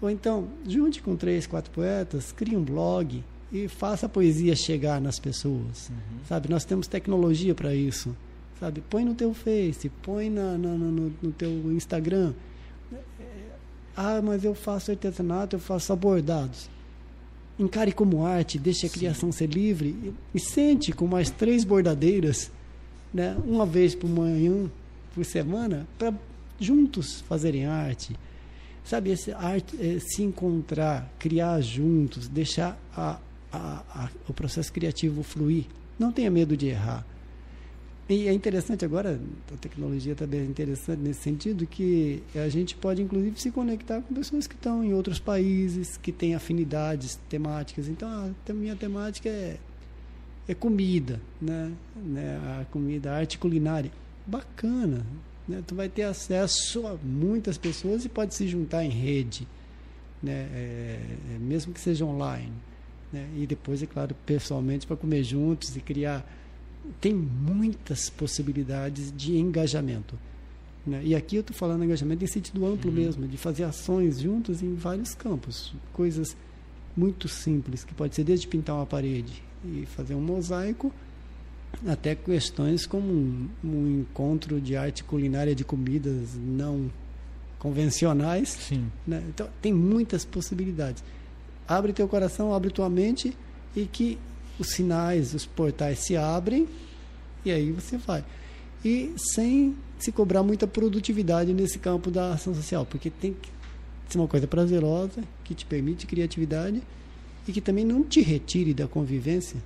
Ou 0.00 0.10
então, 0.10 0.48
junte 0.66 1.02
com 1.02 1.16
três, 1.16 1.46
quatro 1.46 1.70
poetas, 1.72 2.30
crie 2.32 2.56
um 2.56 2.62
blog 2.62 3.22
e 3.52 3.66
faça 3.66 4.06
a 4.06 4.08
poesia 4.08 4.54
chegar 4.54 5.00
nas 5.00 5.18
pessoas. 5.18 5.88
Uhum. 5.88 6.18
Sabe, 6.28 6.48
nós 6.48 6.64
temos 6.64 6.86
tecnologia 6.86 7.54
para 7.54 7.74
isso. 7.74 8.14
Sabe, 8.60 8.82
põe 8.88 9.04
no 9.04 9.14
teu 9.14 9.32
Face, 9.32 9.88
põe 10.02 10.28
na, 10.28 10.58
na, 10.58 10.70
no, 10.74 11.12
no 11.22 11.32
teu 11.32 11.50
Instagram. 11.72 12.32
Ah, 13.96 14.20
mas 14.22 14.44
eu 14.44 14.54
faço 14.54 14.92
artesanato, 14.92 15.56
eu 15.56 15.60
faço 15.60 15.92
abordados. 15.92 16.68
Encare 17.58 17.90
como 17.90 18.24
arte, 18.24 18.56
deixe 18.56 18.86
a 18.86 18.88
criação 18.88 19.32
Sim. 19.32 19.38
ser 19.38 19.46
livre 19.48 19.88
e, 19.88 20.14
e 20.36 20.40
sente 20.40 20.92
com 20.92 21.06
mais 21.08 21.30
três 21.30 21.64
bordadeiras, 21.64 22.50
né, 23.12 23.36
uma 23.44 23.66
vez 23.66 23.96
por 23.96 24.08
manhã, 24.08 24.70
por 25.18 25.24
semana 25.24 25.84
para 25.98 26.14
juntos 26.60 27.22
fazerem 27.22 27.66
arte. 27.66 28.14
Sabe, 28.84 29.10
esse 29.10 29.32
arte, 29.32 29.76
é, 29.76 29.98
se 29.98 30.22
encontrar, 30.22 31.12
criar 31.18 31.60
juntos, 31.60 32.28
deixar 32.28 32.78
a, 32.96 33.18
a, 33.52 33.82
a, 33.90 34.08
o 34.28 34.32
processo 34.32 34.72
criativo 34.72 35.24
fluir. 35.24 35.64
Não 35.98 36.12
tenha 36.12 36.30
medo 36.30 36.56
de 36.56 36.68
errar. 36.68 37.04
E 38.08 38.28
é 38.28 38.32
interessante 38.32 38.84
agora, 38.84 39.20
a 39.52 39.56
tecnologia 39.56 40.14
também 40.14 40.40
é 40.40 40.44
interessante 40.44 41.00
nesse 41.00 41.20
sentido, 41.20 41.66
que 41.66 42.22
a 42.36 42.48
gente 42.48 42.76
pode 42.76 43.02
inclusive 43.02 43.38
se 43.40 43.50
conectar 43.50 44.00
com 44.00 44.14
pessoas 44.14 44.46
que 44.46 44.54
estão 44.54 44.84
em 44.84 44.94
outros 44.94 45.18
países, 45.18 45.96
que 45.96 46.12
têm 46.12 46.36
afinidades 46.36 47.18
temáticas. 47.28 47.88
Então, 47.88 48.08
a 48.48 48.52
minha 48.52 48.76
temática 48.76 49.28
é, 49.28 49.58
é 50.46 50.54
comida, 50.54 51.20
né? 51.42 51.72
né? 51.96 52.60
A 52.60 52.64
comida, 52.66 53.12
a 53.12 53.16
arte 53.16 53.36
culinária 53.36 53.90
bacana. 54.28 55.04
Né? 55.48 55.62
Tu 55.66 55.74
vai 55.74 55.88
ter 55.88 56.02
acesso 56.02 56.86
a 56.86 56.94
muitas 57.02 57.56
pessoas 57.56 58.04
e 58.04 58.08
pode 58.08 58.34
se 58.34 58.46
juntar 58.46 58.84
em 58.84 58.90
rede, 58.90 59.48
né? 60.22 60.48
É, 60.52 61.00
é, 61.34 61.38
mesmo 61.38 61.72
que 61.72 61.80
seja 61.80 62.04
online. 62.04 62.52
Né? 63.12 63.26
E 63.36 63.46
depois, 63.46 63.82
é 63.82 63.86
claro, 63.86 64.14
pessoalmente 64.26 64.86
para 64.86 64.96
comer 64.96 65.24
juntos 65.24 65.74
e 65.74 65.80
criar. 65.80 66.26
Tem 67.00 67.14
muitas 67.14 68.08
possibilidades 68.10 69.12
de 69.14 69.36
engajamento. 69.36 70.18
Né? 70.86 71.02
E 71.04 71.14
aqui 71.14 71.36
eu 71.36 71.40
estou 71.40 71.56
falando 71.56 71.84
engajamento 71.84 72.24
em 72.24 72.28
sentido 72.28 72.66
amplo 72.66 72.90
uhum. 72.90 72.96
mesmo, 72.96 73.26
de 73.26 73.36
fazer 73.36 73.64
ações 73.64 74.20
juntos 74.20 74.62
em 74.62 74.74
vários 74.74 75.14
campos. 75.14 75.74
Coisas 75.92 76.36
muito 76.96 77.28
simples, 77.28 77.84
que 77.84 77.94
pode 77.94 78.14
ser 78.14 78.24
desde 78.24 78.46
pintar 78.46 78.76
uma 78.76 78.86
parede 78.86 79.42
e 79.64 79.86
fazer 79.86 80.14
um 80.14 80.20
mosaico 80.20 80.92
até 81.86 82.14
questões 82.14 82.86
como 82.86 83.06
um, 83.06 83.48
um, 83.62 84.00
encontro 84.00 84.60
de 84.60 84.76
arte 84.76 85.04
culinária 85.04 85.54
de 85.54 85.64
comidas 85.64 86.30
não 86.34 86.90
convencionais. 87.58 88.50
Sim. 88.50 88.90
Né? 89.06 89.22
Então, 89.28 89.48
tem 89.60 89.72
muitas 89.72 90.24
possibilidades. 90.24 91.02
Abre 91.66 91.92
teu 91.92 92.08
coração, 92.08 92.54
abre 92.54 92.70
tua 92.70 92.88
mente 92.88 93.36
e 93.76 93.84
que 93.84 94.18
os 94.58 94.68
sinais, 94.70 95.34
os 95.34 95.46
portais 95.46 96.00
se 96.00 96.16
abrem 96.16 96.66
e 97.44 97.50
aí 97.50 97.70
você 97.70 97.96
vai. 97.96 98.24
E 98.84 99.12
sem 99.34 99.76
se 99.98 100.12
cobrar 100.12 100.42
muita 100.42 100.66
produtividade 100.66 101.52
nesse 101.52 101.78
campo 101.78 102.10
da 102.10 102.32
ação 102.32 102.54
social, 102.54 102.86
porque 102.86 103.10
tem 103.10 103.34
que 103.34 103.50
ser 104.08 104.18
uma 104.18 104.28
coisa 104.28 104.46
prazerosa, 104.46 105.22
que 105.44 105.54
te 105.54 105.66
permite 105.66 106.06
criatividade 106.06 106.82
e 107.46 107.52
que 107.52 107.60
também 107.60 107.84
não 107.84 108.02
te 108.02 108.20
retire 108.20 108.72
da 108.72 108.86
convivência 108.86 109.56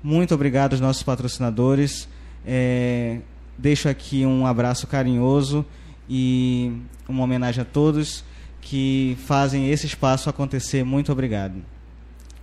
Muito 0.03 0.35
obrigado 0.35 0.73
aos 0.73 0.81
nossos 0.81 1.01
patrocinadores. 1.01 2.09
É, 2.45 3.19
deixo 3.57 3.87
aqui 3.87 4.25
um 4.25 4.45
abraço 4.45 4.85
carinhoso 4.85 5.65
e 6.09 6.73
uma 7.07 7.23
homenagem 7.23 7.61
a 7.61 7.65
todos 7.65 8.25
que 8.59 9.17
fazem 9.25 9.71
esse 9.71 9.85
espaço 9.85 10.29
acontecer. 10.29 10.83
Muito 10.83 11.13
obrigado. 11.13 11.55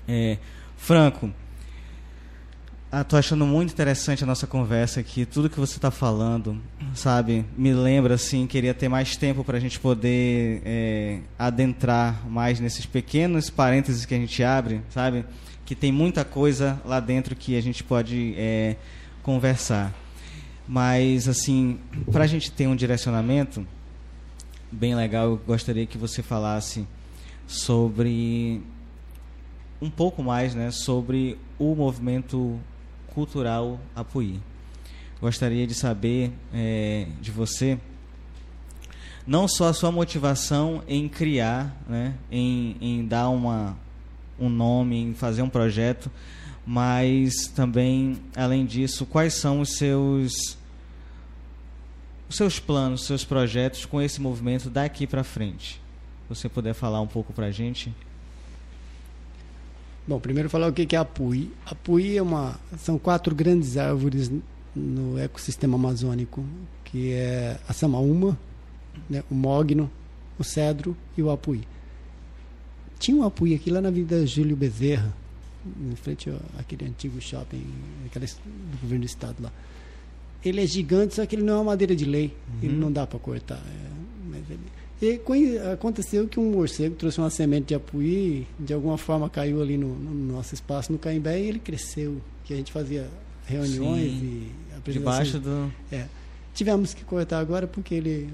É, 0.09 0.38
Franco, 0.78 1.30
ah, 2.93 3.07
achando 3.12 3.47
muito 3.47 3.72
interessante 3.72 4.24
a 4.24 4.26
nossa 4.26 4.47
conversa 4.47 5.01
aqui. 5.01 5.24
Tudo 5.24 5.49
que 5.49 5.61
você 5.61 5.76
está 5.76 5.91
falando, 5.91 6.61
sabe, 6.95 7.45
me 7.57 7.72
lembra 7.72 8.14
assim. 8.14 8.47
Queria 8.47 8.74
ter 8.74 8.88
mais 8.88 9.16
tempo 9.16 9.45
para 9.45 9.57
a 9.57 9.61
gente 9.61 9.78
poder 9.78 10.62
é, 10.64 11.20
adentrar 11.38 12.26
mais 12.28 12.59
nesses 12.59 12.86
pequenos 12.86 13.49
parênteses 13.51 14.05
que 14.05 14.14
a 14.14 14.18
gente 14.18 14.43
abre, 14.43 14.80
sabe? 14.91 15.24
que 15.70 15.76
tem 15.76 15.93
muita 15.93 16.24
coisa 16.24 16.82
lá 16.84 16.99
dentro 16.99 17.36
que 17.36 17.57
a 17.57 17.61
gente 17.61 17.84
pode 17.84 18.34
é, 18.36 18.74
conversar. 19.22 19.95
Mas, 20.66 21.28
assim, 21.28 21.78
para 22.11 22.24
a 22.24 22.26
gente 22.26 22.51
ter 22.51 22.66
um 22.66 22.74
direcionamento 22.74 23.64
bem 24.68 24.97
legal, 24.97 25.26
eu 25.26 25.36
gostaria 25.36 25.86
que 25.86 25.97
você 25.97 26.24
falasse 26.24 26.84
sobre 27.47 28.61
um 29.80 29.88
pouco 29.88 30.24
mais 30.24 30.57
né, 30.57 30.72
sobre 30.72 31.38
o 31.57 31.72
movimento 31.76 32.59
cultural 33.14 33.78
Apuí. 33.94 34.40
Gostaria 35.20 35.66
de 35.66 35.74
saber 35.74 36.32
é, 36.52 37.06
de 37.20 37.30
você 37.30 37.78
não 39.26 39.46
só 39.46 39.68
a 39.68 39.72
sua 39.72 39.92
motivação 39.92 40.82
em 40.88 41.08
criar, 41.08 41.76
né, 41.88 42.14
em, 42.30 42.76
em 42.80 43.06
dar 43.06 43.28
uma, 43.28 43.76
um 44.38 44.48
nome, 44.48 44.96
em 44.96 45.14
fazer 45.14 45.42
um 45.42 45.48
projeto, 45.48 46.11
mas 46.66 47.46
também, 47.54 48.18
além 48.34 48.64
disso, 48.64 49.06
quais 49.06 49.34
são 49.34 49.61
os 49.61 49.76
seus 49.76 50.58
os 52.28 52.36
seus 52.36 52.61
planos, 52.61 53.00
os 53.00 53.06
seus 53.08 53.24
projetos 53.24 53.84
com 53.84 54.00
esse 54.00 54.20
movimento 54.20 54.70
daqui 54.70 55.06
para 55.06 55.24
frente? 55.24 55.80
Você 56.28 56.48
puder 56.48 56.74
falar 56.74 57.00
um 57.00 57.06
pouco 57.06 57.32
para 57.32 57.46
a 57.46 57.50
gente. 57.50 57.92
Bom, 60.11 60.18
primeiro 60.18 60.50
falar 60.50 60.66
o 60.66 60.72
que 60.72 60.96
é 60.96 60.98
a 60.98 61.04
Pui. 61.04 61.52
A 61.64 61.72
é 62.16 62.20
uma, 62.20 62.58
são 62.76 62.98
quatro 62.98 63.32
grandes 63.32 63.76
árvores 63.76 64.28
no 64.74 65.16
ecossistema 65.16 65.76
amazônico, 65.76 66.44
que 66.82 67.12
é 67.12 67.56
a 67.68 67.72
samaúma, 67.72 68.36
né, 69.08 69.22
o 69.30 69.34
mogno, 69.36 69.88
o 70.36 70.42
cedro 70.42 70.96
e 71.16 71.22
o 71.22 71.30
apuí. 71.30 71.62
Tinha 72.98 73.18
um 73.18 73.22
apoio 73.22 73.54
aqui 73.54 73.70
lá 73.70 73.80
na 73.80 73.86
Avenida 73.86 74.26
Júlio 74.26 74.56
Bezerra, 74.56 75.14
em 75.64 75.94
frente 75.94 76.28
àquele 76.58 76.86
antigo 76.86 77.20
shopping 77.20 77.64
aquele, 78.06 78.26
do 78.26 78.80
governo 78.82 79.04
do 79.04 79.08
estado 79.08 79.36
lá. 79.40 79.52
Ele 80.44 80.61
é 80.61 80.66
gigante, 80.66 81.14
só 81.14 81.24
que 81.24 81.36
ele 81.36 81.44
não 81.44 81.52
é 81.52 81.56
uma 81.58 81.64
madeira 81.66 81.94
de 81.94 82.04
lei. 82.04 82.36
Uhum. 82.48 82.58
Ele 82.64 82.76
não 82.76 82.90
dá 82.90 83.06
para 83.06 83.20
cortar. 83.20 83.62
É, 83.64 84.36
ele... 84.38 84.58
E 85.01 85.18
aconteceu 85.72 86.28
que 86.28 86.38
um 86.38 86.51
morcego 86.51 86.94
trouxe 86.94 87.18
uma 87.18 87.30
semente 87.30 87.68
de 87.68 87.74
apuí, 87.74 88.46
de 88.59 88.74
alguma 88.74 88.98
forma 88.98 89.30
caiu 89.30 89.62
ali 89.62 89.78
no, 89.78 89.94
no 89.94 90.34
nosso 90.34 90.55
espaço 90.55 90.92
no 90.92 90.98
Caimbé 90.98 91.40
e 91.40 91.48
ele 91.48 91.59
cresceu. 91.59 92.20
Que 92.44 92.53
a 92.53 92.57
gente 92.57 92.72
fazia 92.72 93.09
reuniões 93.46 94.11
Sim, 94.11 94.51
e 94.86 94.92
Debaixo 94.92 95.38
do. 95.38 95.70
É. 95.92 96.07
Tivemos 96.55 96.94
que 96.94 97.05
cortar 97.05 97.38
agora 97.38 97.66
porque 97.66 97.94
ele 97.94 98.32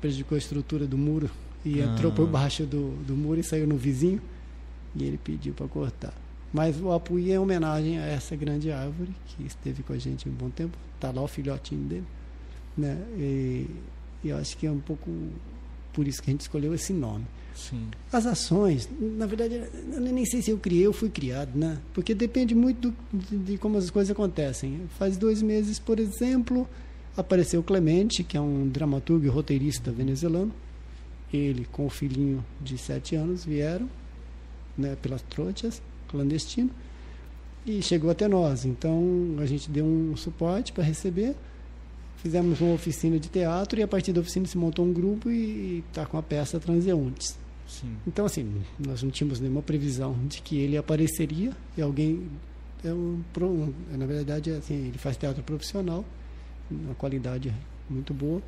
prejudicou 0.00 0.36
a 0.36 0.38
estrutura 0.38 0.86
do 0.86 0.98
muro 0.98 1.30
e 1.64 1.80
ah. 1.80 1.86
entrou 1.86 2.12
por 2.12 2.26
baixo 2.26 2.64
do, 2.64 2.90
do 3.04 3.16
muro 3.16 3.40
e 3.40 3.42
saiu 3.42 3.66
no 3.66 3.76
vizinho 3.76 4.20
e 4.94 5.04
ele 5.04 5.18
pediu 5.18 5.54
para 5.54 5.66
cortar. 5.66 6.12
Mas 6.52 6.80
o 6.80 6.92
apuí 6.92 7.32
é 7.32 7.40
homenagem 7.40 7.98
a 7.98 8.06
essa 8.06 8.36
grande 8.36 8.70
árvore 8.70 9.10
que 9.26 9.44
esteve 9.44 9.82
com 9.82 9.92
a 9.92 9.98
gente 9.98 10.28
um 10.28 10.32
bom 10.32 10.50
tempo. 10.50 10.76
Está 10.94 11.10
lá 11.10 11.22
o 11.22 11.26
filhotinho 11.26 11.82
dele. 11.82 12.06
Né? 12.76 12.96
E, 13.18 13.66
e, 14.22 14.28
eu 14.28 14.36
acho 14.36 14.56
que 14.56 14.66
é 14.66 14.70
um 14.70 14.78
pouco 14.78 15.10
por 15.94 16.06
isso 16.06 16.22
que 16.22 16.30
a 16.30 16.32
gente 16.32 16.42
escolheu 16.42 16.74
esse 16.74 16.92
nome. 16.92 17.24
Sim. 17.54 17.86
As 18.12 18.26
ações, 18.26 18.88
na 19.00 19.26
verdade, 19.26 19.62
eu 19.92 20.00
nem 20.00 20.24
sei 20.26 20.42
se 20.42 20.50
eu 20.50 20.58
criei 20.58 20.86
ou 20.86 20.92
fui 20.92 21.08
criado, 21.08 21.56
né? 21.56 21.78
Porque 21.94 22.14
depende 22.14 22.54
muito 22.54 22.90
do, 22.90 22.96
de, 23.12 23.36
de, 23.38 23.58
como 23.58 23.78
as 23.78 23.88
coisas 23.90 24.10
acontecem. 24.10 24.82
Faz 24.98 25.16
dois 25.16 25.40
meses, 25.40 25.78
por 25.78 26.00
exemplo, 26.00 26.68
apareceu 27.16 27.62
Clemente, 27.62 28.24
que 28.24 28.36
é 28.36 28.40
um 28.40 28.68
dramaturgo 28.68 29.24
e 29.24 29.28
roteirista 29.28 29.92
venezuelano, 29.92 30.52
ele 31.32 31.66
com 31.70 31.86
o 31.86 31.90
filhinho 31.90 32.44
de 32.60 32.76
sete 32.76 33.14
anos 33.14 33.44
vieram 33.44 33.88
né, 34.76 34.96
pelas 35.00 35.22
trochas, 35.22 35.80
clandestino, 36.08 36.70
e 37.64 37.80
chegou 37.82 38.10
até 38.10 38.28
nós. 38.28 38.64
Então 38.64 39.36
a 39.38 39.46
gente 39.46 39.70
deu 39.70 39.84
um 39.84 40.16
suporte 40.16 40.72
para 40.72 40.84
receber, 40.84 41.34
fizemos 42.24 42.60
uma 42.60 42.74
oficina 42.74 43.20
de 43.20 43.28
teatro 43.28 43.78
e 43.78 43.84
a 43.84 43.86
partir 43.86 44.12
da 44.12 44.20
oficina 44.20 44.46
se 44.46 44.58
montou 44.58 44.84
um 44.84 44.92
grupo 44.92 45.30
e 45.30 45.84
está 45.88 46.04
com 46.04 46.18
a 46.18 46.22
peça 46.22 46.58
Transeuntes. 46.58 47.38
Sim. 47.68 47.94
Então 48.04 48.26
assim, 48.26 48.62
nós 48.84 49.00
não 49.00 49.10
tínhamos 49.10 49.38
nenhuma 49.38 49.62
previsão 49.62 50.16
de 50.26 50.42
que 50.42 50.58
ele 50.58 50.76
apareceria 50.76 51.52
e 51.78 51.82
alguém 51.82 52.26
é 52.82 52.92
um, 52.92 53.22
na 53.96 54.06
verdade 54.06 54.50
assim, 54.50 54.88
ele 54.88 54.98
faz 54.98 55.16
teatro 55.16 55.42
profissional, 55.42 56.04
uma 56.68 56.94
qualidade 56.96 57.54
muito 57.88 58.12
boa 58.12 58.42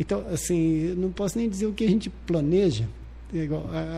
então, 0.00 0.24
assim, 0.32 0.94
não 0.96 1.12
posso 1.12 1.36
nem 1.36 1.46
dizer 1.46 1.66
o 1.66 1.74
que 1.74 1.84
a 1.84 1.88
gente 1.88 2.08
planeja. 2.08 2.88
É 3.34 3.46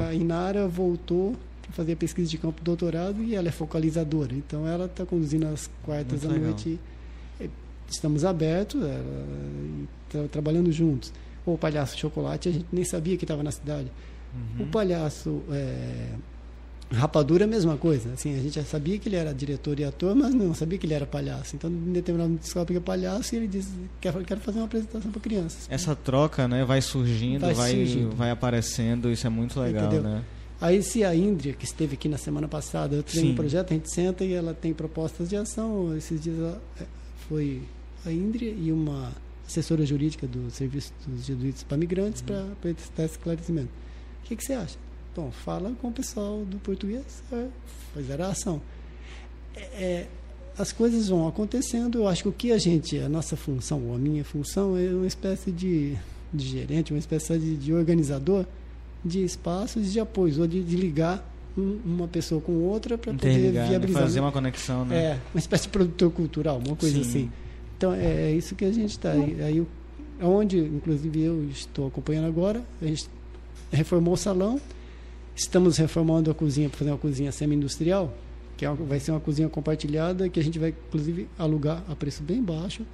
a 0.09 0.13
Inara 0.13 0.67
voltou 0.67 1.37
para 1.63 1.71
fazer 1.71 1.93
a 1.93 1.97
pesquisa 1.97 2.29
de 2.29 2.37
campo 2.37 2.61
doutorado 2.61 3.23
e 3.23 3.37
ela 3.37 3.47
é 3.47 3.53
focalizadora. 3.53 4.35
Então, 4.35 4.67
ela 4.67 4.87
está 4.87 5.07
conduzindo 5.07 5.47
as 5.47 5.71
quartas 5.85 6.25
Muito 6.25 6.37
à 6.37 6.45
noite. 6.45 6.81
É, 7.93 7.97
estamos 7.97 8.25
abertos, 8.25 8.81
tá 10.11 10.19
trabalhando 10.31 10.73
juntos. 10.73 11.13
O 11.45 11.59
Palhaço 11.59 11.99
Chocolate, 11.99 12.49
a 12.49 12.53
gente 12.53 12.67
nem 12.73 12.85
sabia 12.85 13.17
que 13.17 13.25
estava 13.25 13.43
na 13.43 13.51
cidade. 13.51 13.91
Uhum. 14.35 14.65
O 14.65 14.67
Palhaço 14.69 15.43
é, 15.51 16.15
Rapadura 16.93 17.45
é 17.45 17.47
a 17.47 17.49
mesma 17.49 17.77
coisa. 17.77 18.13
Assim, 18.13 18.35
a 18.35 18.41
gente 18.41 18.55
já 18.55 18.65
sabia 18.65 18.99
que 18.99 19.09
ele 19.09 19.17
era 19.17 19.33
diretor 19.33 19.79
e 19.81 19.85
ator, 19.85 20.15
mas 20.15 20.35
não 20.35 20.55
sabia 20.55 20.79
que 20.79 20.87
ele 20.87 20.95
era 20.95 21.07
palhaço. 21.07 21.57
Então, 21.57 21.71
em 21.71 21.93
determinado 21.93 22.31
momento, 22.31 22.43
descobre 22.43 22.75
que 22.75 22.79
é 22.79 22.81
palhaço 22.81 23.35
e 23.35 23.39
ele 23.39 23.49
diz: 23.49 23.69
quero, 24.01 24.23
quero 24.25 24.41
fazer 24.41 24.59
uma 24.59 24.67
apresentação 24.67 25.11
para 25.11 25.21
crianças. 25.21 25.67
Essa 25.71 25.97
troca 25.97 26.47
né, 26.47 26.65
vai 26.65 26.81
surgindo, 26.81 27.41
vai, 27.41 27.55
vai, 27.55 27.71
surgindo. 27.73 28.15
vai 28.15 28.31
aparecendo, 28.31 29.11
isso 29.11 29.27
é 29.27 29.31
muito 29.31 29.59
legal. 29.59 29.87
Entendeu? 29.87 30.03
Né? 30.03 30.23
Aí, 30.61 30.83
se 30.83 31.03
a 31.03 31.15
Índria, 31.15 31.55
que 31.55 31.65
esteve 31.65 31.95
aqui 31.95 32.09
na 32.09 32.19
semana 32.19 32.47
passada, 32.47 32.95
eu 32.95 33.03
tenho 33.03 33.33
um 33.33 33.35
projeto, 33.35 33.73
a 33.73 33.75
gente 33.75 33.93
senta 33.93 34.25
e 34.25 34.33
ela 34.33 34.55
tem 34.55 34.73
propostas 34.73 35.29
de 35.29 35.37
ação. 35.37 35.97
Esses 35.97 36.21
dias 36.21 36.37
é, 36.81 36.85
foi 37.29 37.63
a 38.05 38.11
Índria 38.11 38.51
e 38.51 38.73
uma 38.73 39.13
assessora 39.47 39.85
jurídica 39.85 40.27
do 40.27 40.51
Serviço 40.51 40.93
dos 41.07 41.25
Jesuítas 41.25 41.63
para 41.63 41.77
Migrantes 41.77 42.21
uhum. 42.21 42.27
para 42.27 42.47
prestar 42.61 43.05
esclarecimento. 43.05 43.69
O 44.25 44.29
que, 44.29 44.37
que 44.37 44.45
você 44.45 44.55
acha? 44.55 44.77
Bom, 45.15 45.31
fala 45.31 45.73
com 45.81 45.89
o 45.89 45.93
pessoal 45.93 46.45
do 46.45 46.59
português, 46.59 47.23
é, 47.33 47.47
fizeram 47.95 48.25
a 48.25 48.29
ação. 48.29 48.63
É, 49.55 49.61
é, 49.61 50.09
as 50.57 50.73
coisas 50.73 51.09
vão 51.09 51.29
acontecendo, 51.29 51.99
eu 51.99 52.09
acho 52.09 52.23
que 52.23 52.29
o 52.29 52.33
que 52.33 52.53
a 52.53 52.59
gente, 52.59 52.99
a 52.99 53.09
nossa 53.09 53.37
função, 53.37 53.89
ou 53.89 53.95
a 53.95 53.99
minha 53.99 54.25
função, 54.25 54.77
é 54.77 54.89
uma 54.89 55.07
espécie 55.07 55.51
de, 55.51 55.97
de 56.33 56.47
gerente, 56.47 56.93
uma 56.93 56.99
espécie 56.99 57.39
de, 57.39 57.57
de 57.57 57.73
organizador 57.73 58.47
de 59.05 59.25
espaços 59.25 59.93
de 59.93 60.01
apoio, 60.01 60.41
ou 60.41 60.47
de, 60.47 60.63
de 60.63 60.77
ligar 60.77 61.29
um, 61.57 61.79
uma 61.85 62.09
pessoa 62.09 62.41
com 62.41 62.53
outra 62.53 62.97
para 62.97 63.13
poder 63.13 63.53
né? 63.53 63.67
viabilizar. 63.69 64.03
Fazer 64.03 64.21
uma 64.21 64.33
conexão, 64.33 64.85
né? 64.85 64.97
É, 64.97 65.21
uma 65.35 65.39
espécie 65.39 65.65
de 65.65 65.71
produtor 65.71 66.11
cultural, 66.11 66.59
uma 66.65 66.77
coisa 66.77 67.03
Sim. 67.03 67.09
assim. 67.09 67.33
Então, 67.83 67.95
é, 67.95 68.31
é 68.31 68.33
isso 68.33 68.55
que 68.55 68.65
a 68.65 68.73
gente 68.73 68.91
está. 68.91 69.11
Aí, 69.11 69.67
onde, 70.23 70.59
inclusive, 70.59 71.21
eu 71.21 71.45
estou 71.51 71.89
acompanhando 71.89 72.29
agora, 72.29 72.63
a 72.81 72.87
gente 72.87 73.09
reformou 73.73 74.15
o 74.15 74.17
salão, 74.17 74.61
Estamos 75.35 75.79
reformando 75.79 76.31
a 76.31 76.35
cozinha 76.35 76.69
para 76.69 76.79
fazer 76.79 76.91
uma 76.91 76.99
cozinha 76.99 77.33
semi-industrial, 77.33 78.13
que 78.57 78.67
é 78.67 78.73
vai 78.73 79.01
ser 79.01 79.13
uma 79.13 79.21
cozinha 79.21 79.49
compartilhada, 79.49 80.29
que 80.29 80.39
a 80.39 80.45
gente 80.45 80.59
vai, 80.59 80.75
inclusive, 80.89 81.27
alugar 81.39 81.83
a 81.89 81.97
preço 81.97 82.23
bem 82.23 82.43
baixo 82.43 82.85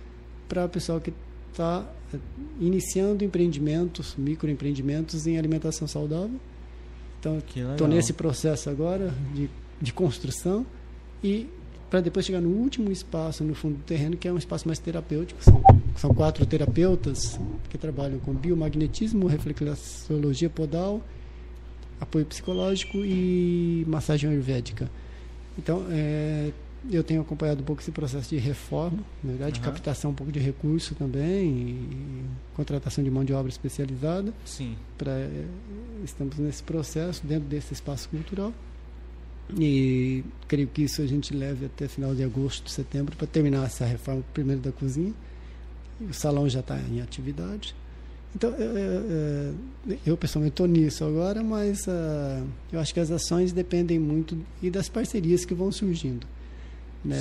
para 0.49 0.65
o 0.65 0.69
pessoal 0.69 1.01
que 1.01 1.13
está 1.51 1.85
eh, 2.15 2.19
iniciando 2.61 3.25
empreendimentos, 3.25 4.15
microempreendimentos 4.17 5.27
em 5.27 5.37
alimentação 5.37 5.89
saudável. 5.89 6.39
Então, 7.19 7.43
estou 7.73 7.89
nesse 7.89 8.13
processo 8.13 8.71
agora 8.71 9.13
de, 9.35 9.51
de 9.83 9.93
construção 9.93 10.65
e 11.23 11.49
para 11.91 12.01
depois 12.01 12.27
chegar 12.27 12.41
no 12.41 12.51
último 12.51 12.91
espaço 12.91 13.43
no 13.45 13.55
fundo 13.55 13.77
do 13.77 13.83
terreno, 13.85 14.17
que 14.17 14.29
é 14.29 14.33
um 14.33 14.39
espaço 14.39 14.67
mais 14.67 14.79
terapêutico. 14.79 15.43
São, 15.43 15.63
são 15.97 16.15
quatro 16.15 16.45
terapeutas 16.45 17.39
que 17.71 17.79
trabalham 17.79 18.19
com 18.19 18.33
biomagnetismo, 18.35 19.27
reflexologia 19.27 20.51
podal 20.51 21.03
apoio 22.01 22.25
psicológico 22.25 22.99
e 22.99 23.85
massagem 23.87 24.31
ayurvédica. 24.31 24.91
Então, 25.59 25.85
é, 25.91 26.53
eu 26.91 27.03
tenho 27.03 27.21
acompanhado 27.21 27.61
um 27.61 27.65
pouco 27.65 27.83
esse 27.83 27.91
processo 27.91 28.31
de 28.31 28.37
reforma, 28.37 28.99
na 29.23 29.31
verdade, 29.31 29.59
uhum. 29.59 29.65
captação 29.65 30.11
um 30.13 30.15
pouco 30.15 30.33
de 30.33 30.39
recurso 30.39 30.95
também, 30.95 31.51
e 31.51 32.25
contratação 32.55 33.03
de 33.03 33.11
mão 33.11 33.25
de 33.25 33.33
obra 33.33 33.51
especializada. 33.51 34.33
Sim. 34.45 34.77
Pra, 34.97 35.13
é, 35.13 35.45
estamos 36.05 36.39
nesse 36.39 36.63
processo, 36.63 37.27
dentro 37.27 37.49
desse 37.49 37.73
espaço 37.73 38.09
cultural. 38.09 38.53
E 39.57 40.25
creio 40.47 40.69
que 40.69 40.83
isso 40.83 41.01
a 41.01 41.07
gente 41.07 41.35
leve 41.35 41.67
até 41.67 41.89
final 41.89 42.15
de 42.15 42.23
agosto, 42.23 42.71
setembro, 42.71 43.17
para 43.17 43.27
terminar 43.27 43.67
essa 43.67 43.87
reforma 43.87 44.23
primeiro 44.35 44.61
da 44.61 44.73
cozinha. 44.73 45.15
O 46.01 46.13
salão 46.13 46.49
já 46.49 46.61
está 46.61 46.79
em 46.79 47.01
atividade. 47.01 47.75
Então, 48.35 48.51
eu, 48.51 49.55
eu 50.07 50.17
pessoalmente 50.17 50.53
estou 50.53 50.67
nisso 50.67 51.05
agora, 51.05 51.43
mas 51.43 51.87
uh, 51.87 52.47
eu 52.71 52.79
acho 52.79 52.93
que 52.93 53.01
as 53.01 53.11
ações 53.11 53.53
dependem 53.53 53.99
muito 53.99 54.39
e 54.63 54.71
das 54.71 54.89
parcerias 54.89 55.45
que 55.45 55.55
vão 55.55 55.73
surgindo. 55.73 56.27
Né? 57.05 57.17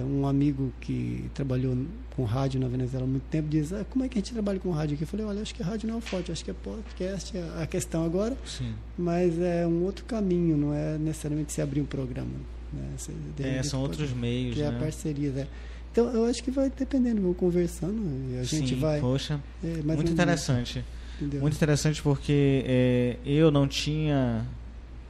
É, 0.00 0.04
um 0.04 0.26
amigo 0.26 0.72
que 0.80 1.30
trabalhou 1.34 1.76
com 2.16 2.24
rádio 2.24 2.58
na 2.58 2.66
Venezuela 2.66 3.04
há 3.04 3.08
muito 3.08 3.24
tempo 3.24 3.48
diz: 3.48 3.72
ah, 3.72 3.84
Como 3.90 4.04
é 4.04 4.08
que 4.08 4.18
a 4.18 4.20
gente 4.20 4.32
trabalha 4.32 4.58
com 4.58 4.70
rádio 4.70 4.94
aqui? 4.94 5.04
Eu 5.04 5.08
falei: 5.08 5.26
Olha, 5.26 5.42
acho 5.42 5.54
que 5.54 5.62
rádio 5.62 5.88
não 5.88 5.98
é 5.98 6.00
forte, 6.00 6.32
acho 6.32 6.44
que 6.44 6.50
é 6.50 6.54
podcast 6.54 7.36
é 7.36 7.62
a 7.62 7.66
questão 7.66 8.04
agora, 8.04 8.36
Sim. 8.44 8.72
mas 8.96 9.38
é 9.38 9.66
um 9.66 9.82
outro 9.84 10.04
caminho, 10.06 10.56
não 10.56 10.72
é 10.72 10.96
necessariamente 10.96 11.52
se 11.52 11.60
abrir 11.60 11.82
um 11.82 11.86
programa. 11.86 12.30
Né? 12.72 12.82
Você, 12.96 13.12
é, 13.40 13.62
são 13.62 13.82
outros 13.82 14.12
meios. 14.12 14.54
Criar 14.54 14.72
né? 14.72 14.80
parcerias. 14.80 15.36
É. 15.36 15.46
Então, 15.92 16.08
eu 16.08 16.24
acho 16.24 16.42
que 16.42 16.50
vai 16.50 16.70
dependendo, 16.70 17.20
vou 17.20 17.34
conversando 17.34 18.00
a 18.40 18.44
gente 18.44 18.74
Sim, 18.74 18.80
vai. 18.80 18.98
Poxa, 18.98 19.38
é, 19.62 19.82
muito 19.82 20.10
interessante. 20.10 20.82
Entendeu? 21.16 21.42
Muito 21.42 21.54
interessante 21.54 22.02
porque 22.02 22.64
é, 22.66 23.16
eu 23.26 23.50
não 23.50 23.68
tinha 23.68 24.46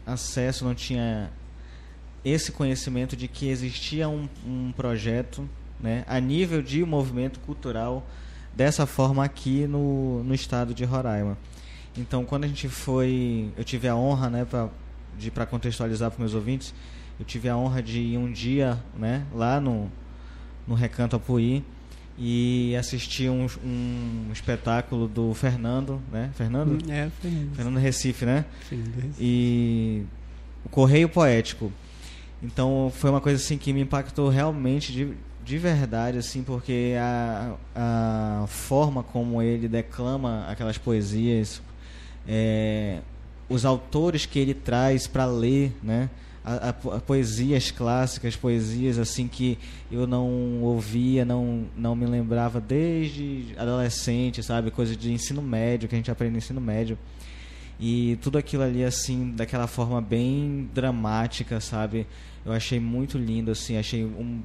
acesso, 0.04 0.64
não 0.64 0.74
tinha 0.74 1.30
esse 2.24 2.52
conhecimento 2.52 3.16
de 3.16 3.28
que 3.28 3.48
existia 3.48 4.08
um, 4.08 4.28
um 4.46 4.72
projeto 4.72 5.48
né, 5.80 6.04
a 6.06 6.20
nível 6.20 6.62
de 6.62 6.84
movimento 6.84 7.40
cultural 7.40 8.06
dessa 8.54 8.86
forma 8.86 9.24
aqui 9.24 9.66
no, 9.66 10.22
no 10.22 10.34
estado 10.34 10.74
de 10.74 10.84
Roraima. 10.84 11.36
Então, 11.96 12.24
quando 12.24 12.44
a 12.44 12.48
gente 12.48 12.68
foi, 12.68 13.50
eu 13.56 13.64
tive 13.64 13.88
a 13.88 13.96
honra, 13.96 14.30
né, 14.30 14.44
pra, 14.44 14.68
de 15.18 15.30
para 15.30 15.44
contextualizar 15.44 16.10
para 16.10 16.20
meus 16.20 16.34
ouvintes, 16.34 16.74
eu 17.18 17.24
tive 17.24 17.48
a 17.48 17.56
honra 17.56 17.82
de 17.82 17.98
ir 18.00 18.18
um 18.18 18.30
dia, 18.30 18.78
né, 18.96 19.26
lá 19.34 19.60
no 19.60 19.90
no 20.66 20.74
Recanto 20.74 21.16
Apuí 21.16 21.64
e 22.18 22.76
assisti 22.76 23.28
um, 23.28 23.46
um 23.64 24.30
espetáculo 24.32 25.08
do 25.08 25.32
Fernando, 25.34 26.00
né? 26.10 26.30
Fernando? 26.34 26.78
É, 26.90 27.10
Fernando. 27.20 27.54
Fernando 27.54 27.76
Recife, 27.78 28.24
né? 28.24 28.44
Fernando 28.60 28.94
Recife. 28.94 29.16
E 29.18 30.04
o 30.64 30.68
Correio 30.68 31.08
Poético. 31.08 31.72
Então 32.42 32.92
foi 32.94 33.10
uma 33.10 33.20
coisa 33.20 33.40
assim 33.40 33.56
que 33.56 33.72
me 33.72 33.82
impactou 33.82 34.28
realmente 34.28 34.92
de, 34.92 35.14
de 35.44 35.58
verdade, 35.58 36.18
assim, 36.18 36.42
porque 36.42 36.94
a, 36.98 37.54
a 37.74 38.44
forma 38.48 39.02
como 39.02 39.40
ele 39.40 39.68
declama 39.68 40.44
aquelas 40.48 40.76
poesias, 40.76 41.62
é, 42.26 42.98
os 43.48 43.64
autores 43.64 44.26
que 44.26 44.38
ele 44.38 44.54
traz 44.54 45.06
para 45.06 45.24
ler, 45.24 45.72
né? 45.82 46.10
A, 46.44 46.54
a, 46.54 46.68
a, 46.70 47.00
poesias 47.00 47.70
clássicas, 47.70 48.34
poesias 48.34 48.98
assim 48.98 49.28
que 49.28 49.56
eu 49.92 50.08
não 50.08 50.60
ouvia, 50.62 51.24
não, 51.24 51.66
não 51.76 51.94
me 51.94 52.04
lembrava 52.04 52.60
desde 52.60 53.54
adolescente, 53.56 54.42
sabe? 54.42 54.72
Coisa 54.72 54.96
de 54.96 55.12
ensino 55.12 55.40
médio, 55.40 55.88
que 55.88 55.94
a 55.94 55.98
gente 55.98 56.10
aprende 56.10 56.32
no 56.32 56.38
ensino 56.38 56.60
médio. 56.60 56.98
E 57.78 58.18
tudo 58.20 58.38
aquilo 58.38 58.64
ali, 58.64 58.84
assim, 58.84 59.30
daquela 59.36 59.68
forma 59.68 60.00
bem 60.00 60.68
dramática, 60.74 61.60
sabe? 61.60 62.08
Eu 62.44 62.52
achei 62.52 62.80
muito 62.80 63.18
lindo, 63.18 63.50
assim, 63.50 63.76
achei 63.76 64.04
um. 64.04 64.42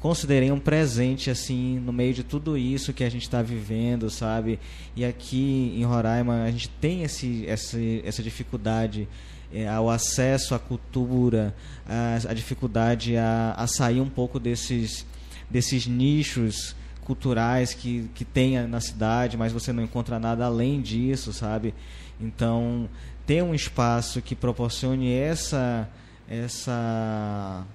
Considerei 0.00 0.50
um 0.50 0.58
presente, 0.58 1.30
assim, 1.30 1.78
no 1.78 1.92
meio 1.92 2.14
de 2.14 2.24
tudo 2.24 2.56
isso 2.56 2.92
que 2.92 3.04
a 3.04 3.10
gente 3.10 3.22
está 3.22 3.42
vivendo, 3.42 4.08
sabe? 4.08 4.58
E 4.96 5.04
aqui 5.04 5.74
em 5.76 5.84
Roraima 5.84 6.44
a 6.44 6.50
gente 6.50 6.70
tem 6.70 7.02
esse, 7.02 7.44
essa, 7.46 7.78
essa 8.02 8.22
dificuldade 8.22 9.06
é, 9.52 9.68
ao 9.68 9.90
acesso 9.90 10.54
à 10.54 10.58
cultura, 10.58 11.54
a, 11.86 12.30
a 12.30 12.32
dificuldade 12.32 13.16
a, 13.16 13.54
a, 13.56 13.66
sair 13.66 14.00
um 14.00 14.08
pouco 14.08 14.40
desses, 14.40 15.04
desses 15.50 15.86
nichos 15.86 16.74
culturais 17.02 17.74
que, 17.74 18.08
que 18.14 18.24
tem 18.24 18.66
na 18.66 18.80
cidade, 18.80 19.36
mas 19.36 19.52
você 19.52 19.72
não 19.72 19.82
encontra 19.82 20.18
nada 20.18 20.46
além 20.46 20.80
disso, 20.80 21.32
sabe? 21.32 21.74
Então, 22.20 22.88
ter 23.26 23.42
um 23.42 23.54
espaço 23.54 24.22
que 24.22 24.34
proporcione 24.34 25.12
essa, 25.12 25.88
essa 26.30 27.66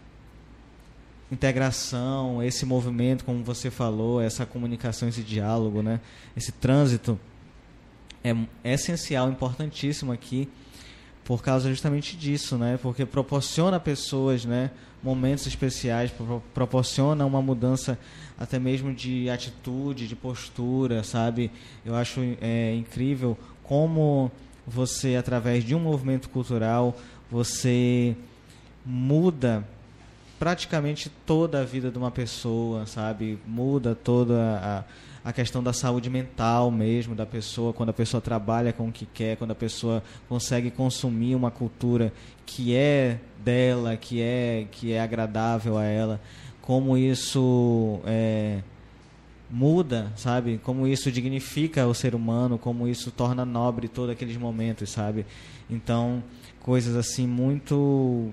integração, 1.31 2.41
esse 2.41 2.65
movimento, 2.65 3.25
como 3.25 3.43
você 3.43 3.69
falou, 3.69 4.21
essa 4.21 4.45
comunicação, 4.45 5.09
esse 5.09 5.21
diálogo, 5.21 5.81
né? 5.81 5.99
esse 6.37 6.51
trânsito, 6.51 7.19
é, 8.23 8.31
é 8.63 8.73
essencial, 8.73 9.29
importantíssimo 9.29 10.11
aqui 10.11 10.49
por 11.25 11.41
causa 11.41 11.69
justamente 11.69 12.15
disso, 12.15 12.55
né? 12.55 12.77
Porque 12.81 13.03
proporciona 13.03 13.77
a 13.77 13.79
pessoas, 13.79 14.45
né, 14.45 14.69
momentos 15.01 15.47
especiais, 15.47 16.11
pro 16.11 16.41
proporciona 16.53 17.25
uma 17.25 17.41
mudança 17.41 17.97
até 18.37 18.59
mesmo 18.59 18.93
de 18.93 19.27
atitude, 19.29 20.07
de 20.07 20.15
postura, 20.15 21.03
sabe? 21.03 21.51
Eu 21.83 21.95
acho 21.95 22.21
é, 22.39 22.75
incrível 22.75 23.35
como 23.63 24.31
você, 24.67 25.15
através 25.15 25.63
de 25.63 25.73
um 25.73 25.79
movimento 25.79 26.29
cultural, 26.29 26.95
você 27.29 28.15
muda 28.85 29.65
praticamente 30.37 31.09
toda 31.25 31.61
a 31.61 31.63
vida 31.63 31.89
de 31.89 31.97
uma 31.97 32.11
pessoa, 32.11 32.85
sabe? 32.85 33.39
Muda 33.47 33.95
toda 33.95 34.59
a 34.61 34.83
a 35.25 35.33
questão 35.33 35.63
da 35.63 35.73
saúde 35.73 36.07
mental 36.07 36.69
mesmo 36.69 37.15
da 37.15 37.25
pessoa, 37.25 37.73
quando 37.73 37.89
a 37.89 37.93
pessoa 37.93 38.21
trabalha 38.21 38.71
com 38.71 38.89
o 38.89 38.91
que 38.91 39.07
quer, 39.07 39.35
quando 39.35 39.49
a 39.49 39.55
pessoa 39.55 40.03
consegue 40.29 40.69
consumir 40.69 41.33
uma 41.33 41.49
cultura 41.49 42.13
que 42.45 42.75
é 42.75 43.19
dela, 43.43 43.97
que 43.97 44.21
é, 44.21 44.67
que 44.71 44.93
é 44.93 45.01
agradável 45.01 45.79
a 45.79 45.83
ela, 45.83 46.21
como 46.61 46.95
isso 46.95 47.99
é, 48.05 48.59
muda, 49.49 50.13
sabe? 50.15 50.59
Como 50.63 50.85
isso 50.85 51.11
dignifica 51.11 51.87
o 51.87 51.93
ser 51.95 52.13
humano, 52.13 52.59
como 52.59 52.87
isso 52.87 53.09
torna 53.09 53.43
nobre 53.43 53.87
todos 53.87 54.11
aqueles 54.11 54.37
momentos, 54.37 54.91
sabe? 54.91 55.25
Então, 55.67 56.23
coisas 56.59 56.95
assim 56.95 57.25
muito 57.25 58.31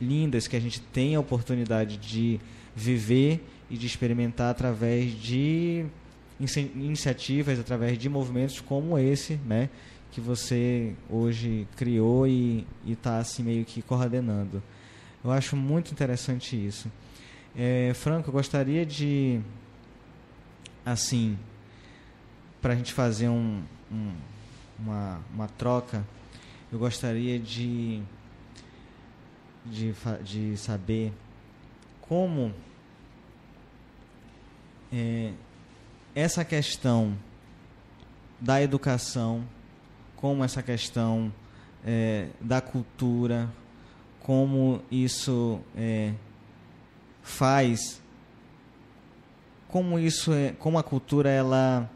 lindas 0.00 0.46
que 0.46 0.56
a 0.56 0.60
gente 0.60 0.80
tem 0.80 1.14
a 1.14 1.20
oportunidade 1.20 1.96
de 1.96 2.40
viver 2.74 3.44
e 3.70 3.76
de 3.76 3.86
experimentar 3.86 4.50
através 4.50 5.12
de 5.12 5.86
iniciativas, 6.74 7.58
através 7.58 7.98
de 7.98 8.08
movimentos 8.08 8.60
como 8.60 8.98
esse, 8.98 9.34
né, 9.46 9.70
que 10.12 10.20
você 10.20 10.94
hoje 11.10 11.66
criou 11.76 12.26
e 12.26 12.66
está 12.86 13.18
assim 13.18 13.42
meio 13.42 13.64
que 13.64 13.82
coordenando. 13.82 14.62
Eu 15.24 15.32
acho 15.32 15.56
muito 15.56 15.90
interessante 15.90 16.54
isso. 16.54 16.90
É, 17.56 17.92
Franco, 17.94 18.28
eu 18.28 18.32
gostaria 18.32 18.84
de, 18.84 19.40
assim, 20.84 21.38
para 22.60 22.74
a 22.74 22.76
gente 22.76 22.92
fazer 22.92 23.28
um, 23.28 23.62
um, 23.90 24.12
uma, 24.78 25.20
uma 25.34 25.48
troca, 25.48 26.04
eu 26.70 26.78
gostaria 26.78 27.38
de, 27.38 28.02
de, 29.70 29.94
de 30.24 30.56
saber 30.56 31.12
como 32.00 32.54
é, 34.92 35.32
essa 36.14 36.44
questão 36.44 37.16
da 38.40 38.62
educação, 38.62 39.44
como 40.16 40.44
essa 40.44 40.62
questão 40.62 41.32
é, 41.84 42.28
da 42.40 42.60
cultura, 42.60 43.50
como 44.20 44.82
isso 44.90 45.60
é, 45.76 46.12
faz, 47.22 48.00
como 49.68 49.98
isso 49.98 50.32
é, 50.32 50.52
como 50.52 50.78
a 50.78 50.82
cultura 50.82 51.30
ela 51.30 51.90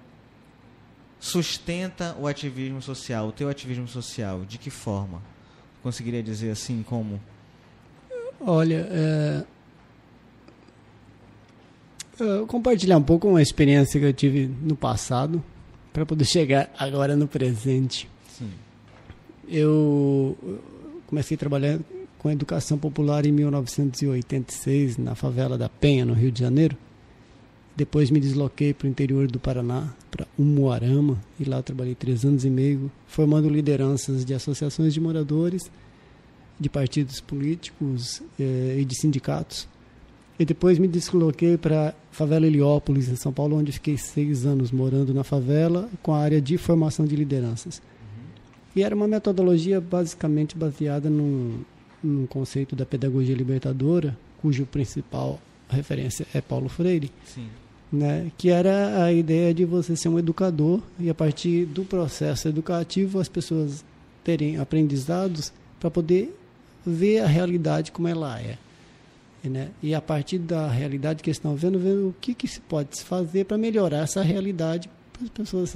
sustenta 1.19 2.17
o 2.19 2.27
ativismo 2.27 2.81
social, 2.81 3.29
o 3.29 3.33
teu 3.33 3.49
ativismo 3.49 3.87
social, 3.87 4.45
de 4.45 4.59
que 4.59 4.71
forma? 4.71 5.23
Conseguiria 5.83 6.23
dizer 6.23 6.51
assim 6.51 6.83
como? 6.83 7.21
Olha, 8.41 8.89
é, 8.91 9.45
uh, 12.23 12.47
compartilhar 12.47 12.97
um 12.97 13.03
pouco 13.03 13.29
uma 13.29 13.43
experiência 13.43 14.01
que 14.01 14.07
eu 14.07 14.13
tive 14.13 14.51
no 14.63 14.75
passado 14.75 15.43
para 15.93 16.07
poder 16.07 16.25
chegar 16.27 16.71
agora 16.79 17.15
no 17.15 17.29
presente. 17.29 18.09
Sim. 18.39 18.51
Eu 19.49 20.37
comecei 21.07 21.35
a 21.35 21.39
trabalhar 21.39 21.79
com 22.19 22.31
educação 22.31 22.79
popular 22.79 23.27
em 23.27 23.33
1986 23.33 24.97
na 24.97 25.15
favela 25.15 25.59
da 25.59 25.69
Penha, 25.69 26.05
no 26.05 26.15
Rio 26.15 26.31
de 26.31 26.41
Janeiro. 26.41 26.77
Depois 27.77 28.11
me 28.11 28.21
desloquei 28.21 28.75
para 28.75 28.87
o 28.87 28.91
interior 28.91 29.27
do 29.27 29.41
Paraná, 29.41 29.95
para 30.11 30.27
Umuarama, 30.39 31.19
e 31.39 31.45
lá 31.45 31.63
trabalhei 31.63 31.95
três 31.95 32.25
anos 32.25 32.45
e 32.45 32.51
meio, 32.51 32.91
formando 33.07 33.49
lideranças 33.49 34.25
de 34.25 34.35
associações 34.35 34.93
de 34.93 35.01
moradores, 35.01 35.71
de 36.61 36.69
partidos 36.69 37.21
políticos 37.21 38.23
eh, 38.39 38.77
e 38.79 38.85
de 38.85 38.95
sindicatos 38.95 39.67
e 40.41 40.45
depois 40.47 40.79
me 40.79 40.89
desloquei 40.89 41.59
para 41.59 41.95
favela 42.11 42.47
Heliópolis, 42.47 43.11
em 43.11 43.15
São 43.15 43.31
Paulo, 43.31 43.59
onde 43.59 43.73
fiquei 43.73 43.99
seis 43.99 44.47
anos 44.47 44.73
morando 44.73 45.13
na 45.13 45.23
favela 45.23 45.87
com 46.03 46.15
a 46.15 46.19
área 46.19 46.41
de 46.41 46.57
formação 46.57 47.05
de 47.05 47.15
lideranças. 47.15 47.77
Uhum. 47.77 48.25
E 48.75 48.83
era 48.83 48.97
uma 48.97 49.07
metodologia 49.07 49.83
basicamente 49.83 50.57
baseada 50.57 51.11
num, 51.11 51.61
no 52.03 52.27
conceito 52.27 52.75
da 52.75 52.87
pedagogia 52.87 53.35
libertadora, 53.35 54.17
cujo 54.41 54.65
principal 54.65 55.39
referência 55.69 56.27
é 56.33 56.41
Paulo 56.41 56.71
Freire, 56.71 57.11
Sim. 57.27 57.49
né, 57.93 58.33
que 58.39 58.49
era 58.49 59.05
a 59.05 59.13
ideia 59.13 59.53
de 59.53 59.67
você 59.67 59.95
ser 59.95 60.09
um 60.09 60.19
educador 60.19 60.81
e 60.99 61.11
a 61.11 61.15
partir 61.15 61.67
do 61.67 61.85
processo 61.85 62.49
educativo 62.49 63.21
as 63.21 63.29
pessoas 63.29 63.85
terem 64.25 64.57
aprendizados 64.57 65.53
para 65.79 65.91
poder 65.91 66.35
ver 66.91 67.21
a 67.21 67.27
realidade 67.27 67.93
como 67.93 68.09
ela 68.09 68.41
é. 68.41 68.59
Né? 69.43 69.71
E 69.83 69.95
a 69.95 70.01
partir 70.01 70.39
da 70.39 70.69
realidade 70.69 71.23
que 71.23 71.31
eles 71.31 71.39
estão 71.39 71.55
vendo, 71.55 71.79
ver 71.79 71.95
o 71.95 72.15
que, 72.21 72.35
que 72.35 72.47
se 72.47 72.61
pode 72.61 73.03
fazer 73.03 73.45
para 73.45 73.57
melhorar 73.57 74.01
essa 74.01 74.23
realidade 74.23 74.91
para 75.13 75.25
as 75.25 75.31
pessoas 75.31 75.73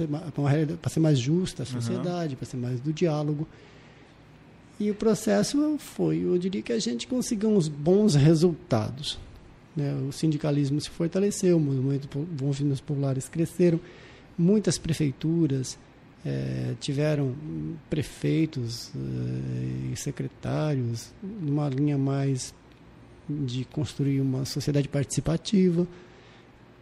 para 0.81 0.89
ser 0.89 0.99
mais 0.99 1.17
justa 1.17 1.63
a 1.63 1.65
sociedade, 1.65 2.33
uhum. 2.33 2.37
para 2.37 2.45
ser 2.45 2.57
mais 2.57 2.79
do 2.79 2.93
diálogo. 2.93 3.47
E 4.79 4.91
o 4.91 4.95
processo 4.95 5.77
foi, 5.79 6.23
eu 6.23 6.37
diria 6.37 6.61
que 6.61 6.73
a 6.73 6.79
gente 6.79 7.07
conseguiu 7.07 7.49
uns 7.49 7.67
bons 7.67 8.13
resultados. 8.13 9.17
Né? 9.75 9.93
O 10.07 10.11
sindicalismo 10.11 10.79
se 10.79 10.89
fortaleceu, 10.89 11.59
movimentos 11.59 12.81
populares 12.81 13.27
cresceram, 13.29 13.79
muitas 14.37 14.77
prefeituras 14.77 15.77
é, 16.25 16.73
tiveram 16.79 17.35
prefeitos 17.89 18.89
é, 18.95 19.91
e 19.93 19.95
secretários 19.95 21.11
numa 21.21 21.69
linha 21.69 21.97
mais 21.97 22.53
de 23.29 23.63
construir 23.65 24.19
uma 24.19 24.43
sociedade 24.43 24.87
participativa. 24.87 25.87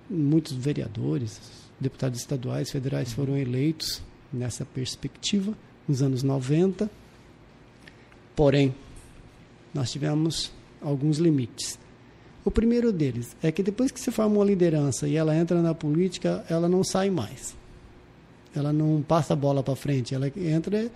Muitos 0.10 0.54
vereadores, 0.54 1.40
deputados 1.80 2.20
estaduais, 2.20 2.72
federais 2.72 3.12
foram 3.12 3.38
eleitos 3.38 4.02
nessa 4.32 4.66
perspectiva 4.66 5.54
nos 5.88 6.02
anos 6.02 6.24
90. 6.24 6.90
Porém, 8.36 8.74
nós 9.74 9.92
tivemos 9.92 10.52
alguns 10.82 11.18
limites. 11.18 11.78
O 12.46 12.52
primeiro 12.52 12.92
deles 12.92 13.36
é 13.42 13.52
que 13.52 13.64
depois 13.64 13.92
que 13.92 14.00
se 14.00 14.12
forma 14.12 14.36
uma 14.36 14.46
liderança 14.46 15.08
e 15.08 15.16
ela 15.16 15.36
entra 15.36 15.62
na 15.62 15.74
política, 15.74 16.46
ela 16.50 16.68
não 16.68 16.84
sai 16.84 17.10
mais. 17.10 17.56
Ela 18.56 18.72
não 18.72 19.02
passa 19.02 19.34
a 19.34 19.36
bola 19.36 19.64
para 19.64 19.76
frente, 19.76 20.14
ela 20.14 20.32
entra 20.36 20.90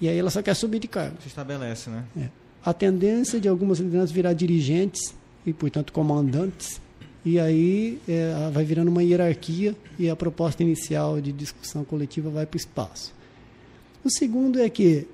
e 0.00 0.08
aí 0.08 0.18
ela 0.18 0.30
só 0.30 0.42
quer 0.42 0.54
subir 0.54 0.78
de 0.78 0.88
cargo. 0.88 1.16
Se 1.20 1.28
estabelece, 1.28 1.90
né? 1.90 2.04
É. 2.16 2.28
A 2.64 2.72
tendência 2.72 3.40
de 3.40 3.48
algumas 3.48 3.78
lideranças 3.78 4.10
virar 4.10 4.32
dirigentes 4.32 5.14
e, 5.46 5.52
portanto, 5.52 5.92
comandantes, 5.92 6.80
e 7.24 7.38
aí 7.38 7.98
é, 8.08 8.50
vai 8.52 8.64
virando 8.64 8.88
uma 8.88 9.02
hierarquia 9.02 9.74
e 9.98 10.10
a 10.10 10.16
proposta 10.16 10.62
inicial 10.62 11.20
de 11.20 11.32
discussão 11.32 11.84
coletiva 11.84 12.30
vai 12.30 12.46
para 12.46 12.56
o 12.56 12.58
espaço. 12.58 13.14
O 14.04 14.10
segundo 14.10 14.60
é 14.60 14.68
que 14.68 15.06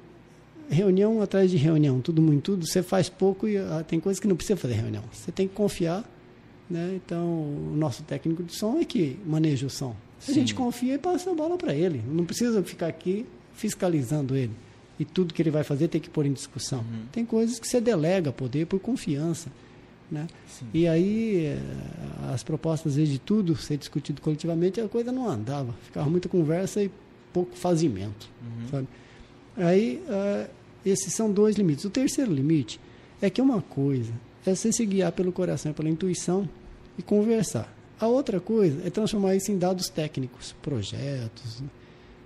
reunião 0.68 1.20
atrás 1.20 1.50
de 1.50 1.56
reunião, 1.56 2.00
tudo 2.00 2.22
muito 2.22 2.52
tudo, 2.52 2.66
você 2.66 2.82
faz 2.82 3.08
pouco 3.08 3.46
e 3.48 3.56
ah, 3.56 3.84
tem 3.86 4.00
coisas 4.00 4.20
que 4.20 4.26
não 4.26 4.36
precisa 4.36 4.56
fazer 4.56 4.74
reunião. 4.74 5.04
Você 5.12 5.30
tem 5.30 5.46
que 5.46 5.54
confiar, 5.54 6.04
né? 6.68 6.92
Então, 6.96 7.24
o 7.24 7.74
nosso 7.76 8.02
técnico 8.04 8.42
de 8.42 8.56
som 8.56 8.78
é 8.78 8.84
que 8.84 9.18
maneja 9.26 9.66
o 9.66 9.70
som. 9.70 9.94
Sim. 10.20 10.32
A 10.32 10.34
gente 10.34 10.54
confia 10.54 10.94
e 10.94 10.98
passa 10.98 11.30
a 11.30 11.34
bola 11.34 11.56
para 11.56 11.74
ele. 11.74 12.02
Não 12.06 12.24
precisa 12.24 12.62
ficar 12.62 12.86
aqui 12.86 13.26
fiscalizando 13.54 14.36
ele. 14.36 14.52
E 14.98 15.04
tudo 15.04 15.32
que 15.32 15.40
ele 15.40 15.50
vai 15.50 15.64
fazer 15.64 15.88
tem 15.88 16.00
que 16.00 16.10
pôr 16.10 16.26
em 16.26 16.32
discussão. 16.32 16.80
Uhum. 16.80 17.06
Tem 17.10 17.24
coisas 17.24 17.58
que 17.58 17.66
você 17.66 17.80
delega 17.80 18.30
poder 18.30 18.66
por 18.66 18.78
confiança. 18.78 19.50
Né? 20.10 20.26
E 20.74 20.86
aí, 20.86 21.46
eh, 21.46 21.58
as 22.34 22.42
propostas, 22.42 22.92
às 22.92 22.96
vezes, 22.96 23.12
de 23.12 23.18
tudo 23.18 23.56
ser 23.56 23.78
discutido 23.78 24.20
coletivamente, 24.20 24.80
a 24.80 24.88
coisa 24.88 25.10
não 25.10 25.26
andava. 25.26 25.74
Ficava 25.84 26.10
muita 26.10 26.28
conversa 26.28 26.82
e 26.82 26.90
pouco 27.32 27.56
fazimento. 27.56 28.28
Uhum. 28.42 28.68
Sabe? 28.70 28.88
Aí, 29.56 30.02
uh, 30.08 30.50
esses 30.84 31.14
são 31.14 31.32
dois 31.32 31.56
limites. 31.56 31.84
O 31.84 31.90
terceiro 31.90 32.32
limite 32.32 32.80
é 33.22 33.30
que 33.30 33.40
uma 33.40 33.62
coisa 33.62 34.12
é 34.44 34.54
você 34.54 34.72
se 34.72 34.84
guiar 34.84 35.12
pelo 35.12 35.32
coração, 35.32 35.72
pela 35.72 35.88
intuição 35.88 36.48
e 36.98 37.02
conversar. 37.02 37.72
A 38.00 38.06
outra 38.06 38.40
coisa 38.40 38.80
é 38.86 38.88
transformar 38.88 39.36
isso 39.36 39.52
em 39.52 39.58
dados 39.58 39.90
técnicos, 39.90 40.54
projetos, 40.62 41.62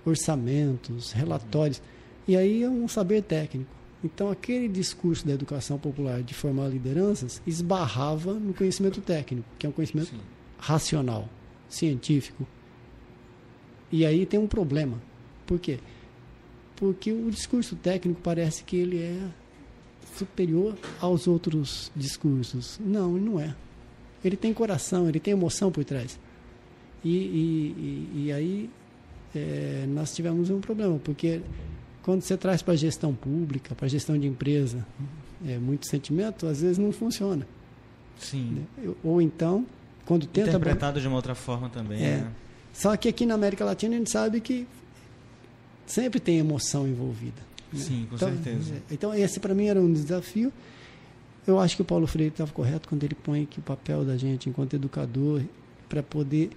orçamentos, 0.05 1.11
relatórios. 1.11 1.81
E 2.25 2.37
aí 2.37 2.63
é 2.63 2.69
um 2.69 2.87
saber 2.87 3.21
técnico. 3.23 3.69
Então, 4.01 4.29
aquele 4.29 4.69
discurso 4.69 5.27
da 5.27 5.33
educação 5.33 5.77
popular 5.77 6.23
de 6.23 6.33
formar 6.33 6.69
lideranças 6.69 7.41
esbarrava 7.45 8.33
no 8.33 8.53
conhecimento 8.53 9.01
técnico, 9.01 9.47
que 9.59 9.65
é 9.65 9.69
um 9.69 9.71
conhecimento 9.73 10.11
Sim. 10.11 10.19
racional, 10.57 11.27
científico. 11.67 12.47
E 13.91 14.05
aí 14.05 14.25
tem 14.25 14.39
um 14.39 14.47
problema. 14.47 15.01
Por 15.45 15.59
quê? 15.59 15.79
Porque 16.77 17.11
o 17.11 17.29
discurso 17.29 17.75
técnico 17.75 18.21
parece 18.21 18.63
que 18.63 18.77
ele 18.77 19.01
é 19.01 19.19
superior 20.15 20.77
aos 21.01 21.27
outros 21.27 21.91
discursos. 21.95 22.79
Não, 22.79 23.17
ele 23.17 23.25
não 23.25 23.39
é 23.39 23.55
ele 24.27 24.37
tem 24.37 24.53
coração, 24.53 25.07
ele 25.07 25.19
tem 25.19 25.33
emoção 25.33 25.71
por 25.71 25.83
trás. 25.83 26.19
E, 27.03 27.09
e, 27.09 28.11
e, 28.15 28.25
e 28.25 28.31
aí 28.31 28.69
é, 29.35 29.85
nós 29.87 30.13
tivemos 30.15 30.49
um 30.49 30.59
problema, 30.59 30.99
porque 31.03 31.41
quando 32.01 32.21
você 32.21 32.37
traz 32.37 32.61
para 32.61 32.73
a 32.73 32.77
gestão 32.77 33.13
pública, 33.13 33.75
para 33.75 33.85
a 33.85 33.89
gestão 33.89 34.17
de 34.17 34.27
empresa, 34.27 34.85
é, 35.45 35.57
muito 35.57 35.87
sentimento, 35.87 36.47
às 36.47 36.61
vezes 36.61 36.77
não 36.77 36.91
funciona. 36.91 37.47
Sim. 38.17 38.65
Né? 38.77 38.93
Ou 39.03 39.21
então, 39.21 39.65
quando 40.05 40.25
tenta. 40.25 40.49
Interpretado 40.49 41.01
de 41.01 41.07
uma 41.07 41.15
outra 41.15 41.35
forma 41.35 41.69
também. 41.69 42.03
É. 42.03 42.17
Né? 42.17 42.31
Só 42.73 42.95
que 42.95 43.07
aqui 43.07 43.25
na 43.25 43.35
América 43.35 43.63
Latina 43.65 43.95
a 43.95 43.97
gente 43.97 44.11
sabe 44.11 44.39
que 44.41 44.67
sempre 45.85 46.19
tem 46.19 46.37
emoção 46.37 46.87
envolvida. 46.87 47.41
Né? 47.71 47.79
Sim, 47.79 48.05
com 48.09 48.15
então, 48.15 48.29
certeza. 48.29 48.73
É, 48.73 48.93
então, 48.93 49.13
esse 49.13 49.39
para 49.39 49.53
mim 49.53 49.67
era 49.67 49.79
um 49.79 49.91
desafio. 49.91 50.51
Eu 51.47 51.59
acho 51.59 51.75
que 51.75 51.81
o 51.81 51.85
Paulo 51.85 52.07
Freire 52.07 52.31
estava 52.31 52.51
correto 52.51 52.89
quando 52.89 53.03
ele 53.03 53.15
põe 53.15 53.45
que 53.45 53.59
o 53.59 53.61
papel 53.61 54.03
da 54.03 54.17
gente 54.17 54.49
enquanto 54.49 54.75
educador 54.75 55.41
para 55.87 56.01
poder 56.01 56.49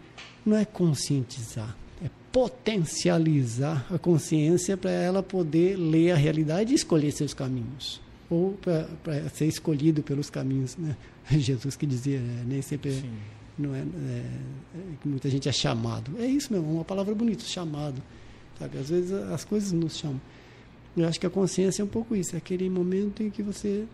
não 0.45 0.57
é 0.57 0.65
conscientizar, 0.65 1.77
é 2.03 2.09
potencializar 2.33 3.87
a 3.93 3.99
consciência 3.99 4.77
para 4.77 4.91
ela 4.91 5.23
poder 5.23 5.77
ler 5.77 6.13
a 6.13 6.17
realidade 6.17 6.73
e 6.73 6.75
escolher 6.75 7.13
seus 7.13 7.35
caminhos 7.35 8.01
ou 8.31 8.53
para 8.63 9.29
ser 9.31 9.47
escolhido 9.47 10.03
pelos 10.03 10.29
caminhos, 10.29 10.77
né? 10.77 10.97
Jesus 11.31 11.77
que 11.77 11.87
dizia, 11.87 12.21
né? 12.21 12.45
nem 12.47 12.63
sempre 12.63 12.93
Sim. 12.93 13.11
não 13.59 13.75
é, 13.75 13.81
é, 13.81 14.25
muita 15.05 15.31
gente 15.31 15.49
é 15.49 15.53
chamado. 15.53 16.13
É 16.19 16.27
isso 16.27 16.53
mesmo, 16.53 16.71
uma 16.73 16.85
palavra 16.85 17.15
bonita, 17.15 17.45
chamado. 17.45 18.03
Sabe? 18.59 18.79
Às 18.79 18.91
vezes 18.91 19.13
as 19.13 19.45
coisas 19.45 19.73
nos 19.73 19.97
chamam. 19.97 20.21
Eu 20.97 21.07
acho 21.07 21.19
que 21.19 21.27
a 21.27 21.31
consciência 21.31 21.81
é 21.81 21.85
um 21.85 21.89
pouco 21.89 22.15
isso, 22.17 22.35
é 22.35 22.39
aquele 22.39 22.69
momento 22.69 23.23
em 23.23 23.31
que 23.31 23.43
você 23.43 23.87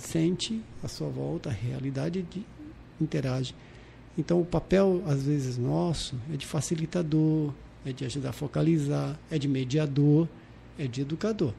sente 0.00 0.60
a 0.82 0.88
sua 0.88 1.08
volta, 1.08 1.50
a 1.50 1.52
realidade 1.52 2.22
de, 2.22 2.44
interage. 3.00 3.54
Então, 4.18 4.40
o 4.40 4.44
papel, 4.44 5.02
às 5.06 5.22
vezes, 5.22 5.56
nosso 5.56 6.16
é 6.32 6.36
de 6.36 6.46
facilitador, 6.46 7.52
é 7.84 7.92
de 7.92 8.04
ajudar 8.04 8.30
a 8.30 8.32
focalizar, 8.32 9.18
é 9.30 9.38
de 9.38 9.48
mediador, 9.48 10.28
é 10.78 10.86
de 10.86 11.02
educador. 11.02 11.52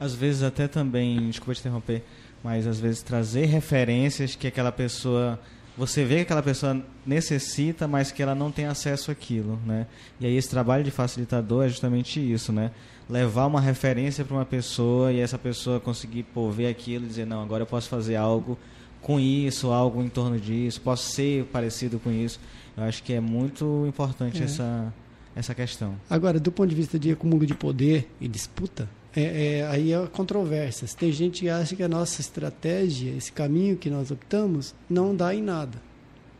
Às 0.00 0.14
vezes, 0.14 0.42
até 0.42 0.66
também, 0.66 1.28
desculpa 1.28 1.54
te 1.54 1.60
interromper, 1.60 2.02
mas 2.42 2.66
às 2.66 2.80
vezes 2.80 3.02
trazer 3.02 3.46
referências 3.46 4.34
que 4.34 4.46
aquela 4.46 4.72
pessoa. 4.72 5.38
Você 5.76 6.04
vê 6.04 6.16
que 6.16 6.22
aquela 6.22 6.42
pessoa 6.42 6.84
necessita, 7.06 7.86
mas 7.86 8.10
que 8.10 8.20
ela 8.20 8.34
não 8.34 8.50
tem 8.50 8.66
acesso 8.66 9.12
àquilo, 9.12 9.60
né? 9.64 9.86
E 10.18 10.26
aí 10.26 10.36
esse 10.36 10.48
trabalho 10.48 10.82
de 10.82 10.90
facilitador 10.90 11.66
é 11.66 11.68
justamente 11.68 12.18
isso, 12.20 12.52
né? 12.52 12.72
Levar 13.08 13.46
uma 13.46 13.60
referência 13.60 14.24
para 14.24 14.36
uma 14.36 14.44
pessoa 14.44 15.12
e 15.12 15.20
essa 15.20 15.38
pessoa 15.38 15.80
conseguir 15.80 16.24
pô, 16.24 16.50
ver 16.50 16.66
aquilo 16.66 17.04
e 17.04 17.08
dizer, 17.08 17.26
não, 17.26 17.42
agora 17.42 17.62
eu 17.62 17.66
posso 17.66 17.88
fazer 17.88 18.16
algo 18.16 18.58
com 19.00 19.18
isso, 19.18 19.70
algo 19.70 20.02
em 20.02 20.08
torno 20.08 20.38
disso, 20.38 20.80
posso 20.80 21.10
ser 21.12 21.44
parecido 21.46 21.98
com 21.98 22.10
isso. 22.10 22.38
Eu 22.76 22.84
acho 22.84 23.02
que 23.02 23.12
é 23.12 23.20
muito 23.20 23.84
importante 23.86 24.40
é. 24.42 24.44
essa, 24.44 24.92
essa 25.34 25.54
questão. 25.54 25.94
Agora, 26.08 26.38
do 26.38 26.52
ponto 26.52 26.68
de 26.68 26.74
vista 26.74 26.98
de 26.98 27.10
acúmulo 27.10 27.46
de 27.46 27.54
poder 27.54 28.08
e 28.20 28.28
disputa, 28.28 28.88
é, 29.16 29.58
é, 29.60 29.66
aí 29.66 29.92
é 29.92 30.06
controvérsias. 30.06 30.94
Tem 30.94 31.10
gente 31.10 31.40
que 31.40 31.48
acha 31.48 31.74
que 31.74 31.82
a 31.82 31.88
nossa 31.88 32.20
estratégia, 32.20 33.10
esse 33.16 33.32
caminho 33.32 33.76
que 33.76 33.88
nós 33.88 34.10
optamos, 34.10 34.74
não 34.88 35.14
dá 35.14 35.34
em 35.34 35.42
nada. 35.42 35.80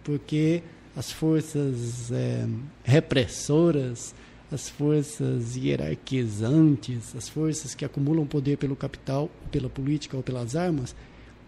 Porque 0.05 0.63
as 0.97 1.11
forças 1.11 2.11
é, 2.13 2.47
repressoras 2.85 4.15
as 4.51 4.69
forças 4.69 5.57
hierarquizantes, 5.57 7.15
as 7.15 7.29
forças 7.29 7.75
que 7.75 7.85
acumulam 7.85 8.27
poder 8.27 8.57
pelo 8.57 8.75
capital, 8.75 9.31
pela 9.51 9.69
política 9.69 10.17
ou 10.17 10.23
pelas 10.23 10.57
armas, 10.57 10.95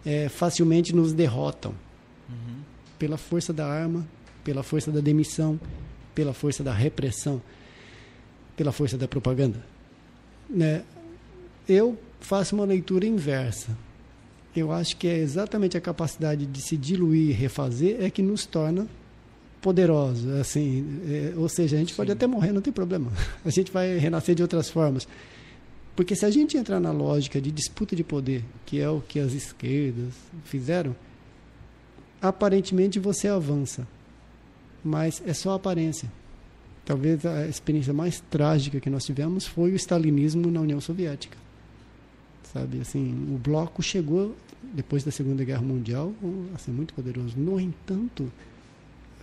é, 0.04 0.28
facilmente 0.28 0.94
nos 0.94 1.12
derrotam. 1.12 1.74
Uhum. 2.28 2.56
Pela 2.98 3.16
força 3.16 3.52
da 3.52 3.66
arma, 3.66 4.06
pela 4.44 4.62
força 4.62 4.90
da 4.90 5.00
demissão, 5.00 5.58
pela 6.14 6.34
força 6.34 6.62
da 6.62 6.72
repressão, 6.72 7.40
pela 8.56 8.72
força 8.72 8.98
da 8.98 9.08
propaganda. 9.08 9.64
Né? 10.48 10.82
Eu 11.66 11.98
faço 12.20 12.54
uma 12.54 12.64
leitura 12.64 13.06
inversa. 13.06 13.76
Eu 14.54 14.72
acho 14.72 14.96
que 14.96 15.06
é 15.06 15.16
exatamente 15.16 15.78
a 15.78 15.80
capacidade 15.80 16.44
de 16.44 16.60
se 16.60 16.76
diluir 16.76 17.30
e 17.30 17.32
refazer 17.32 18.02
é 18.02 18.10
que 18.10 18.20
nos 18.20 18.44
torna 18.44 18.86
poderoso, 19.60 20.30
assim, 20.40 21.00
é, 21.08 21.34
ou 21.36 21.48
seja, 21.48 21.76
a 21.76 21.78
gente 21.78 21.92
Sim. 21.92 21.96
pode 21.96 22.12
até 22.12 22.26
morrer, 22.26 22.52
não 22.52 22.62
tem 22.62 22.72
problema. 22.72 23.12
A 23.44 23.50
gente 23.50 23.70
vai 23.70 23.98
renascer 23.98 24.34
de 24.34 24.42
outras 24.42 24.70
formas. 24.70 25.06
Porque 25.94 26.16
se 26.16 26.24
a 26.24 26.30
gente 26.30 26.56
entrar 26.56 26.80
na 26.80 26.92
lógica 26.92 27.40
de 27.40 27.50
disputa 27.50 27.94
de 27.94 28.02
poder, 28.02 28.42
que 28.64 28.80
é 28.80 28.88
o 28.88 29.00
que 29.00 29.20
as 29.20 29.32
esquerdas 29.32 30.14
fizeram, 30.44 30.96
aparentemente 32.22 32.98
você 32.98 33.28
avança, 33.28 33.86
mas 34.82 35.22
é 35.26 35.34
só 35.34 35.54
aparência. 35.54 36.10
Talvez 36.86 37.26
a 37.26 37.46
experiência 37.46 37.92
mais 37.92 38.20
trágica 38.30 38.80
que 38.80 38.88
nós 38.88 39.04
tivemos 39.04 39.46
foi 39.46 39.72
o 39.72 39.76
stalinismo 39.76 40.50
na 40.50 40.60
União 40.60 40.80
Soviética. 40.80 41.36
Sabe, 42.52 42.80
assim, 42.80 43.12
o 43.32 43.38
bloco 43.38 43.82
chegou 43.82 44.34
depois 44.62 45.04
da 45.04 45.10
Segunda 45.10 45.44
Guerra 45.44 45.62
Mundial, 45.62 46.12
assim, 46.54 46.72
muito 46.72 46.94
poderoso. 46.94 47.34
No 47.36 47.60
entanto, 47.60 48.30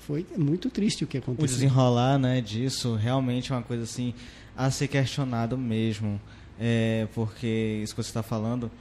foi 0.07 0.25
muito 0.37 0.69
triste 0.69 1.03
o 1.03 1.07
que 1.07 1.17
aconteceu. 1.17 1.43
O 1.43 1.47
desenrolar, 1.47 2.17
né, 2.17 2.39
disso 2.39 2.95
realmente 2.95 3.51
é 3.51 3.55
uma 3.55 3.61
coisa 3.61 3.83
assim 3.83 4.13
a 4.55 4.71
ser 4.71 4.87
questionado 4.87 5.57
mesmo, 5.57 6.19
é, 6.57 7.09
porque 7.13 7.81
isso 7.83 7.93
que 7.93 8.01
você 8.01 8.09
está 8.09 8.23
falando 8.23 8.71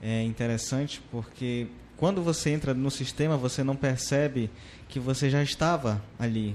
é 0.00 0.22
interessante, 0.22 1.02
porque 1.10 1.66
quando 1.96 2.22
você 2.22 2.50
entra 2.50 2.72
no 2.72 2.92
sistema, 2.92 3.36
você 3.36 3.64
não 3.64 3.74
percebe 3.74 4.48
que 4.88 5.00
você 5.00 5.28
já 5.28 5.42
estava 5.42 6.00
ali, 6.16 6.54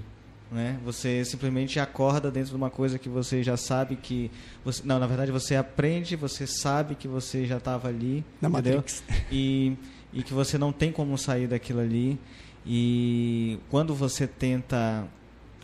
né? 0.49 0.80
Você 0.86 1.26
simplesmente 1.26 1.78
acorda 1.78 2.32
dentro 2.32 2.51
de 2.51 2.55
uma 2.55 2.69
coisa 2.69 2.97
que 2.97 3.09
você 3.09 3.43
já 3.43 3.57
sabe 3.57 3.97
que 3.97 4.32
você, 4.63 4.82
não, 4.86 4.99
na 4.99 5.05
verdade 5.05 5.34
você 5.34 5.57
aprende, 5.57 6.15
você 6.15 6.47
sabe 6.47 6.95
que 6.95 7.09
você 7.09 7.45
já 7.45 7.57
estava 7.57 7.89
ali, 7.89 8.24
na 8.41 8.47
entendeu? 8.47 8.78
Matrix. 8.78 9.03
E 9.30 9.76
e 10.13 10.21
que 10.21 10.34
você 10.34 10.57
não 10.57 10.71
tem 10.71 10.91
como 10.91 11.17
sair 11.17 11.47
daquilo 11.47 11.80
ali. 11.80 12.19
E 12.66 13.59
quando 13.70 13.93
você 13.93 14.28
tenta 14.28 15.07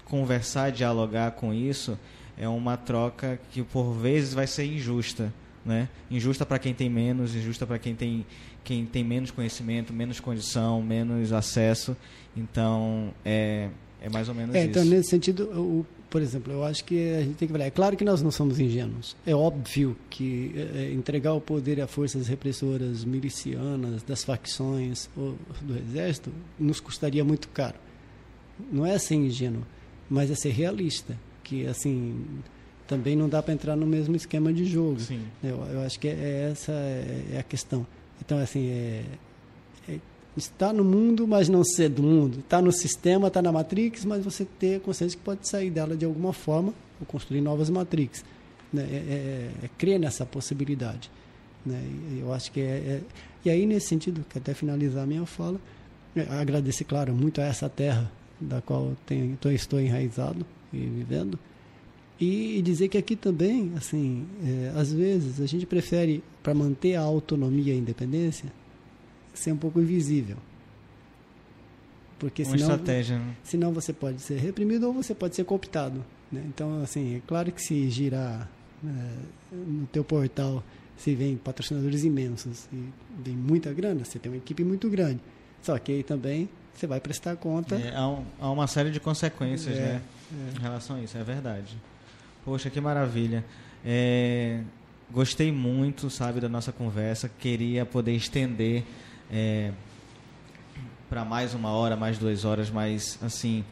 conversar, 0.06 0.72
dialogar 0.72 1.32
com 1.32 1.54
isso, 1.54 1.98
é 2.38 2.48
uma 2.48 2.76
troca 2.78 3.40
que 3.52 3.64
por 3.64 3.94
vezes 3.94 4.34
vai 4.34 4.48
ser 4.48 4.66
injusta, 4.66 5.34
né? 5.66 5.88
Injusta 6.10 6.46
para 6.46 6.60
quem 6.60 6.74
tem 6.74 6.90
menos, 6.90 7.36
injusta 7.36 7.66
para 7.66 7.78
quem 7.78 7.96
tem 7.96 8.26
quem 8.64 8.86
tem 8.86 9.04
menos 9.04 9.32
conhecimento, 9.32 9.94
menos 9.94 10.20
condição, 10.20 10.82
menos 10.82 11.32
acesso. 11.32 11.96
Então, 12.36 13.14
é, 13.26 13.70
é 14.02 14.10
mais 14.10 14.30
ou 14.30 14.36
menos 14.36 14.54
é, 14.54 14.60
isso. 14.60 14.70
Então, 14.70 14.86
nesse 14.86 15.10
sentido, 15.10 15.44
o, 15.46 15.86
por 16.10 16.22
exemplo, 16.22 16.52
eu 16.52 16.64
acho 16.64 16.84
que 16.84 17.14
a 17.14 17.22
gente 17.22 17.36
tem 17.36 17.48
que 17.48 17.54
falar. 17.54 17.66
É 17.66 17.72
claro 17.72 17.96
que 17.96 18.04
nós 18.04 18.22
não 18.22 18.32
somos 18.32 18.60
ingênuos. 18.60 19.16
É 19.26 19.36
óbvio 19.36 19.96
que 20.10 20.52
é, 20.56 20.84
é 20.84 20.94
entregar 20.94 21.34
o 21.34 21.42
poder 21.42 21.80
a 21.80 21.88
forças 21.88 22.28
repressoras 22.28 23.06
milicianas, 23.06 24.02
das 24.04 24.24
facções 24.24 25.10
ou 25.16 25.36
do 25.62 25.78
exército, 25.78 26.32
nos 26.58 26.80
custaria 26.80 27.24
muito 27.24 27.48
caro. 27.50 27.76
Não 28.72 28.86
é 28.86 28.98
ser 28.98 29.16
ingênuo, 29.16 29.66
mas 30.10 30.32
é 30.32 30.36
ser 30.36 30.50
realista. 30.50 31.16
Que, 31.44 31.66
assim, 31.66 32.26
também 32.88 33.16
não 33.16 33.30
dá 33.30 33.42
para 33.42 33.54
entrar 33.54 33.76
no 33.76 33.86
mesmo 33.86 34.16
esquema 34.16 34.52
de 34.52 34.66
jogo. 34.66 35.00
Sim. 35.00 35.22
Eu, 35.44 35.58
eu 35.72 35.82
acho 35.82 36.00
que 36.00 36.08
é, 36.08 36.50
essa 36.52 36.72
é, 36.72 37.26
é 37.34 37.40
a 37.40 37.44
questão. 37.44 37.86
Então, 38.20 38.38
assim, 38.40 38.68
é, 38.68 39.04
é, 39.88 40.00
está 40.44 40.74
no 40.74 40.84
mundo, 40.84 41.28
mas 41.28 41.50
não 41.50 41.64
ser 41.64 41.90
do 41.90 42.04
mundo. 42.04 42.40
Está 42.40 42.62
no 42.62 42.72
sistema, 42.72 43.28
está 43.28 43.42
na 43.42 43.52
Matrix, 43.52 44.06
mas 44.06 44.24
você 44.24 44.46
ter 44.46 44.82
consciência 44.82 45.18
que 45.18 45.24
pode 45.24 45.48
sair 45.48 45.70
dela 45.70 45.96
de 45.96 46.06
alguma 46.06 46.34
forma 46.34 46.74
ou 47.00 47.06
construir 47.06 47.42
novas 47.42 47.70
Matrix. 47.70 48.24
Né? 48.72 48.84
É, 48.84 48.96
é, 48.96 49.66
é 49.66 49.70
crer 49.78 50.00
nessa 50.00 50.26
possibilidade. 50.26 51.10
Né? 51.66 51.82
Eu 52.20 52.34
acho 52.34 52.52
que 52.52 52.60
é, 52.60 52.64
é, 52.64 53.02
E 53.46 53.50
aí, 53.50 53.66
nesse 53.66 53.88
sentido, 53.88 54.26
que 54.30 54.38
até 54.38 54.54
finalizar 54.54 55.04
a 55.04 55.08
minha 55.08 55.26
fala, 55.26 55.60
é, 56.16 56.22
agradecer, 56.22 56.84
claro, 56.84 57.14
muito 57.14 57.42
a 57.42 57.46
essa 57.46 57.70
terra 57.70 58.12
da 58.40 58.62
qual 58.62 58.96
tenho, 59.06 59.38
estou 59.52 59.80
enraizado 59.80 60.46
e 60.74 60.78
vivendo. 60.78 61.38
E, 62.20 62.62
dizer 62.62 62.90
que 62.90 62.98
aqui 62.98 63.16
também, 63.16 63.72
assim, 63.78 64.26
é, 64.44 64.74
às 64.76 64.92
vezes 64.92 65.40
a 65.40 65.46
gente 65.46 65.66
prefere, 65.66 66.22
para 66.44 66.54
manter 66.54 66.96
a 66.96 67.02
autonomia 67.02 67.74
e 67.74 67.78
a 67.78 67.80
independência, 67.80 68.52
ser 69.40 69.52
um 69.52 69.58
pouco 69.58 69.80
invisível. 69.80 70.38
Porque 72.18 72.44
Uma 72.44 72.58
senão, 72.58 72.72
estratégia. 72.72 73.18
Né? 73.18 73.36
senão 73.44 73.72
você 73.72 73.94
pode 73.94 74.22
ser 74.22 74.38
reprimido 74.40 74.88
ou 74.88 74.94
você 74.94 75.16
pode 75.16 75.36
ser 75.36 75.46
cooptado. 75.46 76.04
Né? 76.32 76.44
Então, 76.48 76.82
assim, 76.84 77.16
é 77.16 77.22
claro 77.26 77.52
que 77.52 77.62
se 77.62 77.90
girar 77.90 78.50
é, 78.86 79.56
no 79.56 79.88
teu 79.88 80.04
portal, 80.04 80.64
se 80.98 81.16
vem 81.16 81.38
patrocinadores 81.38 82.04
imensos 82.04 82.68
e 82.74 82.90
vem 83.24 83.36
muita 83.36 83.72
grana, 83.74 84.04
você 84.04 84.20
tem 84.20 84.30
uma 84.32 84.38
equipe 84.38 84.64
muito 84.64 84.90
grande. 84.90 85.22
Só 85.62 85.78
que 85.80 85.94
aí 85.94 86.04
também 86.04 86.50
você 86.74 86.86
vai 86.86 87.00
prestar 87.00 87.36
conta. 87.38 87.76
É, 87.76 87.96
há, 87.96 88.08
um, 88.08 88.26
há, 88.40 88.52
uma 88.52 88.68
série 88.68 88.92
de 88.92 89.00
consequências, 89.00 89.78
é, 89.78 89.80
né? 89.80 90.02
É. 90.32 90.58
Em 90.58 90.62
relação 90.62 90.98
a 90.98 91.02
isso, 91.02 91.18
é 91.18 91.24
verdade. 91.24 91.78
Poxa, 92.44 92.70
que 92.70 92.80
maravilha. 92.80 93.46
É, 93.84 94.62
gostei 95.12 95.52
muito, 95.52 96.10
sabe, 96.10 96.40
da 96.40 96.50
nossa 96.50 96.72
conversa. 96.72 97.30
Queria 97.40 97.86
poder 97.86 98.14
estender 98.14 98.84
é, 99.32 99.72
para 101.10 101.26
mais 101.26 101.54
uma 101.54 101.70
hora, 101.70 101.96
mais 101.96 102.18
duas 102.18 102.46
horas, 102.46 102.70
mas 102.70 103.18
assim 103.22 103.64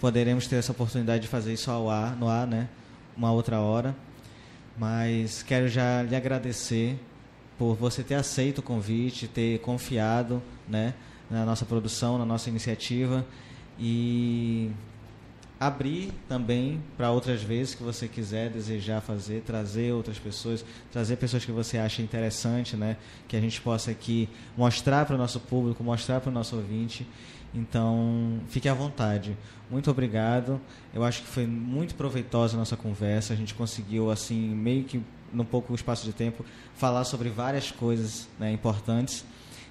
poderemos 0.00 0.46
ter 0.46 0.56
essa 0.56 0.72
oportunidade 0.72 1.22
de 1.22 1.28
fazer 1.28 1.52
isso 1.52 1.70
ao 1.70 1.88
ar, 1.88 2.16
no 2.16 2.28
ar, 2.28 2.46
né? 2.46 2.68
Uma 3.16 3.32
outra 3.32 3.60
hora. 3.60 3.94
Mas 4.76 5.42
quero 5.42 5.68
já 5.68 6.02
lhe 6.02 6.16
agradecer 6.16 6.98
por 7.58 7.74
você 7.74 8.02
ter 8.02 8.14
aceito 8.14 8.58
o 8.58 8.62
convite, 8.62 9.28
ter 9.28 9.60
confiado, 9.60 10.42
né, 10.68 10.94
na 11.30 11.44
nossa 11.44 11.64
produção, 11.64 12.18
na 12.18 12.24
nossa 12.26 12.50
iniciativa 12.50 13.24
e 13.78 14.70
abrir 15.58 16.12
também 16.28 16.82
para 16.96 17.10
outras 17.10 17.42
vezes 17.42 17.74
que 17.74 17.82
você 17.82 18.08
quiser 18.08 18.50
desejar 18.50 19.00
fazer, 19.00 19.42
trazer 19.42 19.92
outras 19.92 20.18
pessoas, 20.18 20.64
trazer 20.92 21.16
pessoas 21.16 21.44
que 21.44 21.52
você 21.52 21.78
acha 21.78 22.02
interessante, 22.02 22.76
né? 22.76 22.96
Que 23.28 23.36
a 23.36 23.40
gente 23.40 23.60
possa 23.60 23.90
aqui 23.90 24.28
mostrar 24.56 25.06
para 25.06 25.14
o 25.14 25.18
nosso 25.18 25.40
público, 25.40 25.82
mostrar 25.82 26.20
para 26.20 26.30
o 26.30 26.32
nosso 26.32 26.56
ouvinte. 26.56 27.06
Então, 27.54 28.40
fique 28.48 28.68
à 28.68 28.74
vontade. 28.74 29.36
Muito 29.70 29.90
obrigado. 29.90 30.60
Eu 30.92 31.04
acho 31.04 31.22
que 31.22 31.28
foi 31.28 31.46
muito 31.46 31.94
proveitosa 31.94 32.56
a 32.56 32.58
nossa 32.58 32.76
conversa. 32.76 33.32
A 33.32 33.36
gente 33.36 33.54
conseguiu, 33.54 34.10
assim, 34.10 34.36
meio 34.36 34.84
que 34.84 35.00
num 35.32 35.44
pouco 35.44 35.74
espaço 35.74 36.04
de 36.04 36.12
tempo, 36.12 36.44
falar 36.74 37.04
sobre 37.04 37.28
várias 37.28 37.70
coisas 37.70 38.28
né, 38.38 38.52
importantes. 38.52 39.24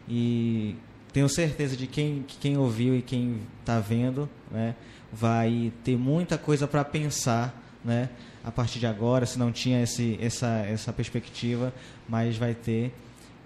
E 0.07 0.75
tenho 1.13 1.29
certeza 1.29 1.77
de 1.77 1.85
quem, 1.85 2.23
que 2.27 2.37
quem 2.37 2.57
ouviu 2.57 2.95
e 2.97 3.01
quem 3.01 3.39
está 3.61 3.79
vendo, 3.79 4.27
né? 4.51 4.75
vai 5.13 5.71
ter 5.83 5.95
muita 5.95 6.39
coisa 6.39 6.67
para 6.67 6.83
pensar, 6.83 7.53
né? 7.85 8.09
A 8.43 8.51
partir 8.51 8.79
de 8.79 8.87
agora, 8.87 9.25
se 9.25 9.37
não 9.37 9.51
tinha 9.51 9.81
esse, 9.83 10.17
essa, 10.19 10.47
essa 10.67 10.91
perspectiva, 10.91 11.71
mas 12.09 12.35
vai 12.35 12.55
ter. 12.55 12.91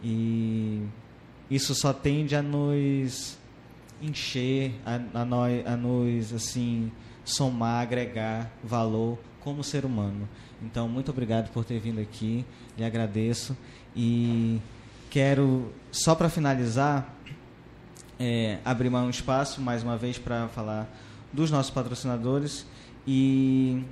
E 0.02 0.82
isso 1.52 1.76
só 1.76 1.92
tende 1.92 2.36
a 2.36 2.42
nos 2.42 3.38
encher, 4.02 4.74
a, 4.86 5.22
a, 5.22 5.26
nós, 5.26 5.68
a 5.68 5.76
nos, 5.76 6.34
assim, 6.34 6.92
somar, 7.26 7.82
agregar 7.84 8.50
valor 8.64 9.20
como 9.42 9.64
ser 9.64 9.86
humano. 9.86 10.28
Então, 10.64 10.88
muito 10.88 11.12
obrigado 11.12 11.52
por 11.52 11.66
ter 11.66 11.80
vindo 11.80 12.00
aqui, 12.00 12.46
lhe 12.78 12.84
agradeço. 12.84 13.56
E 13.96 14.60
quero, 15.10 15.72
só 15.92 16.16
para 16.16 16.30
finalizar, 16.30 17.14
é, 18.20 18.60
abrir 18.66 18.90
um 18.90 19.10
espaço 19.10 19.62
mais 19.62 19.84
uma 19.84 19.98
vez 19.98 20.18
para 20.18 20.48
falar 20.50 20.88
dos 21.32 21.52
nossos 21.52 21.72
patrocinadores 21.72 22.66
e 23.06 23.84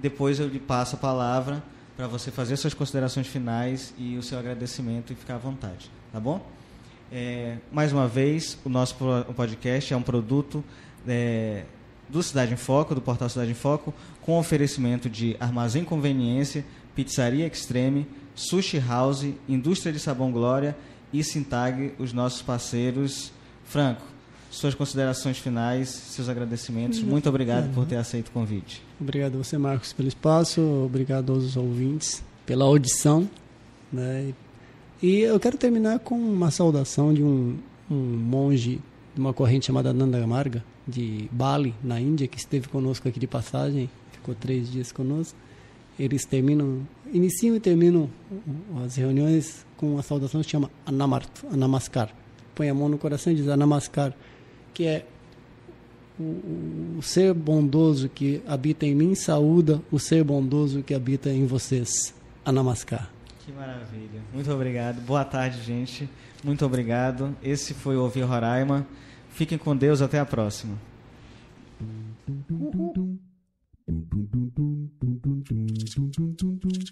depois 0.00 0.40
eu 0.40 0.48
lhe 0.48 0.58
passo 0.58 0.96
a 0.96 0.98
palavra 0.98 1.62
para 1.96 2.06
você 2.06 2.30
fazer 2.30 2.56
suas 2.56 2.72
considerações 2.72 3.26
finais 3.26 3.92
e 3.98 4.16
o 4.16 4.22
seu 4.22 4.38
agradecimento 4.38 5.12
e 5.12 5.16
ficar 5.16 5.34
à 5.34 5.38
vontade, 5.38 5.90
tá 6.12 6.18
bom? 6.18 6.44
É, 7.12 7.58
mais 7.72 7.92
uma 7.92 8.06
vez, 8.06 8.56
o 8.64 8.68
nosso 8.68 8.96
podcast 9.34 9.92
é 9.92 9.96
um 9.96 10.02
produto 10.02 10.64
é, 11.06 11.64
do 12.08 12.22
Cidade 12.22 12.52
em 12.54 12.56
Foco, 12.56 12.94
do 12.94 13.00
portal 13.00 13.28
Cidade 13.28 13.50
em 13.50 13.54
Foco, 13.54 13.92
com 14.22 14.38
oferecimento 14.38 15.10
de 15.10 15.36
armazém 15.38 15.84
conveniência, 15.84 16.64
pizzaria 16.94 17.46
extreme, 17.46 18.06
sushi 18.34 18.78
house, 18.78 19.26
indústria 19.48 19.92
de 19.92 19.98
sabão 19.98 20.30
Glória 20.32 20.76
e 21.12 21.22
Sintag, 21.22 21.94
os 21.98 22.12
nossos 22.12 22.42
parceiros. 22.42 23.32
Franco, 23.70 24.02
suas 24.50 24.74
considerações 24.74 25.38
finais, 25.38 25.88
seus 25.88 26.28
agradecimentos. 26.28 27.00
Muito 27.00 27.28
obrigado 27.28 27.72
por 27.72 27.86
ter 27.86 27.94
aceito 27.94 28.26
o 28.26 28.30
convite. 28.32 28.82
Obrigado 29.00 29.36
a 29.36 29.38
você, 29.38 29.56
Marcos, 29.56 29.92
pelo 29.92 30.08
espaço. 30.08 30.60
Obrigado 30.60 31.32
aos 31.32 31.56
ouvintes 31.56 32.20
pela 32.44 32.64
audição. 32.64 33.30
Né? 33.92 34.34
E 35.00 35.20
eu 35.20 35.38
quero 35.38 35.56
terminar 35.56 36.00
com 36.00 36.16
uma 36.18 36.50
saudação 36.50 37.14
de 37.14 37.22
um, 37.22 37.58
um 37.88 37.94
monge 37.94 38.80
de 39.14 39.20
uma 39.20 39.32
corrente 39.32 39.66
chamada 39.66 39.92
Nanda 39.92 40.26
Marga, 40.26 40.64
de 40.86 41.28
Bali, 41.30 41.72
na 41.80 42.00
Índia, 42.00 42.26
que 42.26 42.38
esteve 42.38 42.68
conosco 42.68 43.08
aqui 43.08 43.20
de 43.20 43.28
passagem, 43.28 43.88
ficou 44.10 44.34
três 44.34 44.68
dias 44.68 44.90
conosco. 44.90 45.38
Eles 45.96 46.24
terminam, 46.24 46.80
iniciam 47.12 47.54
e 47.54 47.60
terminam 47.60 48.10
as 48.84 48.96
reuniões 48.96 49.64
com 49.76 49.94
uma 49.94 50.02
saudação 50.02 50.40
que 50.40 50.46
se 50.46 50.50
chama 50.50 50.68
Anamarto, 50.84 51.46
Anamaskar 51.52 52.19
põe 52.60 52.68
a 52.68 52.74
mão 52.74 52.90
no 52.90 52.98
coração 52.98 53.32
e 53.32 53.36
diz 53.36 53.48
Anamaskar 53.48 54.10
Namaskar, 54.10 54.20
que 54.74 54.84
é 54.84 55.06
o, 56.18 56.98
o 56.98 57.02
ser 57.02 57.32
bondoso 57.32 58.06
que 58.10 58.42
habita 58.46 58.84
em 58.84 58.94
mim 58.94 59.14
saúda 59.14 59.80
o 59.90 59.98
ser 59.98 60.22
bondoso 60.22 60.82
que 60.82 60.92
habita 60.92 61.30
em 61.30 61.46
vocês. 61.46 62.14
Anamaskar 62.44 63.00
Namaskar. 63.00 63.10
Que 63.46 63.52
maravilha. 63.52 64.20
Muito 64.34 64.52
obrigado. 64.52 65.00
Boa 65.00 65.24
tarde, 65.24 65.62
gente. 65.62 66.06
Muito 66.44 66.66
obrigado. 66.66 67.34
Esse 67.42 67.72
foi 67.72 67.96
o 67.96 68.02
Ouvir 68.02 68.24
Roraima. 68.24 68.86
Fiquem 69.30 69.56
com 69.56 69.74
Deus. 69.74 70.02
Até 70.02 70.18
a 70.18 70.26
próxima. 70.26 70.76
Uhum. 71.80 73.18